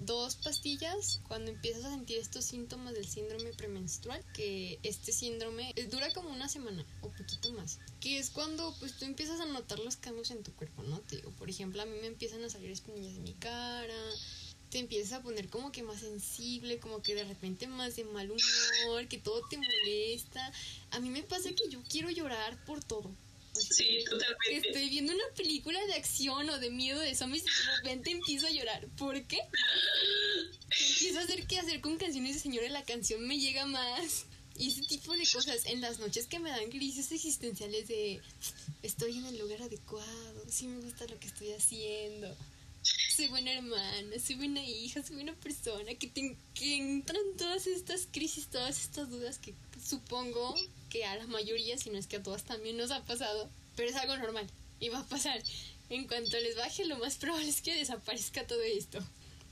dos 0.00 0.36
pastillas 0.36 0.87
cuando 1.26 1.50
empiezas 1.50 1.84
a 1.84 1.90
sentir 1.90 2.18
estos 2.18 2.44
síntomas 2.44 2.94
del 2.94 3.06
síndrome 3.06 3.52
premenstrual, 3.52 4.24
que 4.34 4.78
este 4.82 5.12
síndrome 5.12 5.72
eh, 5.76 5.84
dura 5.84 6.12
como 6.12 6.30
una 6.30 6.48
semana 6.48 6.84
o 7.02 7.10
poquito 7.10 7.52
más, 7.52 7.78
que 8.00 8.18
es 8.18 8.30
cuando 8.30 8.74
pues 8.78 8.94
tú 8.98 9.04
empiezas 9.04 9.40
a 9.40 9.46
notar 9.46 9.78
los 9.78 9.96
cambios 9.96 10.30
en 10.30 10.42
tu 10.42 10.52
cuerpo, 10.54 10.82
¿no? 10.82 11.00
Te 11.00 11.16
digo, 11.16 11.30
por 11.32 11.50
ejemplo, 11.50 11.82
a 11.82 11.86
mí 11.86 11.96
me 12.00 12.06
empiezan 12.06 12.42
a 12.44 12.50
salir 12.50 12.70
espinillas 12.70 13.16
en 13.16 13.22
mi 13.22 13.34
cara, 13.34 13.94
te 14.70 14.78
empiezas 14.78 15.12
a 15.12 15.22
poner 15.22 15.48
como 15.48 15.72
que 15.72 15.82
más 15.82 16.00
sensible, 16.00 16.78
como 16.78 17.02
que 17.02 17.14
de 17.14 17.24
repente 17.24 17.66
más 17.66 17.96
de 17.96 18.04
mal 18.04 18.30
humor, 18.30 19.08
que 19.08 19.18
todo 19.18 19.40
te 19.48 19.56
molesta. 19.56 20.52
A 20.90 21.00
mí 21.00 21.10
me 21.10 21.22
pasa 21.22 21.50
que 21.50 21.68
yo 21.70 21.82
quiero 21.88 22.10
llorar 22.10 22.62
por 22.64 22.84
todo. 22.84 23.10
Sí, 23.60 24.04
totalmente. 24.04 24.68
Estoy 24.68 24.88
viendo 24.88 25.12
una 25.12 25.34
película 25.36 25.84
de 25.86 25.94
acción 25.94 26.48
o 26.50 26.58
de 26.58 26.70
miedo 26.70 27.00
de 27.00 27.14
zombies 27.14 27.44
y 27.44 27.46
de 27.46 27.76
repente 27.76 28.10
empiezo 28.10 28.46
a 28.46 28.50
llorar. 28.50 28.86
¿Por 28.96 29.22
qué? 29.24 29.38
Empiezo 30.70 31.18
a 31.18 31.22
hacer 31.22 31.46
qué 31.46 31.58
hacer 31.58 31.80
con 31.80 31.96
canciones 31.96 32.34
de 32.34 32.40
señora, 32.40 32.68
la 32.68 32.84
canción 32.84 33.26
me 33.26 33.38
llega 33.38 33.66
más. 33.66 34.26
Y 34.56 34.70
ese 34.70 34.82
tipo 34.82 35.12
de 35.12 35.24
cosas 35.32 35.66
en 35.66 35.80
las 35.80 36.00
noches 36.00 36.26
que 36.26 36.40
me 36.40 36.50
dan 36.50 36.68
crisis 36.68 37.12
existenciales 37.12 37.86
de 37.86 38.20
estoy 38.82 39.16
en 39.18 39.26
el 39.26 39.38
lugar 39.38 39.62
adecuado, 39.62 40.44
sí 40.48 40.66
me 40.66 40.80
gusta 40.80 41.06
lo 41.06 41.18
que 41.20 41.28
estoy 41.28 41.52
haciendo, 41.52 42.36
soy 43.14 43.28
buena 43.28 43.52
hermana, 43.52 44.18
soy 44.18 44.34
buena 44.34 44.64
hija, 44.64 45.02
soy 45.04 45.14
buena 45.14 45.34
persona, 45.34 45.94
que, 45.94 46.08
te, 46.08 46.36
que 46.54 46.76
entran 46.76 47.22
todas 47.36 47.68
estas 47.68 48.08
crisis, 48.10 48.48
todas 48.48 48.80
estas 48.80 49.08
dudas 49.10 49.38
que 49.38 49.54
supongo 49.84 50.56
que 50.88 51.04
a 51.04 51.16
la 51.16 51.26
mayoría, 51.26 51.78
si 51.78 51.90
no 51.90 51.98
es 51.98 52.06
que 52.06 52.16
a 52.16 52.22
todas 52.22 52.44
también 52.44 52.76
nos 52.76 52.90
ha 52.90 53.04
pasado, 53.04 53.50
pero 53.76 53.90
es 53.90 53.96
algo 53.96 54.16
normal 54.16 54.46
y 54.80 54.88
va 54.88 55.00
a 55.00 55.06
pasar. 55.06 55.42
En 55.90 56.06
cuanto 56.06 56.38
les 56.38 56.56
baje, 56.56 56.84
lo 56.84 56.98
más 56.98 57.16
probable 57.16 57.48
es 57.48 57.62
que 57.62 57.74
desaparezca 57.74 58.46
todo 58.46 58.62
esto. 58.62 58.98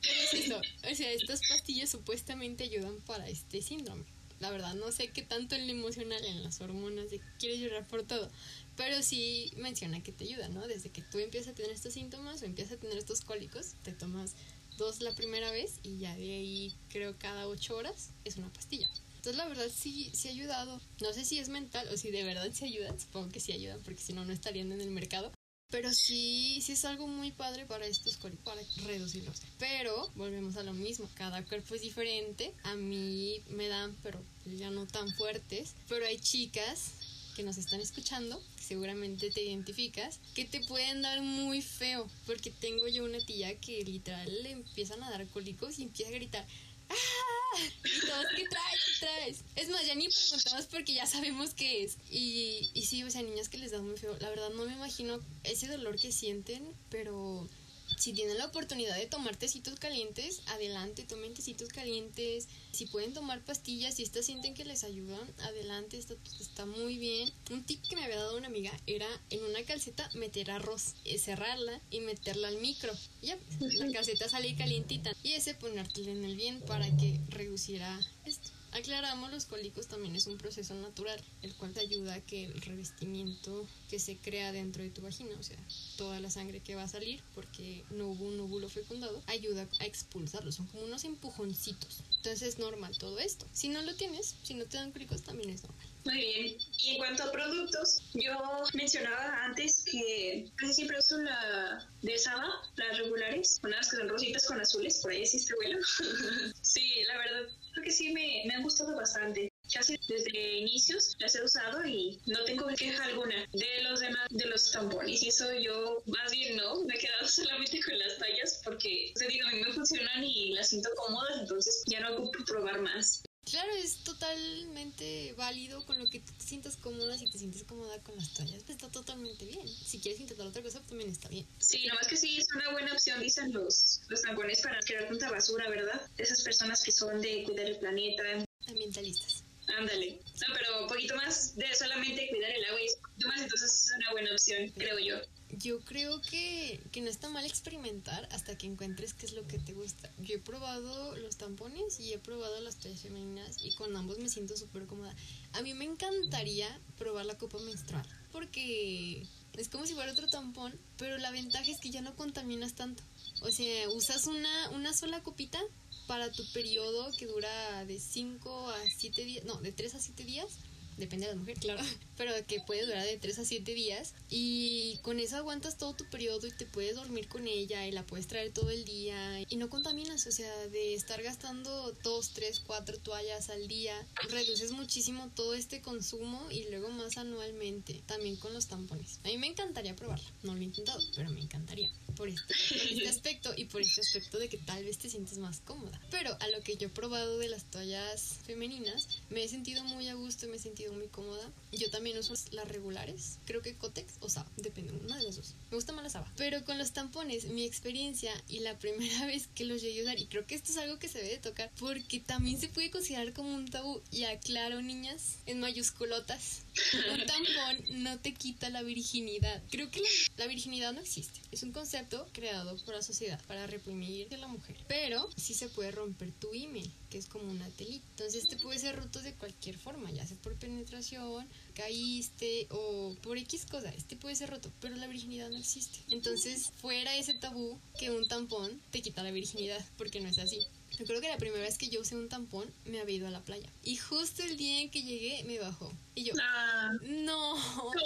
Pero 0.02 0.20
es 0.20 0.34
esto, 0.34 0.60
o 0.90 0.94
sea, 0.94 1.12
estas 1.12 1.40
pastillas 1.48 1.90
supuestamente 1.90 2.64
ayudan 2.64 3.00
para 3.06 3.28
este 3.28 3.62
síndrome. 3.62 4.04
La 4.38 4.50
verdad, 4.50 4.74
no 4.74 4.92
sé 4.92 5.08
qué 5.08 5.22
tanto 5.22 5.54
en 5.54 5.66
lo 5.66 5.72
emocional, 5.72 6.22
en 6.22 6.42
las 6.42 6.60
hormonas, 6.60 7.10
de 7.10 7.20
que 7.20 7.26
quieres 7.38 7.58
llorar 7.58 7.88
por 7.88 8.02
todo. 8.02 8.30
Pero 8.76 9.02
sí 9.02 9.50
menciona 9.56 10.02
que 10.02 10.12
te 10.12 10.24
ayuda, 10.24 10.48
¿no? 10.48 10.68
Desde 10.68 10.90
que 10.90 11.00
tú 11.00 11.18
empiezas 11.18 11.52
a 11.52 11.54
tener 11.54 11.70
estos 11.70 11.94
síntomas 11.94 12.42
o 12.42 12.44
empiezas 12.44 12.74
a 12.74 12.80
tener 12.80 12.98
estos 12.98 13.22
cólicos, 13.22 13.74
te 13.82 13.92
tomas 13.92 14.34
dos 14.76 15.00
la 15.00 15.14
primera 15.14 15.50
vez 15.50 15.80
y 15.82 15.98
ya 15.98 16.14
de 16.16 16.34
ahí 16.34 16.74
creo 16.90 17.18
cada 17.18 17.48
ocho 17.48 17.76
horas 17.76 18.10
es 18.24 18.36
una 18.36 18.52
pastilla. 18.52 18.90
Entonces 19.26 19.44
la 19.44 19.48
verdad 19.48 19.72
sí, 19.74 20.08
sí 20.14 20.28
ha 20.28 20.30
ayudado. 20.30 20.80
No 21.00 21.12
sé 21.12 21.24
si 21.24 21.40
es 21.40 21.48
mental 21.48 21.88
o 21.92 21.96
si 21.96 22.12
de 22.12 22.22
verdad 22.22 22.48
se 22.52 22.66
ayuda. 22.66 22.96
Supongo 22.96 23.28
que 23.30 23.40
sí 23.40 23.50
ayuda 23.50 23.76
porque 23.84 24.00
si 24.00 24.12
no, 24.12 24.24
no 24.24 24.32
estarían 24.32 24.70
en 24.70 24.80
el 24.80 24.92
mercado. 24.92 25.32
Pero 25.68 25.92
sí, 25.92 26.60
sí 26.62 26.70
es 26.70 26.84
algo 26.84 27.08
muy 27.08 27.32
padre 27.32 27.66
para 27.66 27.86
estos 27.86 28.18
cólicos, 28.18 28.44
para 28.44 28.62
reducirlos. 28.86 29.42
Pero 29.58 30.12
volvemos 30.14 30.56
a 30.56 30.62
lo 30.62 30.72
mismo, 30.74 31.10
cada 31.14 31.44
cuerpo 31.44 31.74
es 31.74 31.80
diferente. 31.80 32.54
A 32.62 32.76
mí 32.76 33.42
me 33.48 33.66
dan, 33.66 33.96
pero 34.04 34.22
ya 34.44 34.70
no 34.70 34.86
tan 34.86 35.12
fuertes. 35.14 35.74
Pero 35.88 36.06
hay 36.06 36.20
chicas 36.20 36.92
que 37.34 37.42
nos 37.42 37.58
están 37.58 37.80
escuchando, 37.80 38.40
seguramente 38.60 39.30
te 39.32 39.42
identificas, 39.42 40.20
que 40.36 40.44
te 40.44 40.60
pueden 40.60 41.02
dar 41.02 41.20
muy 41.20 41.62
feo, 41.62 42.08
porque 42.26 42.50
tengo 42.50 42.86
yo 42.86 43.04
una 43.04 43.18
tía 43.18 43.58
que 43.58 43.82
literal 43.82 44.42
le 44.44 44.52
empiezan 44.52 45.02
a 45.02 45.10
dar 45.10 45.26
cólicos 45.26 45.80
y 45.80 45.82
empieza 45.82 46.12
a 46.12 46.14
gritar, 46.14 46.46
¡Ah! 46.88 47.58
Y 47.84 48.06
todos, 48.06 48.26
¿qué 48.36 48.44
traes? 48.48 48.80
¿Qué 48.84 49.06
traes? 49.06 49.44
Es 49.56 49.68
más, 49.70 49.86
ya 49.86 49.94
ni 49.94 50.08
preguntamos 50.08 50.66
porque 50.66 50.94
ya 50.94 51.06
sabemos 51.06 51.54
qué 51.54 51.84
es. 51.84 51.96
Y, 52.10 52.70
y 52.74 52.82
sí, 52.82 53.02
o 53.02 53.10
sea, 53.10 53.22
niñas 53.22 53.48
que 53.48 53.58
les 53.58 53.70
da 53.70 53.80
muy 53.80 53.96
feo. 53.96 54.16
La 54.20 54.28
verdad 54.28 54.50
no 54.50 54.64
me 54.64 54.72
imagino 54.72 55.18
ese 55.44 55.68
dolor 55.68 55.96
que 55.96 56.12
sienten, 56.12 56.74
pero 56.90 57.48
si 57.96 58.12
tienen 58.12 58.38
la 58.38 58.46
oportunidad 58.46 58.96
de 58.96 59.06
tomar 59.06 59.36
tecitos 59.36 59.78
calientes, 59.78 60.42
adelante, 60.46 61.04
tomen 61.04 61.34
tecitos 61.34 61.68
calientes. 61.70 62.48
Si 62.72 62.86
pueden 62.86 63.14
tomar 63.14 63.44
pastillas, 63.44 63.94
si 63.94 64.02
estas 64.02 64.26
sienten 64.26 64.54
que 64.54 64.64
les 64.64 64.84
ayudan, 64.84 65.32
adelante, 65.42 65.98
está, 65.98 66.14
está 66.40 66.66
muy 66.66 66.98
bien. 66.98 67.32
Un 67.50 67.64
tip 67.64 67.82
que 67.88 67.96
me 67.96 68.04
había 68.04 68.16
dado 68.16 68.36
una 68.36 68.48
amiga 68.48 68.72
era 68.86 69.08
en 69.30 69.42
una 69.44 69.62
calceta 69.64 70.08
meter 70.14 70.50
arroz, 70.50 70.94
eh, 71.04 71.18
cerrarla 71.18 71.80
y 71.90 72.00
meterla 72.00 72.48
al 72.48 72.58
micro. 72.58 72.92
Y 73.22 73.28
ya, 73.28 73.38
la 73.60 73.90
calceta 73.92 74.28
sale 74.28 74.54
calientita. 74.56 75.12
Y 75.22 75.32
ese 75.32 75.54
ponértela 75.54 76.10
en 76.10 76.24
el 76.24 76.36
bien 76.36 76.60
para 76.60 76.86
que 76.96 77.18
reduciera 77.30 77.98
esto. 78.24 78.55
Aclaramos, 78.76 79.32
los 79.32 79.46
cólicos 79.46 79.86
también 79.86 80.14
es 80.16 80.26
un 80.26 80.36
proceso 80.36 80.74
natural, 80.74 81.18
el 81.40 81.54
cual 81.54 81.72
te 81.72 81.80
ayuda 81.80 82.12
a 82.12 82.20
que 82.20 82.44
el 82.44 82.60
revestimiento 82.60 83.66
que 83.88 83.98
se 83.98 84.18
crea 84.18 84.52
dentro 84.52 84.82
de 84.82 84.90
tu 84.90 85.00
vagina, 85.00 85.34
o 85.40 85.42
sea, 85.42 85.56
toda 85.96 86.20
la 86.20 86.28
sangre 86.28 86.60
que 86.60 86.74
va 86.74 86.82
a 86.82 86.88
salir 86.88 87.22
porque 87.34 87.84
no 87.88 88.08
hubo 88.08 88.26
un 88.26 88.38
óvulo 88.38 88.68
fecundado, 88.68 89.22
ayuda 89.28 89.66
a 89.80 89.86
expulsarlo, 89.86 90.52
son 90.52 90.66
como 90.66 90.84
unos 90.84 91.04
empujoncitos. 91.04 92.02
Entonces 92.18 92.42
es 92.42 92.58
normal 92.58 92.98
todo 92.98 93.18
esto. 93.18 93.46
Si 93.54 93.70
no 93.70 93.80
lo 93.80 93.94
tienes, 93.94 94.34
si 94.42 94.52
no 94.52 94.66
te 94.66 94.76
dan 94.76 94.92
cólicos, 94.92 95.22
también 95.22 95.48
es 95.48 95.62
normal. 95.62 95.86
Muy 96.06 96.18
bien. 96.18 96.56
Y 96.84 96.90
en 96.92 96.98
cuanto 96.98 97.24
a 97.24 97.32
productos, 97.32 98.00
yo 98.14 98.32
mencionaba 98.74 99.44
antes 99.44 99.84
que 99.90 100.52
casi 100.54 100.74
siempre 100.74 100.98
uso 100.98 101.18
la 101.18 101.90
de 102.02 102.16
Saba, 102.16 102.48
las 102.76 102.98
regulares, 102.98 103.58
unas 103.64 103.90
que 103.90 103.96
son 103.96 104.08
rositas 104.08 104.46
con 104.46 104.60
azules, 104.60 105.00
por 105.02 105.10
ahí 105.10 105.22
existe 105.22 105.52
bueno. 105.56 105.78
sí, 106.62 107.02
la 107.08 107.18
verdad, 107.18 107.48
creo 107.72 107.84
que 107.84 107.90
sí 107.90 108.12
me, 108.12 108.44
me 108.46 108.54
han 108.54 108.62
gustado 108.62 108.94
bastante. 108.94 109.52
Casi 109.74 109.98
desde 110.08 110.58
inicios 110.58 111.16
las 111.18 111.34
he 111.34 111.42
usado 111.42 111.84
y 111.84 112.20
no 112.26 112.44
tengo 112.44 112.68
queja 112.68 113.04
alguna 113.04 113.44
de 113.52 113.82
los 113.82 113.98
demás, 113.98 114.28
de 114.30 114.46
los 114.46 114.70
tampones. 114.70 115.24
Y 115.24 115.28
eso 115.28 115.52
yo, 115.54 116.04
más 116.06 116.30
bien 116.30 116.56
no, 116.56 116.84
me 116.84 116.94
he 116.94 116.98
quedado 116.98 117.26
solamente 117.26 117.80
con 117.82 117.98
las 117.98 118.16
tallas 118.18 118.60
porque, 118.62 119.12
sea, 119.16 119.26
digo, 119.26 119.48
a 119.48 119.50
mí 119.50 119.60
me 119.60 119.72
funcionan 119.72 120.22
y 120.22 120.52
las 120.52 120.68
siento 120.68 120.88
cómodas, 120.96 121.40
entonces 121.40 121.82
ya 121.86 121.98
no 121.98 122.14
ocupo 122.14 122.44
probar 122.46 122.80
más. 122.80 123.24
Claro, 123.48 123.70
es 123.76 123.98
totalmente 123.98 125.32
válido 125.34 125.84
con 125.86 125.98
lo 125.98 126.06
que 126.06 126.18
tú 126.18 126.32
te 126.36 126.44
sientas 126.44 126.76
cómoda. 126.76 127.16
Si 127.16 127.30
te 127.30 127.38
sientes 127.38 127.62
cómoda 127.62 127.96
con 128.02 128.16
las 128.16 128.34
toallas, 128.34 128.64
pues 128.64 128.76
está 128.76 128.88
totalmente 128.88 129.44
bien. 129.44 129.68
Si 129.68 130.00
quieres 130.00 130.20
intentar 130.20 130.48
otra 130.48 130.62
cosa, 130.62 130.80
también 130.82 131.10
está 131.10 131.28
bien. 131.28 131.46
Sí, 131.58 131.86
nomás 131.86 132.08
que 132.08 132.16
sí, 132.16 132.38
es 132.38 132.48
una 132.56 132.72
buena 132.72 132.92
opción, 132.92 133.20
dicen 133.20 133.52
los, 133.52 134.00
los 134.08 134.22
tampones 134.22 134.60
para 134.62 134.80
crear 134.80 135.06
tanta 135.06 135.30
basura, 135.30 135.68
¿verdad? 135.70 136.10
Esas 136.18 136.42
personas 136.42 136.82
que 136.82 136.90
son 136.90 137.20
de 137.20 137.44
cuidar 137.44 137.66
el 137.66 137.78
planeta. 137.78 138.22
Ambientalistas. 138.66 139.35
Ándale. 139.78 140.20
No, 140.46 140.54
pero 140.54 140.82
un 140.82 140.88
poquito 140.88 141.16
más 141.16 141.56
de 141.56 141.74
solamente 141.74 142.28
cuidar 142.28 142.50
el 142.50 142.64
agua 142.66 142.80
y 142.80 143.24
un 143.24 143.28
más, 143.28 143.40
entonces 143.40 143.72
es 143.72 143.92
una 143.96 144.12
buena 144.12 144.32
opción, 144.32 144.68
creo 144.70 144.98
yo. 144.98 145.16
Yo 145.58 145.80
creo 145.80 146.20
que, 146.20 146.82
que 146.92 147.00
no 147.00 147.08
está 147.08 147.28
mal 147.28 147.44
experimentar 147.44 148.28
hasta 148.32 148.58
que 148.58 148.66
encuentres 148.66 149.14
qué 149.14 149.26
es 149.26 149.32
lo 149.32 149.46
que 149.46 149.58
te 149.58 149.72
gusta. 149.72 150.10
Yo 150.18 150.34
he 150.34 150.38
probado 150.38 151.16
los 151.16 151.36
tampones 151.36 151.98
y 152.00 152.12
he 152.12 152.18
probado 152.18 152.60
las 152.60 152.78
toallas 152.78 153.02
femeninas 153.02 153.56
y 153.62 153.74
con 153.74 153.96
ambos 153.96 154.18
me 154.18 154.28
siento 154.28 154.56
súper 154.56 154.86
cómoda. 154.86 155.14
A 155.52 155.62
mí 155.62 155.72
me 155.74 155.84
encantaría 155.84 156.68
probar 156.98 157.26
la 157.26 157.38
copa 157.38 157.58
menstrual 157.60 158.06
porque 158.32 159.26
es 159.54 159.68
como 159.68 159.86
si 159.86 159.94
fuera 159.94 160.12
otro 160.12 160.26
tampón, 160.26 160.78
pero 160.98 161.16
la 161.16 161.30
ventaja 161.30 161.70
es 161.70 161.80
que 161.80 161.90
ya 161.90 162.02
no 162.02 162.14
contaminas 162.16 162.74
tanto. 162.74 163.02
O 163.42 163.50
sea, 163.50 163.88
usas 163.90 164.26
una, 164.26 164.70
una 164.70 164.92
sola 164.92 165.22
copita 165.22 165.60
para 166.06 166.30
tu 166.30 166.44
periodo 166.52 167.10
que 167.18 167.26
dura 167.26 167.84
de 167.84 167.98
5 167.98 168.70
a 168.70 168.76
7 168.96 169.24
días, 169.24 169.44
no, 169.44 169.56
de 169.56 169.72
3 169.72 169.94
a 169.94 170.00
7 170.00 170.24
días 170.24 170.58
depende 170.96 171.26
de 171.26 171.32
la 171.32 171.38
mujer, 171.38 171.58
claro, 171.58 171.82
pero 172.16 172.32
que 172.46 172.60
puede 172.60 172.84
durar 172.84 173.04
de 173.04 173.18
3 173.18 173.38
a 173.38 173.44
7 173.44 173.74
días 173.74 174.14
y 174.30 174.98
con 175.02 175.20
eso 175.20 175.36
aguantas 175.36 175.78
todo 175.78 175.94
tu 175.94 176.04
periodo 176.06 176.46
y 176.46 176.52
te 176.52 176.66
puedes 176.66 176.96
dormir 176.96 177.28
con 177.28 177.46
ella 177.46 177.86
y 177.86 177.92
la 177.92 178.04
puedes 178.04 178.26
traer 178.26 178.52
todo 178.52 178.70
el 178.70 178.84
día 178.84 179.40
y 179.48 179.56
no 179.56 179.68
contaminas, 179.68 180.26
o 180.26 180.32
sea, 180.32 180.54
de 180.68 180.94
estar 180.94 181.22
gastando 181.22 181.92
2, 182.02 182.30
3, 182.34 182.60
4 182.60 182.98
toallas 182.98 183.50
al 183.50 183.68
día, 183.68 183.94
reduces 184.30 184.72
muchísimo 184.72 185.30
todo 185.34 185.54
este 185.54 185.80
consumo 185.80 186.50
y 186.50 186.68
luego 186.70 186.90
más 186.90 187.16
anualmente, 187.18 188.02
también 188.06 188.36
con 188.36 188.52
los 188.52 188.66
tampones. 188.66 189.20
A 189.24 189.28
mí 189.28 189.38
me 189.38 189.48
encantaría 189.48 189.94
probarla, 189.96 190.30
no 190.42 190.54
lo 190.54 190.60
he 190.60 190.64
intentado, 190.64 191.00
pero 191.14 191.30
me 191.30 191.40
encantaría 191.40 191.90
por 192.16 192.28
este, 192.28 192.54
por 192.68 192.76
este 192.76 193.08
aspecto 193.16 193.52
y 193.56 193.66
por 193.66 193.80
este 193.80 194.00
aspecto 194.00 194.38
de 194.38 194.48
que 194.48 194.58
tal 194.58 194.84
vez 194.84 194.98
te 194.98 195.10
sientes 195.10 195.38
más 195.38 195.60
cómoda. 195.60 196.00
Pero 196.10 196.36
a 196.40 196.48
lo 196.48 196.62
que 196.62 196.76
yo 196.76 196.88
he 196.88 196.90
probado 196.90 197.38
de 197.38 197.48
las 197.48 197.64
toallas 197.64 198.38
femeninas, 198.44 199.20
me 199.30 199.44
he 199.44 199.48
sentido 199.48 199.84
muy 199.84 200.08
a 200.08 200.14
gusto, 200.14 200.46
me 200.48 200.56
he 200.56 200.60
sentido 200.60 200.92
muy 200.92 201.08
cómoda. 201.08 201.50
Yo 201.72 201.90
también 201.90 202.05
uso 202.14 202.34
las 202.52 202.68
regulares, 202.68 203.38
creo 203.46 203.62
que 203.62 203.74
Cotex 203.74 204.14
o 204.20 204.28
Saba, 204.28 204.50
depende, 204.56 204.92
una 204.92 205.16
de 205.16 205.24
las 205.24 205.36
dos. 205.36 205.54
Me 205.70 205.76
gusta 205.76 205.92
más 205.92 206.04
la 206.04 206.10
Saba. 206.10 206.32
Pero 206.36 206.64
con 206.64 206.78
los 206.78 206.92
tampones, 206.92 207.46
mi 207.46 207.64
experiencia 207.64 208.32
y 208.48 208.60
la 208.60 208.78
primera 208.78 209.26
vez 209.26 209.48
que 209.54 209.64
los 209.64 209.82
llegué 209.82 210.00
a 210.00 210.04
usar, 210.04 210.18
y 210.18 210.26
creo 210.26 210.46
que 210.46 210.54
esto 210.54 210.72
es 210.72 210.78
algo 210.78 210.98
que 210.98 211.08
se 211.08 211.18
debe 211.18 211.30
de 211.30 211.38
tocar, 211.38 211.70
porque 211.78 212.20
también 212.20 212.60
se 212.60 212.68
puede 212.68 212.90
considerar 212.90 213.32
como 213.32 213.54
un 213.54 213.68
tabú. 213.68 214.00
Y 214.10 214.24
aclaro, 214.24 214.82
niñas, 214.82 215.38
en 215.46 215.60
mayúsculotas, 215.60 216.62
un 217.12 217.26
tampón 217.26 218.02
no 218.02 218.18
te 218.18 218.34
quita 218.34 218.70
la 218.70 218.82
virginidad. 218.82 219.62
Creo 219.70 219.90
que 219.90 220.02
la, 220.36 220.46
virginidad 220.46 220.92
no 220.92 221.00
existe. 221.00 221.40
Es 221.50 221.62
un 221.62 221.72
concepto 221.72 222.26
creado 222.32 222.76
por 222.84 222.94
la 222.94 223.02
sociedad 223.02 223.40
para 223.46 223.66
reprimir 223.66 224.32
a 224.34 224.36
la 224.38 224.48
mujer. 224.48 224.76
Pero 224.88 225.28
sí 225.36 225.54
se 225.54 225.68
puede 225.68 225.90
romper 225.90 226.32
tu 226.32 226.52
email, 226.52 226.90
que 227.10 227.18
es 227.18 227.26
como 227.26 227.50
una 227.50 227.68
telita. 227.70 228.04
Entonces 228.10 228.44
este 228.44 228.56
puede 228.56 228.78
ser 228.78 228.96
roto 228.96 229.20
de 229.22 229.34
cualquier 229.34 229.76
forma, 229.78 230.10
ya 230.10 230.26
sea 230.26 230.36
por 230.38 230.54
penetración, 230.56 231.48
caíste 231.74 232.66
o 232.70 233.16
por 233.22 233.38
X 233.38 233.66
cosa. 233.66 233.90
Este 233.90 234.16
puede 234.16 234.34
ser 234.34 234.50
roto, 234.50 234.70
pero 234.80 234.96
la 234.96 235.06
virginidad 235.06 235.50
no 235.50 235.58
existe. 235.58 235.98
Entonces 236.10 236.70
fuera 236.76 237.16
ese 237.16 237.34
tabú 237.34 237.80
que 237.98 238.10
un 238.10 238.26
tampón 238.28 238.80
te 238.90 239.02
quita 239.02 239.22
la 239.22 239.30
virginidad, 239.30 239.84
porque 239.96 240.20
no 240.20 240.28
es 240.28 240.38
así. 240.38 240.58
Yo 240.98 241.04
creo 241.04 241.20
que 241.20 241.28
la 241.28 241.36
primera 241.36 241.62
vez 241.62 241.76
que 241.78 241.88
yo 241.88 242.00
usé 242.00 242.16
un 242.16 242.28
tampón 242.28 242.66
me 242.86 243.00
había 243.00 243.16
ido 243.16 243.28
a 243.28 243.30
la 243.30 243.40
playa. 243.40 243.68
Y 243.84 243.96
justo 243.96 244.42
el 244.42 244.56
día 244.56 244.80
en 244.80 244.90
que 244.90 245.02
llegué 245.02 245.44
me 245.44 245.58
bajó. 245.58 245.92
Y 246.14 246.24
yo, 246.24 246.34
Ah, 246.40 246.90
no. 247.02 247.56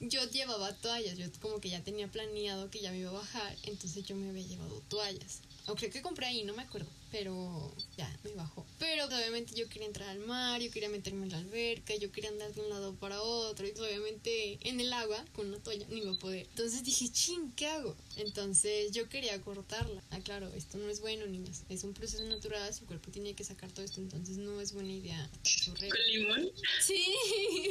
Yo 0.00 0.28
llevaba 0.28 0.74
toallas, 0.74 1.16
yo 1.16 1.26
como 1.40 1.60
que 1.60 1.70
ya 1.70 1.82
tenía 1.82 2.08
planeado 2.08 2.68
que 2.68 2.80
ya 2.80 2.90
me 2.90 2.98
iba 2.98 3.10
a 3.10 3.14
bajar, 3.14 3.56
entonces 3.62 4.04
yo 4.04 4.16
me 4.16 4.28
había 4.28 4.46
llevado 4.46 4.82
toallas. 4.88 5.40
O 5.66 5.74
creo 5.76 5.90
que 5.90 6.02
compré 6.02 6.26
ahí, 6.26 6.44
no 6.44 6.52
me 6.52 6.62
acuerdo, 6.62 6.88
pero 7.10 7.72
ya 7.96 8.12
me 8.34 8.42
bajó. 8.42 8.66
Pero 8.78 9.04
obviamente 9.06 9.54
yo 9.54 9.68
quería 9.68 9.86
entrar 9.86 10.08
al 10.08 10.18
mar, 10.20 10.60
yo 10.60 10.70
quería 10.70 10.88
meterme 10.88 11.24
en 11.24 11.32
la 11.32 11.38
alberca, 11.38 11.94
yo 11.96 12.10
quería 12.10 12.30
andar 12.30 12.52
de 12.52 12.60
un 12.60 12.68
lado 12.68 12.94
para 12.96 13.22
otro, 13.22 13.66
y 13.66 13.70
obviamente 13.70 14.58
en 14.68 14.80
el 14.80 14.92
agua 14.92 15.24
con 15.32 15.48
una 15.48 15.58
toalla 15.58 15.86
no 15.88 15.96
iba 15.96 16.12
a 16.12 16.18
poder. 16.18 16.46
Entonces 16.50 16.82
dije, 16.82 17.10
ching, 17.10 17.52
¿qué 17.52 17.66
hago? 17.66 17.96
Entonces 18.16 18.92
yo 18.92 19.08
quería 19.08 19.40
cortarla. 19.40 20.02
Ah, 20.10 20.20
claro, 20.20 20.48
esto 20.54 20.78
no 20.78 20.88
es 20.88 21.00
bueno, 21.00 21.26
niñas. 21.26 21.62
Es 21.68 21.84
un 21.84 21.94
proceso 21.94 22.24
natural, 22.24 22.72
su 22.74 22.86
cuerpo 22.86 23.10
tiene 23.10 23.34
que 23.34 23.44
sacar 23.44 23.70
todo 23.70 23.84
esto, 23.84 24.00
entonces 24.00 24.36
no 24.36 24.60
es 24.60 24.72
buena 24.72 24.92
idea. 24.92 25.30
¿Con 25.66 26.06
limón? 26.12 26.50
Sí, 26.80 27.04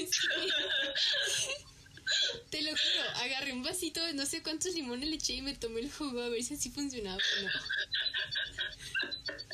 sí. 0.09 0.27
Te 2.49 2.61
lo 2.61 2.71
juro, 2.71 3.09
agarré 3.15 3.53
un 3.53 3.63
vasito 3.63 4.03
de 4.03 4.13
no 4.13 4.25
sé 4.25 4.43
cuántos 4.43 4.73
limones 4.75 5.09
le 5.09 5.15
eché 5.15 5.33
y 5.33 5.41
me 5.41 5.55
tomé 5.55 5.79
el 5.79 5.91
jugo 5.91 6.21
a 6.21 6.29
ver 6.29 6.43
si 6.43 6.53
así 6.53 6.69
funcionaba 6.69 7.17
o 7.17 7.41
no. 7.41 7.49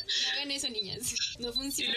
No 0.09 0.31
hagan 0.33 0.51
eso, 0.51 0.69
niñas. 0.69 1.13
No 1.39 1.53
funciona. 1.53 1.95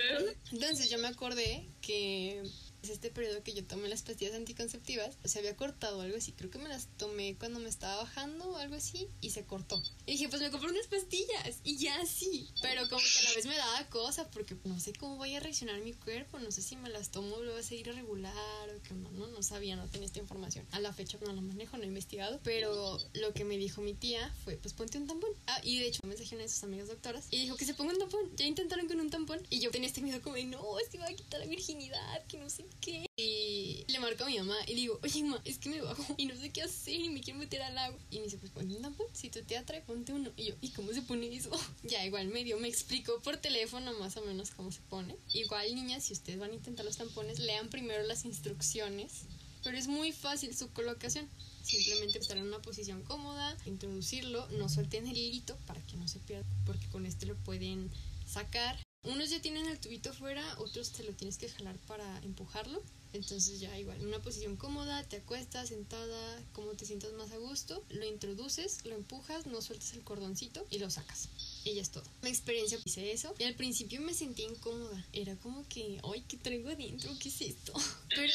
Entonces 0.53 0.91
yo 0.91 0.99
me 0.99 1.09
acordé 1.09 1.69
que 1.81 2.43
Es 2.83 2.91
este 2.91 3.11
periodo 3.11 3.45
que 3.45 3.55
yo 3.55 3.65
tomé 3.65 3.89
las 3.89 4.03
pastillas 4.03 4.35
anticonceptivas, 4.35 5.17
se 5.25 5.39
había 5.39 5.57
cortado 5.57 6.01
algo 6.01 6.17
así, 6.17 6.33
creo 6.33 6.51
que 6.51 6.59
me 6.59 6.69
las 6.69 6.89
tomé 6.97 7.37
cuando 7.39 7.61
me 7.61 7.69
estaba 7.69 8.03
bajando 8.03 8.51
o 8.51 8.57
algo 8.57 8.75
así 8.75 9.09
y 9.21 9.31
se 9.31 9.45
cortó. 9.45 9.81
Y 10.05 10.13
dije, 10.13 10.29
pues 10.29 10.43
me 10.43 10.51
compré 10.51 10.71
unas 10.71 10.89
pastillas 10.89 11.61
y 11.63 11.77
ya 11.79 12.05
sí, 12.07 12.49
pero 12.61 12.89
como 12.89 13.01
que 13.01 13.19
a 13.21 13.23
la 13.23 13.35
vez 13.37 13.47
me 13.47 13.57
daba 13.57 13.89
cosa 13.89 14.29
porque 14.31 14.57
no 14.65 14.81
sé 14.81 14.93
cómo 14.95 15.17
vaya 15.17 15.37
a 15.37 15.41
reaccionar 15.41 15.81
mi 15.81 15.93
cuerpo, 15.93 16.41
no 16.41 16.51
sé 16.51 16.61
si 16.61 16.75
me 16.75 16.89
las 16.89 17.11
tomo 17.11 17.37
luego 17.41 17.57
a 17.59 17.63
seguir 17.63 17.87
irregular 17.87 18.35
o 18.77 18.83
qué 18.83 18.95
no, 18.95 19.11
no, 19.13 19.29
no 19.29 19.43
sabía, 19.45 19.77
no 19.77 19.87
tenía 19.87 20.07
esta 20.07 20.19
información. 20.19 20.67
A 20.73 20.81
la 20.81 20.93
fecha 20.93 21.19
no 21.25 21.33
la 21.33 21.41
manejo, 21.41 21.77
no 21.77 21.85
he 21.85 21.87
investigado, 21.87 22.41
pero 22.43 22.99
lo 23.15 23.33
que 23.33 23.45
me 23.45 23.59
dijo 23.59 23.81
mi 23.81 23.95
tía 23.95 24.35
fue, 24.43 24.57
pues 24.57 24.75
ponte 24.75 24.99
un 24.99 25.07
tampón. 25.07 25.31
Ah, 25.47 25.61
y 25.63 25.79
de 25.79 25.87
hecho 25.87 26.01
me 26.03 26.09
mensajé 26.09 26.35
a 26.35 26.37
una 26.39 26.43
de 26.45 26.49
sus 26.49 26.65
amigas 26.65 26.89
doctoras 26.89 27.27
y 27.31 27.39
dijo 27.39 27.57
que 27.57 27.65
se 27.65 27.75
ponga 27.75 27.93
un 27.93 28.01
tampón. 28.01 28.37
Ya 28.37 28.45
intentaron 28.45 28.89
con 28.89 28.99
un 28.99 29.11
tampón 29.11 29.41
y 29.51 29.61
yo 29.61 29.71
tenía 29.71 29.87
este 29.87 30.01
miedo 30.01 30.21
como 30.21 30.35
de, 30.35 30.45
no, 30.45 30.81
es 30.81 30.89
que 30.89 30.99
va 30.99 31.07
a 31.07 31.15
quitar 31.15 31.39
la 31.39 31.47
virginidad, 31.47 32.27
que 32.27 32.39
no 32.39 32.51
sé 32.51 32.72
qué. 32.81 33.07
Y 33.17 33.85
le 33.89 33.99
marco 34.01 34.25
a 34.25 34.27
mi 34.27 34.39
mamá 34.39 34.57
y 34.67 34.75
le 34.75 34.81
digo, 34.81 34.99
oye, 35.03 35.23
mamá, 35.23 35.41
es 35.45 35.59
que 35.59 35.69
me 35.69 35.81
bajo 35.81 36.15
y 36.17 36.27
no 36.27 36.37
sé 36.37 36.51
qué 36.51 36.63
hacer 36.63 36.95
y 36.95 37.11
me 37.11 37.21
quiero 37.21 37.39
meter 37.39 37.63
al 37.63 37.77
agua. 37.77 37.99
Y 38.11 38.19
me 38.19 38.25
dice, 38.25 38.39
pues 38.39 38.53
ponte 38.53 38.75
un 38.75 38.83
tampón, 38.83 39.07
si 39.13 39.31
tu 39.31 39.43
tía 39.43 39.65
trae, 39.65 39.83
ponte 39.83 40.13
uno. 40.13 40.31
Y 40.37 40.47
yo, 40.47 40.55
¿y 40.61 40.71
cómo 40.71 40.93
se 40.93 41.03
pone 41.03 41.35
eso? 41.35 41.51
ya, 41.83 42.05
igual 42.05 42.29
medio 42.29 42.59
me 42.59 42.69
explicó 42.69 43.21
por 43.21 43.37
teléfono 43.37 43.93
más 43.99 44.17
o 44.17 44.23
menos 44.23 44.51
cómo 44.51 44.73
se 44.73 44.81
pone. 44.83 45.17
Igual, 45.33 45.75
niñas, 45.75 46.05
si 46.05 46.13
ustedes 46.13 46.39
van 46.39 46.51
a 46.51 46.55
intentar 46.55 46.85
los 46.85 46.97
tampones, 46.97 47.39
lean 47.39 47.69
primero 47.69 48.03
las 48.03 48.25
instrucciones. 48.25 49.23
Pero 49.65 49.79
es 49.79 49.87
muy 49.87 50.13
fácil 50.13 50.57
su 50.57 50.73
colocación. 50.73 51.29
Simplemente 51.63 52.19
estar 52.19 52.37
en 52.37 52.45
una 52.45 52.61
posición 52.61 53.03
cómoda, 53.05 53.57
introducirlo, 53.67 54.49
no 54.51 54.69
suelten 54.69 55.07
el 55.07 55.17
hilito 55.17 55.57
para 55.67 55.81
que 55.87 55.97
no 55.97 56.09
se 56.09 56.19
pierda, 56.19 56.45
porque 56.67 56.89
con 56.89 57.07
este 57.07 57.27
lo 57.27 57.37
pueden 57.37 57.91
sacar. 58.27 58.77
Unos 59.05 59.31
ya 59.31 59.43
tienen 59.43 59.67
el 59.67 59.81
tubito 59.81 60.13
fuera, 60.13 60.45
otros 60.59 60.93
te 60.93 61.03
lo 61.03 61.13
tienes 61.13 61.37
que 61.37 61.49
jalar 61.49 61.77
para 61.89 62.19
empujarlo. 62.19 62.81
Entonces 63.13 63.59
ya 63.59 63.77
igual, 63.77 64.01
en 64.01 64.07
una 64.07 64.23
posición 64.23 64.57
cómoda, 64.57 65.03
te 65.03 65.17
acuestas, 65.17 65.69
sentada, 65.69 66.43
como 66.53 66.73
te 66.73 66.87
sientas 66.87 67.13
más 67.15 67.33
a 67.33 67.37
gusto, 67.37 67.85
lo 67.91 68.07
introduces, 68.07 68.85
lo 68.87 68.95
empujas, 68.95 69.47
no 69.47 69.61
sueltas 69.61 69.93
el 69.95 70.05
cordoncito 70.05 70.67
y 70.71 70.79
lo 70.79 70.89
sacas 70.89 71.29
ya 71.71 71.83
es 71.83 71.91
todo. 71.91 72.05
Mi 72.23 72.31
experiencia 72.31 72.79
hice 72.85 73.13
eso 73.13 73.35
y 73.39 73.45
al 73.45 73.55
principio 73.55 74.01
me 74.01 74.15
sentí 74.15 74.43
incómoda. 74.43 75.05
Era 75.13 75.37
como 75.37 75.67
que, 75.69 76.01
ay, 76.03 76.25
¿qué 76.29 76.37
traigo 76.37 76.69
adentro? 76.69 77.11
¿Qué 77.21 77.29
es 77.29 77.41
esto? 77.41 77.73
Pero 78.09 78.33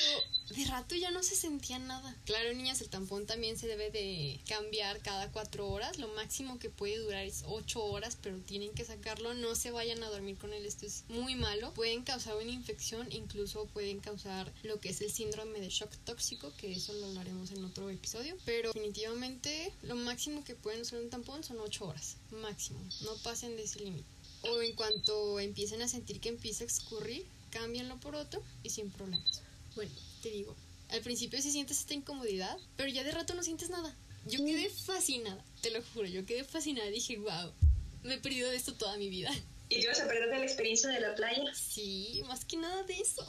de 0.55 0.65
rato 0.65 0.95
ya 0.95 1.11
no 1.11 1.23
se 1.23 1.36
sentía 1.36 1.78
nada. 1.78 2.15
Claro, 2.25 2.53
niñas, 2.53 2.82
el 2.82 2.89
tampón 2.89 3.25
también 3.25 3.57
se 3.57 3.67
debe 3.67 3.91
de 3.91 4.39
cambiar 4.47 4.99
cada 5.01 5.32
cuatro 5.32 5.67
horas. 5.67 5.99
Lo 5.99 6.07
máximo 6.09 6.57
que 6.57 6.69
puede 6.69 6.97
durar 6.97 7.25
es 7.25 7.43
ocho 7.47 7.84
horas, 7.84 8.17
pero 8.21 8.38
tienen 8.38 8.71
que 8.73 8.86
sacarlo. 8.86 9.34
No 9.34 9.55
se 9.55 9.71
vayan 9.71 10.03
a 10.03 10.09
dormir 10.09 10.38
con 10.38 10.53
él, 10.53 10.65
esto 10.65 10.86
es 10.86 11.03
muy 11.09 11.36
malo. 11.36 11.73
Pueden 11.73 12.03
causar 12.03 12.38
una 12.38 12.51
infección, 12.51 13.07
incluso 13.11 13.65
pueden 13.67 13.99
causar 13.99 14.51
lo 14.63 14.80
que 14.80 14.89
es 14.89 15.01
el 15.01 15.11
síndrome 15.11 15.59
de 15.59 15.69
shock 15.69 15.91
tóxico, 16.05 16.53
que 16.57 16.71
eso 16.71 16.93
lo 16.93 17.07
hablaremos 17.07 17.51
en 17.51 17.65
otro 17.65 17.89
episodio. 17.89 18.38
Pero 18.45 18.71
definitivamente 18.71 19.73
lo 19.84 19.95
máximo 19.95 20.43
que 20.43 20.55
pueden 20.55 20.82
usar 20.82 20.99
un 20.99 21.09
tampón 21.09 21.43
son 21.43 21.59
ocho 21.59 21.88
horas, 21.88 22.17
máximo. 22.32 22.80
No 23.01 23.15
pasen 23.17 23.55
de 23.55 23.63
ese 23.63 23.80
límite. 23.80 24.05
O 24.43 24.61
en 24.61 24.73
cuanto 24.75 25.39
empiecen 25.39 25.82
a 25.82 25.88
sentir 25.88 26.19
que 26.19 26.30
empieza 26.30 26.63
a 26.63 26.67
escurrir, 26.67 27.25
cámbienlo 27.51 27.99
por 27.99 28.15
otro 28.15 28.41
y 28.63 28.69
sin 28.69 28.91
problemas. 28.91 29.41
Bueno, 29.75 29.91
te 30.21 30.30
digo, 30.30 30.55
al 30.89 31.01
principio 31.01 31.41
sí 31.41 31.51
sientes 31.51 31.80
esta 31.80 31.93
incomodidad, 31.93 32.57
pero 32.75 32.89
ya 32.89 33.03
de 33.03 33.11
rato 33.11 33.34
no 33.34 33.43
sientes 33.43 33.69
nada. 33.69 33.95
Yo 34.25 34.43
quedé 34.43 34.69
fascinada, 34.69 35.43
te 35.61 35.71
lo 35.71 35.82
juro, 35.93 36.07
yo 36.07 36.25
quedé 36.25 36.43
fascinada. 36.43 36.89
Dije, 36.89 37.17
wow, 37.17 37.51
me 38.03 38.15
he 38.15 38.17
perdido 38.19 38.49
de 38.49 38.57
esto 38.57 38.73
toda 38.73 38.97
mi 38.97 39.09
vida. 39.09 39.32
¿Y 39.69 39.75
te 39.75 39.82
ibas 39.82 39.99
a 39.99 40.07
perder 40.07 40.30
de 40.30 40.39
la 40.39 40.45
experiencia 40.45 40.89
de 40.89 40.99
la 40.99 41.15
playa? 41.15 41.43
Sí, 41.53 42.21
más 42.28 42.45
que 42.45 42.57
nada 42.57 42.84
de 42.84 42.99
eso. 42.99 43.25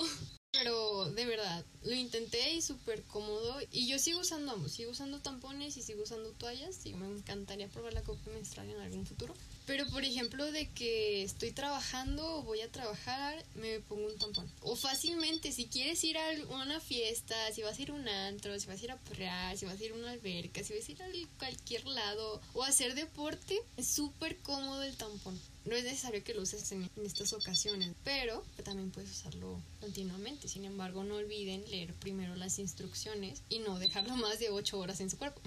Pero 0.58 1.08
de 1.12 1.24
verdad, 1.24 1.64
lo 1.84 1.94
intenté 1.94 2.52
y 2.52 2.62
súper 2.62 3.04
cómodo. 3.04 3.60
Y 3.70 3.86
yo 3.86 4.00
sigo 4.00 4.20
usando 4.20 4.52
ambos. 4.52 4.72
Sigo 4.72 4.90
usando 4.90 5.20
tampones 5.20 5.76
y 5.76 5.82
sigo 5.82 6.02
usando 6.02 6.30
toallas. 6.32 6.84
Y 6.84 6.94
me 6.94 7.06
encantaría 7.06 7.68
probar 7.68 7.92
la 7.92 8.02
copa 8.02 8.28
menstrual 8.32 8.68
en 8.68 8.80
algún 8.80 9.06
futuro. 9.06 9.34
Pero 9.66 9.86
por 9.86 10.02
ejemplo, 10.02 10.50
de 10.50 10.68
que 10.70 11.22
estoy 11.22 11.52
trabajando 11.52 12.38
o 12.38 12.42
voy 12.42 12.62
a 12.62 12.72
trabajar, 12.72 13.44
me 13.54 13.78
pongo 13.80 14.08
un 14.08 14.18
tampón. 14.18 14.50
O 14.62 14.74
fácilmente, 14.74 15.52
si 15.52 15.66
quieres 15.66 16.02
ir 16.02 16.18
a 16.18 16.26
una 16.50 16.80
fiesta, 16.80 17.36
si 17.52 17.62
vas 17.62 17.78
a 17.78 17.82
ir 17.82 17.90
a 17.90 17.94
un 17.94 18.08
antro, 18.08 18.58
si 18.58 18.66
vas 18.66 18.80
a 18.80 18.84
ir 18.84 18.90
a 18.90 18.96
perrear, 18.96 19.56
si 19.56 19.66
vas 19.66 19.78
a 19.78 19.84
ir 19.84 19.92
a 19.92 19.94
una 19.94 20.10
alberca, 20.10 20.64
si 20.64 20.74
vas 20.74 20.88
a 20.88 20.92
ir 20.92 21.02
a 21.02 21.38
cualquier 21.38 21.86
lado 21.86 22.40
o 22.54 22.64
hacer 22.64 22.96
deporte, 22.96 23.60
es 23.76 23.86
súper 23.86 24.38
cómodo 24.38 24.82
el 24.82 24.96
tampón. 24.96 25.38
No 25.68 25.76
es 25.76 25.84
necesario 25.84 26.24
que 26.24 26.32
lo 26.32 26.40
uses 26.42 26.72
en, 26.72 26.88
estas 27.04 27.34
ocasiones, 27.34 27.94
pero 28.02 28.42
también 28.64 28.90
puedes 28.90 29.10
usarlo 29.10 29.60
continuamente. 29.82 30.48
Sin 30.48 30.64
embargo, 30.64 31.04
no 31.04 31.16
olviden 31.16 31.62
leer 31.70 31.92
primero 31.92 32.34
las 32.36 32.58
instrucciones 32.58 33.42
y 33.50 33.58
no 33.58 33.78
dejarlo 33.78 34.16
más 34.16 34.38
de 34.38 34.48
8 34.48 34.78
horas 34.78 35.00
en 35.00 35.10
su 35.10 35.18
cuerpo. 35.18 35.42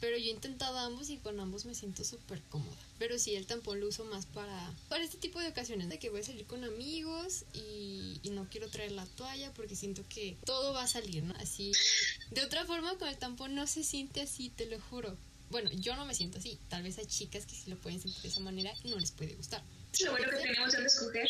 Pero 0.00 0.16
yo 0.18 0.24
he 0.24 0.30
intentado 0.30 0.76
ambos 0.78 1.08
y 1.08 1.18
con 1.18 1.38
ambos 1.38 1.66
me 1.66 1.76
siento 1.76 2.02
súper 2.02 2.42
cómoda. 2.50 2.76
Pero 2.98 3.16
sí, 3.16 3.36
el 3.36 3.46
tampón 3.46 3.78
lo 3.78 3.86
uso 3.86 4.04
más 4.06 4.26
para, 4.26 4.74
para 4.88 5.04
este 5.04 5.18
tipo 5.18 5.38
de 5.38 5.48
ocasiones, 5.48 5.88
de 5.88 6.00
que 6.00 6.10
voy 6.10 6.20
a 6.20 6.24
salir 6.24 6.46
con 6.46 6.64
amigos 6.64 7.44
y, 7.54 8.18
y 8.24 8.30
no 8.30 8.48
quiero 8.50 8.68
traer 8.68 8.90
la 8.90 9.06
toalla 9.06 9.54
porque 9.54 9.76
siento 9.76 10.02
que 10.08 10.36
todo 10.44 10.72
va 10.72 10.82
a 10.82 10.88
salir, 10.88 11.22
¿no? 11.22 11.34
Así. 11.34 11.70
De 12.32 12.42
otra 12.42 12.64
forma, 12.64 12.98
con 12.98 13.08
el 13.08 13.18
tampón 13.18 13.54
no 13.54 13.68
se 13.68 13.84
siente 13.84 14.20
así, 14.20 14.48
te 14.48 14.66
lo 14.66 14.80
juro. 14.80 15.16
Bueno, 15.50 15.70
yo 15.72 15.96
no 15.96 16.04
me 16.04 16.14
siento 16.14 16.38
así. 16.38 16.58
Tal 16.68 16.82
vez 16.82 16.98
hay 16.98 17.06
chicas 17.06 17.44
que 17.44 17.54
sí 17.54 17.68
lo 17.70 17.76
pueden 17.76 18.00
sentir 18.00 18.22
de 18.22 18.28
esa 18.28 18.40
manera 18.40 18.72
y 18.84 18.88
no 18.90 18.98
les 18.98 19.10
puede 19.10 19.34
gustar. 19.34 19.62
Lo 20.04 20.12
bueno 20.12 20.30
que 20.30 20.36
tenemos 20.36 20.74
es 20.74 20.80
escoger. 20.94 21.28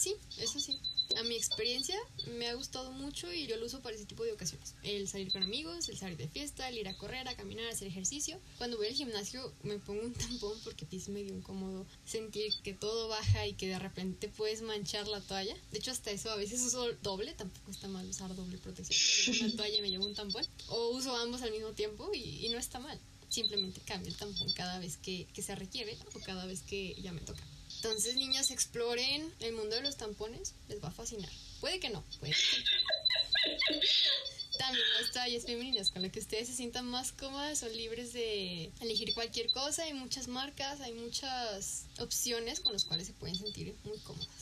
Sí, 0.00 0.16
eso 0.38 0.58
sí. 0.58 0.78
A 1.18 1.22
mi 1.24 1.34
experiencia 1.36 1.96
me 2.38 2.48
ha 2.48 2.54
gustado 2.54 2.90
mucho 2.90 3.30
y 3.32 3.46
yo 3.46 3.56
lo 3.56 3.66
uso 3.66 3.82
para 3.82 3.96
ese 3.96 4.06
tipo 4.06 4.24
de 4.24 4.32
ocasiones. 4.32 4.74
El 4.82 5.06
salir 5.08 5.30
con 5.30 5.42
amigos, 5.42 5.88
el 5.90 5.98
salir 5.98 6.16
de 6.16 6.28
fiesta, 6.28 6.68
el 6.68 6.78
ir 6.78 6.88
a 6.88 6.96
correr, 6.96 7.28
a 7.28 7.36
caminar, 7.36 7.66
a 7.66 7.70
hacer 7.72 7.88
ejercicio. 7.88 8.40
Cuando 8.56 8.78
voy 8.78 8.86
al 8.86 8.94
gimnasio 8.94 9.52
me 9.62 9.78
pongo 9.78 10.02
un 10.02 10.14
tampón 10.14 10.58
porque 10.64 10.86
es 10.90 11.08
medio 11.08 11.34
incómodo 11.34 11.86
sentir 12.06 12.54
que 12.62 12.72
todo 12.72 13.08
baja 13.08 13.46
y 13.46 13.52
que 13.52 13.68
de 13.68 13.78
repente 13.78 14.28
puedes 14.28 14.62
manchar 14.62 15.06
la 15.06 15.20
toalla. 15.20 15.54
De 15.70 15.78
hecho 15.78 15.90
hasta 15.90 16.10
eso 16.12 16.30
a 16.30 16.36
veces 16.36 16.62
uso 16.62 16.90
doble, 17.02 17.34
tampoco 17.34 17.70
está 17.70 17.86
mal 17.88 18.08
usar 18.08 18.34
doble 18.34 18.56
protección. 18.56 19.34
Llevo 19.34 19.46
una 19.46 19.56
toalla 19.56 19.78
y 19.78 19.82
me 19.82 19.90
llevo 19.90 20.06
un 20.06 20.14
tampón. 20.14 20.46
O 20.68 20.90
uso 20.90 21.14
ambos 21.14 21.42
al 21.42 21.50
mismo 21.50 21.72
tiempo 21.72 22.10
y, 22.14 22.46
y 22.46 22.48
no 22.48 22.58
está 22.58 22.78
mal. 22.78 22.98
Simplemente 23.30 23.80
cambio 23.80 24.10
el 24.10 24.16
tampón 24.16 24.52
cada 24.52 24.78
vez 24.78 24.98
que, 24.98 25.26
que 25.32 25.40
se 25.40 25.54
requiere 25.54 25.96
o 26.14 26.20
cada 26.20 26.44
vez 26.44 26.60
que 26.62 26.94
ya 27.00 27.12
me 27.12 27.20
toca. 27.22 27.42
Entonces, 27.76 28.16
niñas, 28.16 28.50
exploren 28.50 29.32
el 29.40 29.54
mundo 29.54 29.76
de 29.76 29.82
los 29.82 29.96
tampones, 29.96 30.54
les 30.68 30.84
va 30.84 30.88
a 30.88 30.92
fascinar. 30.92 31.30
Puede 31.60 31.80
que 31.80 31.88
no, 31.88 32.04
puede 32.18 32.32
que 32.32 32.38
sí. 32.38 32.64
También 34.58 34.84
las 35.32 35.44
femeninas 35.44 35.90
con 35.90 36.02
las 36.02 36.12
que 36.12 36.18
ustedes 36.18 36.48
se 36.48 36.54
sientan 36.54 36.84
más 36.86 37.12
cómodas, 37.12 37.60
son 37.60 37.74
libres 37.74 38.12
de 38.12 38.70
elegir 38.80 39.14
cualquier 39.14 39.50
cosa. 39.52 39.84
Hay 39.84 39.94
muchas 39.94 40.28
marcas, 40.28 40.80
hay 40.80 40.92
muchas 40.92 41.86
opciones 41.98 42.60
con 42.60 42.74
las 42.74 42.84
cuales 42.84 43.06
se 43.06 43.14
pueden 43.14 43.36
sentir 43.36 43.74
muy 43.84 43.98
cómodas. 44.00 44.39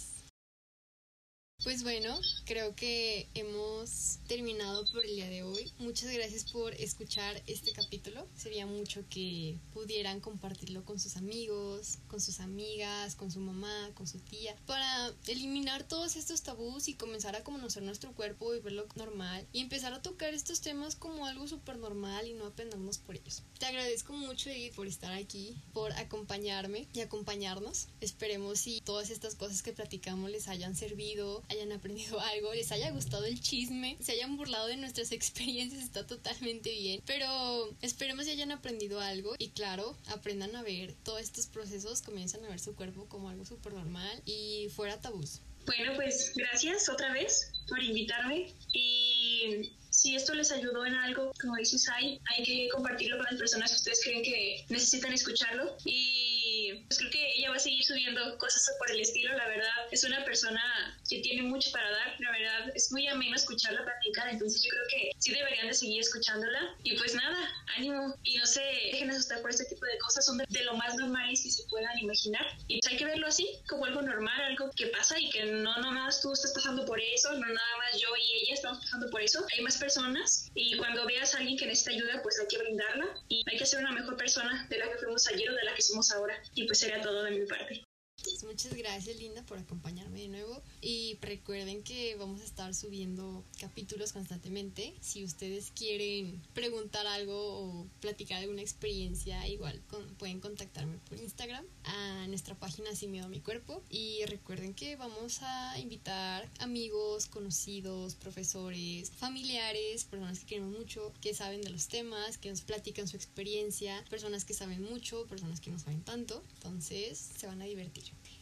Pues 1.69 1.83
bueno, 1.83 2.19
creo 2.47 2.75
que 2.75 3.29
hemos 3.35 4.21
terminado 4.27 4.87
por 4.91 5.05
el 5.05 5.16
día 5.16 5.29
de 5.29 5.43
hoy. 5.43 5.71
Muchas 5.79 6.11
gracias 6.11 6.51
por 6.51 6.73
escuchar 6.73 7.43
este 7.47 7.73
capítulo. 7.73 8.27
Sería 8.35 8.64
mucho 8.64 9.05
que 9.11 9.59
pudieran 9.75 10.21
compartirlo 10.21 10.83
con 10.87 10.99
sus 10.99 11.19
amigos, 11.19 11.99
con 12.09 12.23
sus 12.23 12.41
amigas, 12.41 13.16
con 13.16 13.31
su 13.31 13.41
mamá, 13.41 13.91
con 13.93 14.07
su 14.07 14.19
tía, 14.19 14.57
para 14.64 15.12
eliminar 15.27 15.87
todos 15.87 16.16
estos 16.16 16.41
tabús 16.41 16.89
y 16.89 16.95
comenzar 16.95 17.37
a 17.37 17.45
conocer 17.45 17.83
nuestro 17.83 18.14
cuerpo 18.14 18.55
y 18.55 18.61
verlo 18.61 18.87
normal 18.95 19.47
y 19.53 19.61
empezar 19.61 19.93
a 19.93 20.01
tocar 20.01 20.33
estos 20.33 20.62
temas 20.62 20.97
como 20.97 21.27
algo 21.27 21.47
súper 21.49 21.77
normal 21.77 22.27
y 22.27 22.33
no 22.33 22.47
apendarnos 22.47 22.97
por 22.97 23.16
ellos. 23.16 23.43
Te 23.59 23.66
agradezco 23.66 24.14
mucho, 24.14 24.49
Edith, 24.49 24.75
por 24.75 24.87
estar 24.87 25.12
aquí, 25.12 25.55
por 25.75 25.93
acompañarme 25.93 26.89
y 26.95 27.01
acompañarnos. 27.01 27.89
Esperemos 28.01 28.59
si 28.59 28.81
todas 28.81 29.11
estas 29.11 29.35
cosas 29.35 29.62
que 29.62 29.75
platicamos 29.75 30.31
les 30.31 30.49
hayan 30.49 30.75
servido 30.75 31.43
aprendido 31.73 32.21
algo, 32.33 32.55
les 32.55 32.73
haya 32.73 32.91
gustado 32.91 33.25
el 33.25 33.41
chisme, 33.41 33.97
se 34.01 34.13
hayan 34.13 34.37
burlado 34.37 34.67
de 34.67 34.77
nuestras 34.77 35.13
experiencias, 35.13 35.83
está 35.83 36.07
totalmente 36.07 36.71
bien. 36.71 37.03
Pero 37.07 37.77
esperemos 37.83 38.27
que 38.27 38.33
hayan 38.33 38.53
aprendido 38.53 39.01
algo 39.01 39.35
y 39.39 39.51
claro, 39.51 39.97
aprendan 40.07 40.55
a 40.57 40.63
ver 40.63 40.95
todos 41.05 41.21
estos 41.21 41.47
procesos, 41.47 42.03
comienzan 42.03 42.45
a 42.45 42.49
ver 42.49 42.61
su 42.61 42.75
cuerpo 42.75 43.07
como 43.09 43.29
algo 43.29 43.45
súper 43.45 43.73
normal 43.75 44.23
y 44.25 44.69
fuera 44.75 45.01
tabús. 45.01 45.41
Bueno, 45.67 45.93
pues 45.97 46.33
gracias 46.35 46.89
otra 46.89 47.13
vez 47.13 47.53
por 47.69 47.83
invitarme 47.83 48.55
y 48.73 49.71
si 49.91 50.15
esto 50.15 50.33
les 50.33 50.51
ayudó 50.53 50.87
en 50.87 50.95
algo, 50.95 51.33
como 51.41 51.57
dices, 51.57 51.89
hay, 51.89 52.21
hay 52.37 52.45
que 52.45 52.69
compartirlo 52.71 53.17
con 53.17 53.27
las 53.31 53.39
personas 53.39 53.71
que 53.71 53.77
ustedes 53.77 54.01
creen 54.03 54.23
que 54.23 54.65
necesitan 54.69 55.13
escucharlo 55.13 55.77
y 55.85 56.38
pues 56.87 56.99
creo 56.99 57.11
que 57.11 57.33
ella 57.37 57.51
va 57.51 57.57
a 57.57 57.61
seguir 57.61 57.85
subiendo 57.85 58.39
cosas 58.39 58.71
por 58.79 58.91
el 58.91 59.01
estilo, 59.01 59.37
la 59.37 59.49
verdad, 59.49 59.69
es 59.91 60.05
una 60.05 60.25
persona 60.25 60.61
que 61.09 61.21
tiene 61.21 61.43
mucho 61.43 61.71
para 61.73 61.91
dar, 61.91 62.16
la 62.19 62.31
verdad 62.31 62.73
es 62.75 62.93
muy 62.93 63.07
ameno 63.07 63.37
escucharla 63.37 63.85
platicar, 63.85 64.29
entonces 64.29 64.62
yo 64.62 64.71
creo 64.71 64.85
que 64.91 65.11
sí 65.19 65.33
deberían 65.33 65.69
de 65.69 65.75
seguir 65.75 66.01
escuchándola 66.01 66.77
y 66.83 66.97
pues 66.97 67.14
nada, 67.14 67.37
ánimo 67.77 68.14
y 68.23 68.37
no 68.37 68.47
se 68.47 68.61
dejen 68.61 69.11
asustar 69.11 69.41
por 69.41 69.51
este 69.51 69.64
tipo 69.66 69.85
de 69.87 69.99
cosas, 69.99 70.27
son 70.27 70.39
de, 70.39 70.64
lo 70.64 70.75
más 70.75 70.97
normales 70.97 71.43
que 71.43 71.51
se 71.51 71.64
puedan 71.64 71.97
imaginar 71.99 72.45
y 72.66 72.81
pues 72.81 72.93
hay 72.93 72.99
que 72.99 73.05
verlo 73.05 73.27
así, 73.27 73.49
como 73.69 73.85
algo 73.87 74.03
normal, 74.03 74.41
algo 74.43 74.71
que 74.77 74.87
pasa 74.89 75.19
y 75.19 75.31
que 75.31 75.45
no, 75.45 75.77
no 75.77 75.93
nada 75.93 76.07
más 76.07 76.21
tú 76.21 76.33
estás 76.33 76.53
pasando 76.53 76.85
por 76.85 77.01
eso, 77.01 77.33
no 77.33 77.47
nada 77.47 77.77
más 77.79 78.01
yo 78.01 78.09
y 78.16 78.45
ella 78.45 78.55
estamos 78.55 78.79
pasando 78.79 79.11
por 79.11 79.23
eso, 79.23 79.45
hay 79.53 79.62
más 79.62 79.77
personas 79.77 80.51
y 80.55 80.77
cuando 80.77 81.07
veas 81.07 81.35
a 81.35 81.39
alguien 81.39 81.57
que 81.57 81.66
necesita 81.66 81.93
ayuda 81.93 82.23
pues 82.23 82.39
hay 82.41 82.47
que 82.49 82.59
brindarla 82.59 83.07
y 83.29 83.43
hay 83.51 83.57
que 83.57 83.66
ser 83.66 83.81
una 83.81 83.93
mejor 83.93 84.16
persona 84.16 84.66
de 84.69 84.79
la 84.79 84.91
que 84.91 84.99
fuimos 84.99 85.27
ayer 85.29 85.51
o 85.51 85.55
de 85.55 85.64
la 85.64 85.75
que 85.75 85.83
somos 85.83 86.11
ahora 86.11 86.35
y 86.59 86.67
pues 86.67 86.81
sería 86.81 87.01
todo 87.01 87.23
de 87.23 87.31
mi 87.31 87.47
parte. 87.47 87.88
Pues 88.25 88.43
muchas 88.43 88.75
gracias 88.75 89.16
Linda 89.16 89.45
por 89.45 89.59
acompañarme 89.59 90.23
de 90.23 90.29
nuevo 90.29 90.61
y 90.81 91.16
recuerden 91.21 91.85
que 91.85 92.16
vamos 92.16 92.41
a 92.41 92.45
estar 92.45 92.75
subiendo 92.75 93.45
capítulos 93.61 94.12
constantemente. 94.12 94.93
Si 95.01 95.23
ustedes 95.23 95.71
quieren 95.71 96.43
preguntar 96.53 97.07
algo 97.07 97.37
o 97.37 97.87
platicar 98.01 98.41
alguna 98.43 98.61
experiencia, 98.61 99.47
igual 99.47 99.81
pueden 100.19 100.41
contactarme 100.41 100.99
por 101.09 101.19
Instagram 101.19 101.64
a 101.85 102.27
nuestra 102.27 102.57
página 102.57 102.93
Sin 102.97 103.12
Miedo 103.12 103.27
a 103.27 103.29
mi 103.29 103.41
Cuerpo 103.41 103.83
y 103.89 104.25
recuerden 104.27 104.75
que 104.75 104.97
vamos 104.97 105.39
a 105.43 105.79
invitar 105.79 106.51
amigos, 106.59 107.27
conocidos, 107.27 108.16
profesores, 108.16 109.11
familiares, 109.11 110.05
personas 110.05 110.41
que 110.41 110.47
queremos 110.47 110.77
mucho, 110.77 111.12
que 111.21 111.35
saben 111.35 111.62
de 111.62 111.71
los 111.71 111.87
temas, 111.87 112.37
que 112.37 112.51
nos 112.51 112.62
platican 112.62 113.07
su 113.07 113.16
experiencia, 113.16 114.05
personas 114.11 114.45
que 114.45 114.55
saben 114.55 114.83
mucho, 114.83 115.25
personas 115.27 115.61
que 115.61 115.71
no 115.71 115.79
saben 115.79 116.03
tanto. 116.03 116.43
Entonces 116.57 117.16
se 117.39 117.47
van 117.47 117.62
a 117.62 117.66
divertir. 117.66 118.08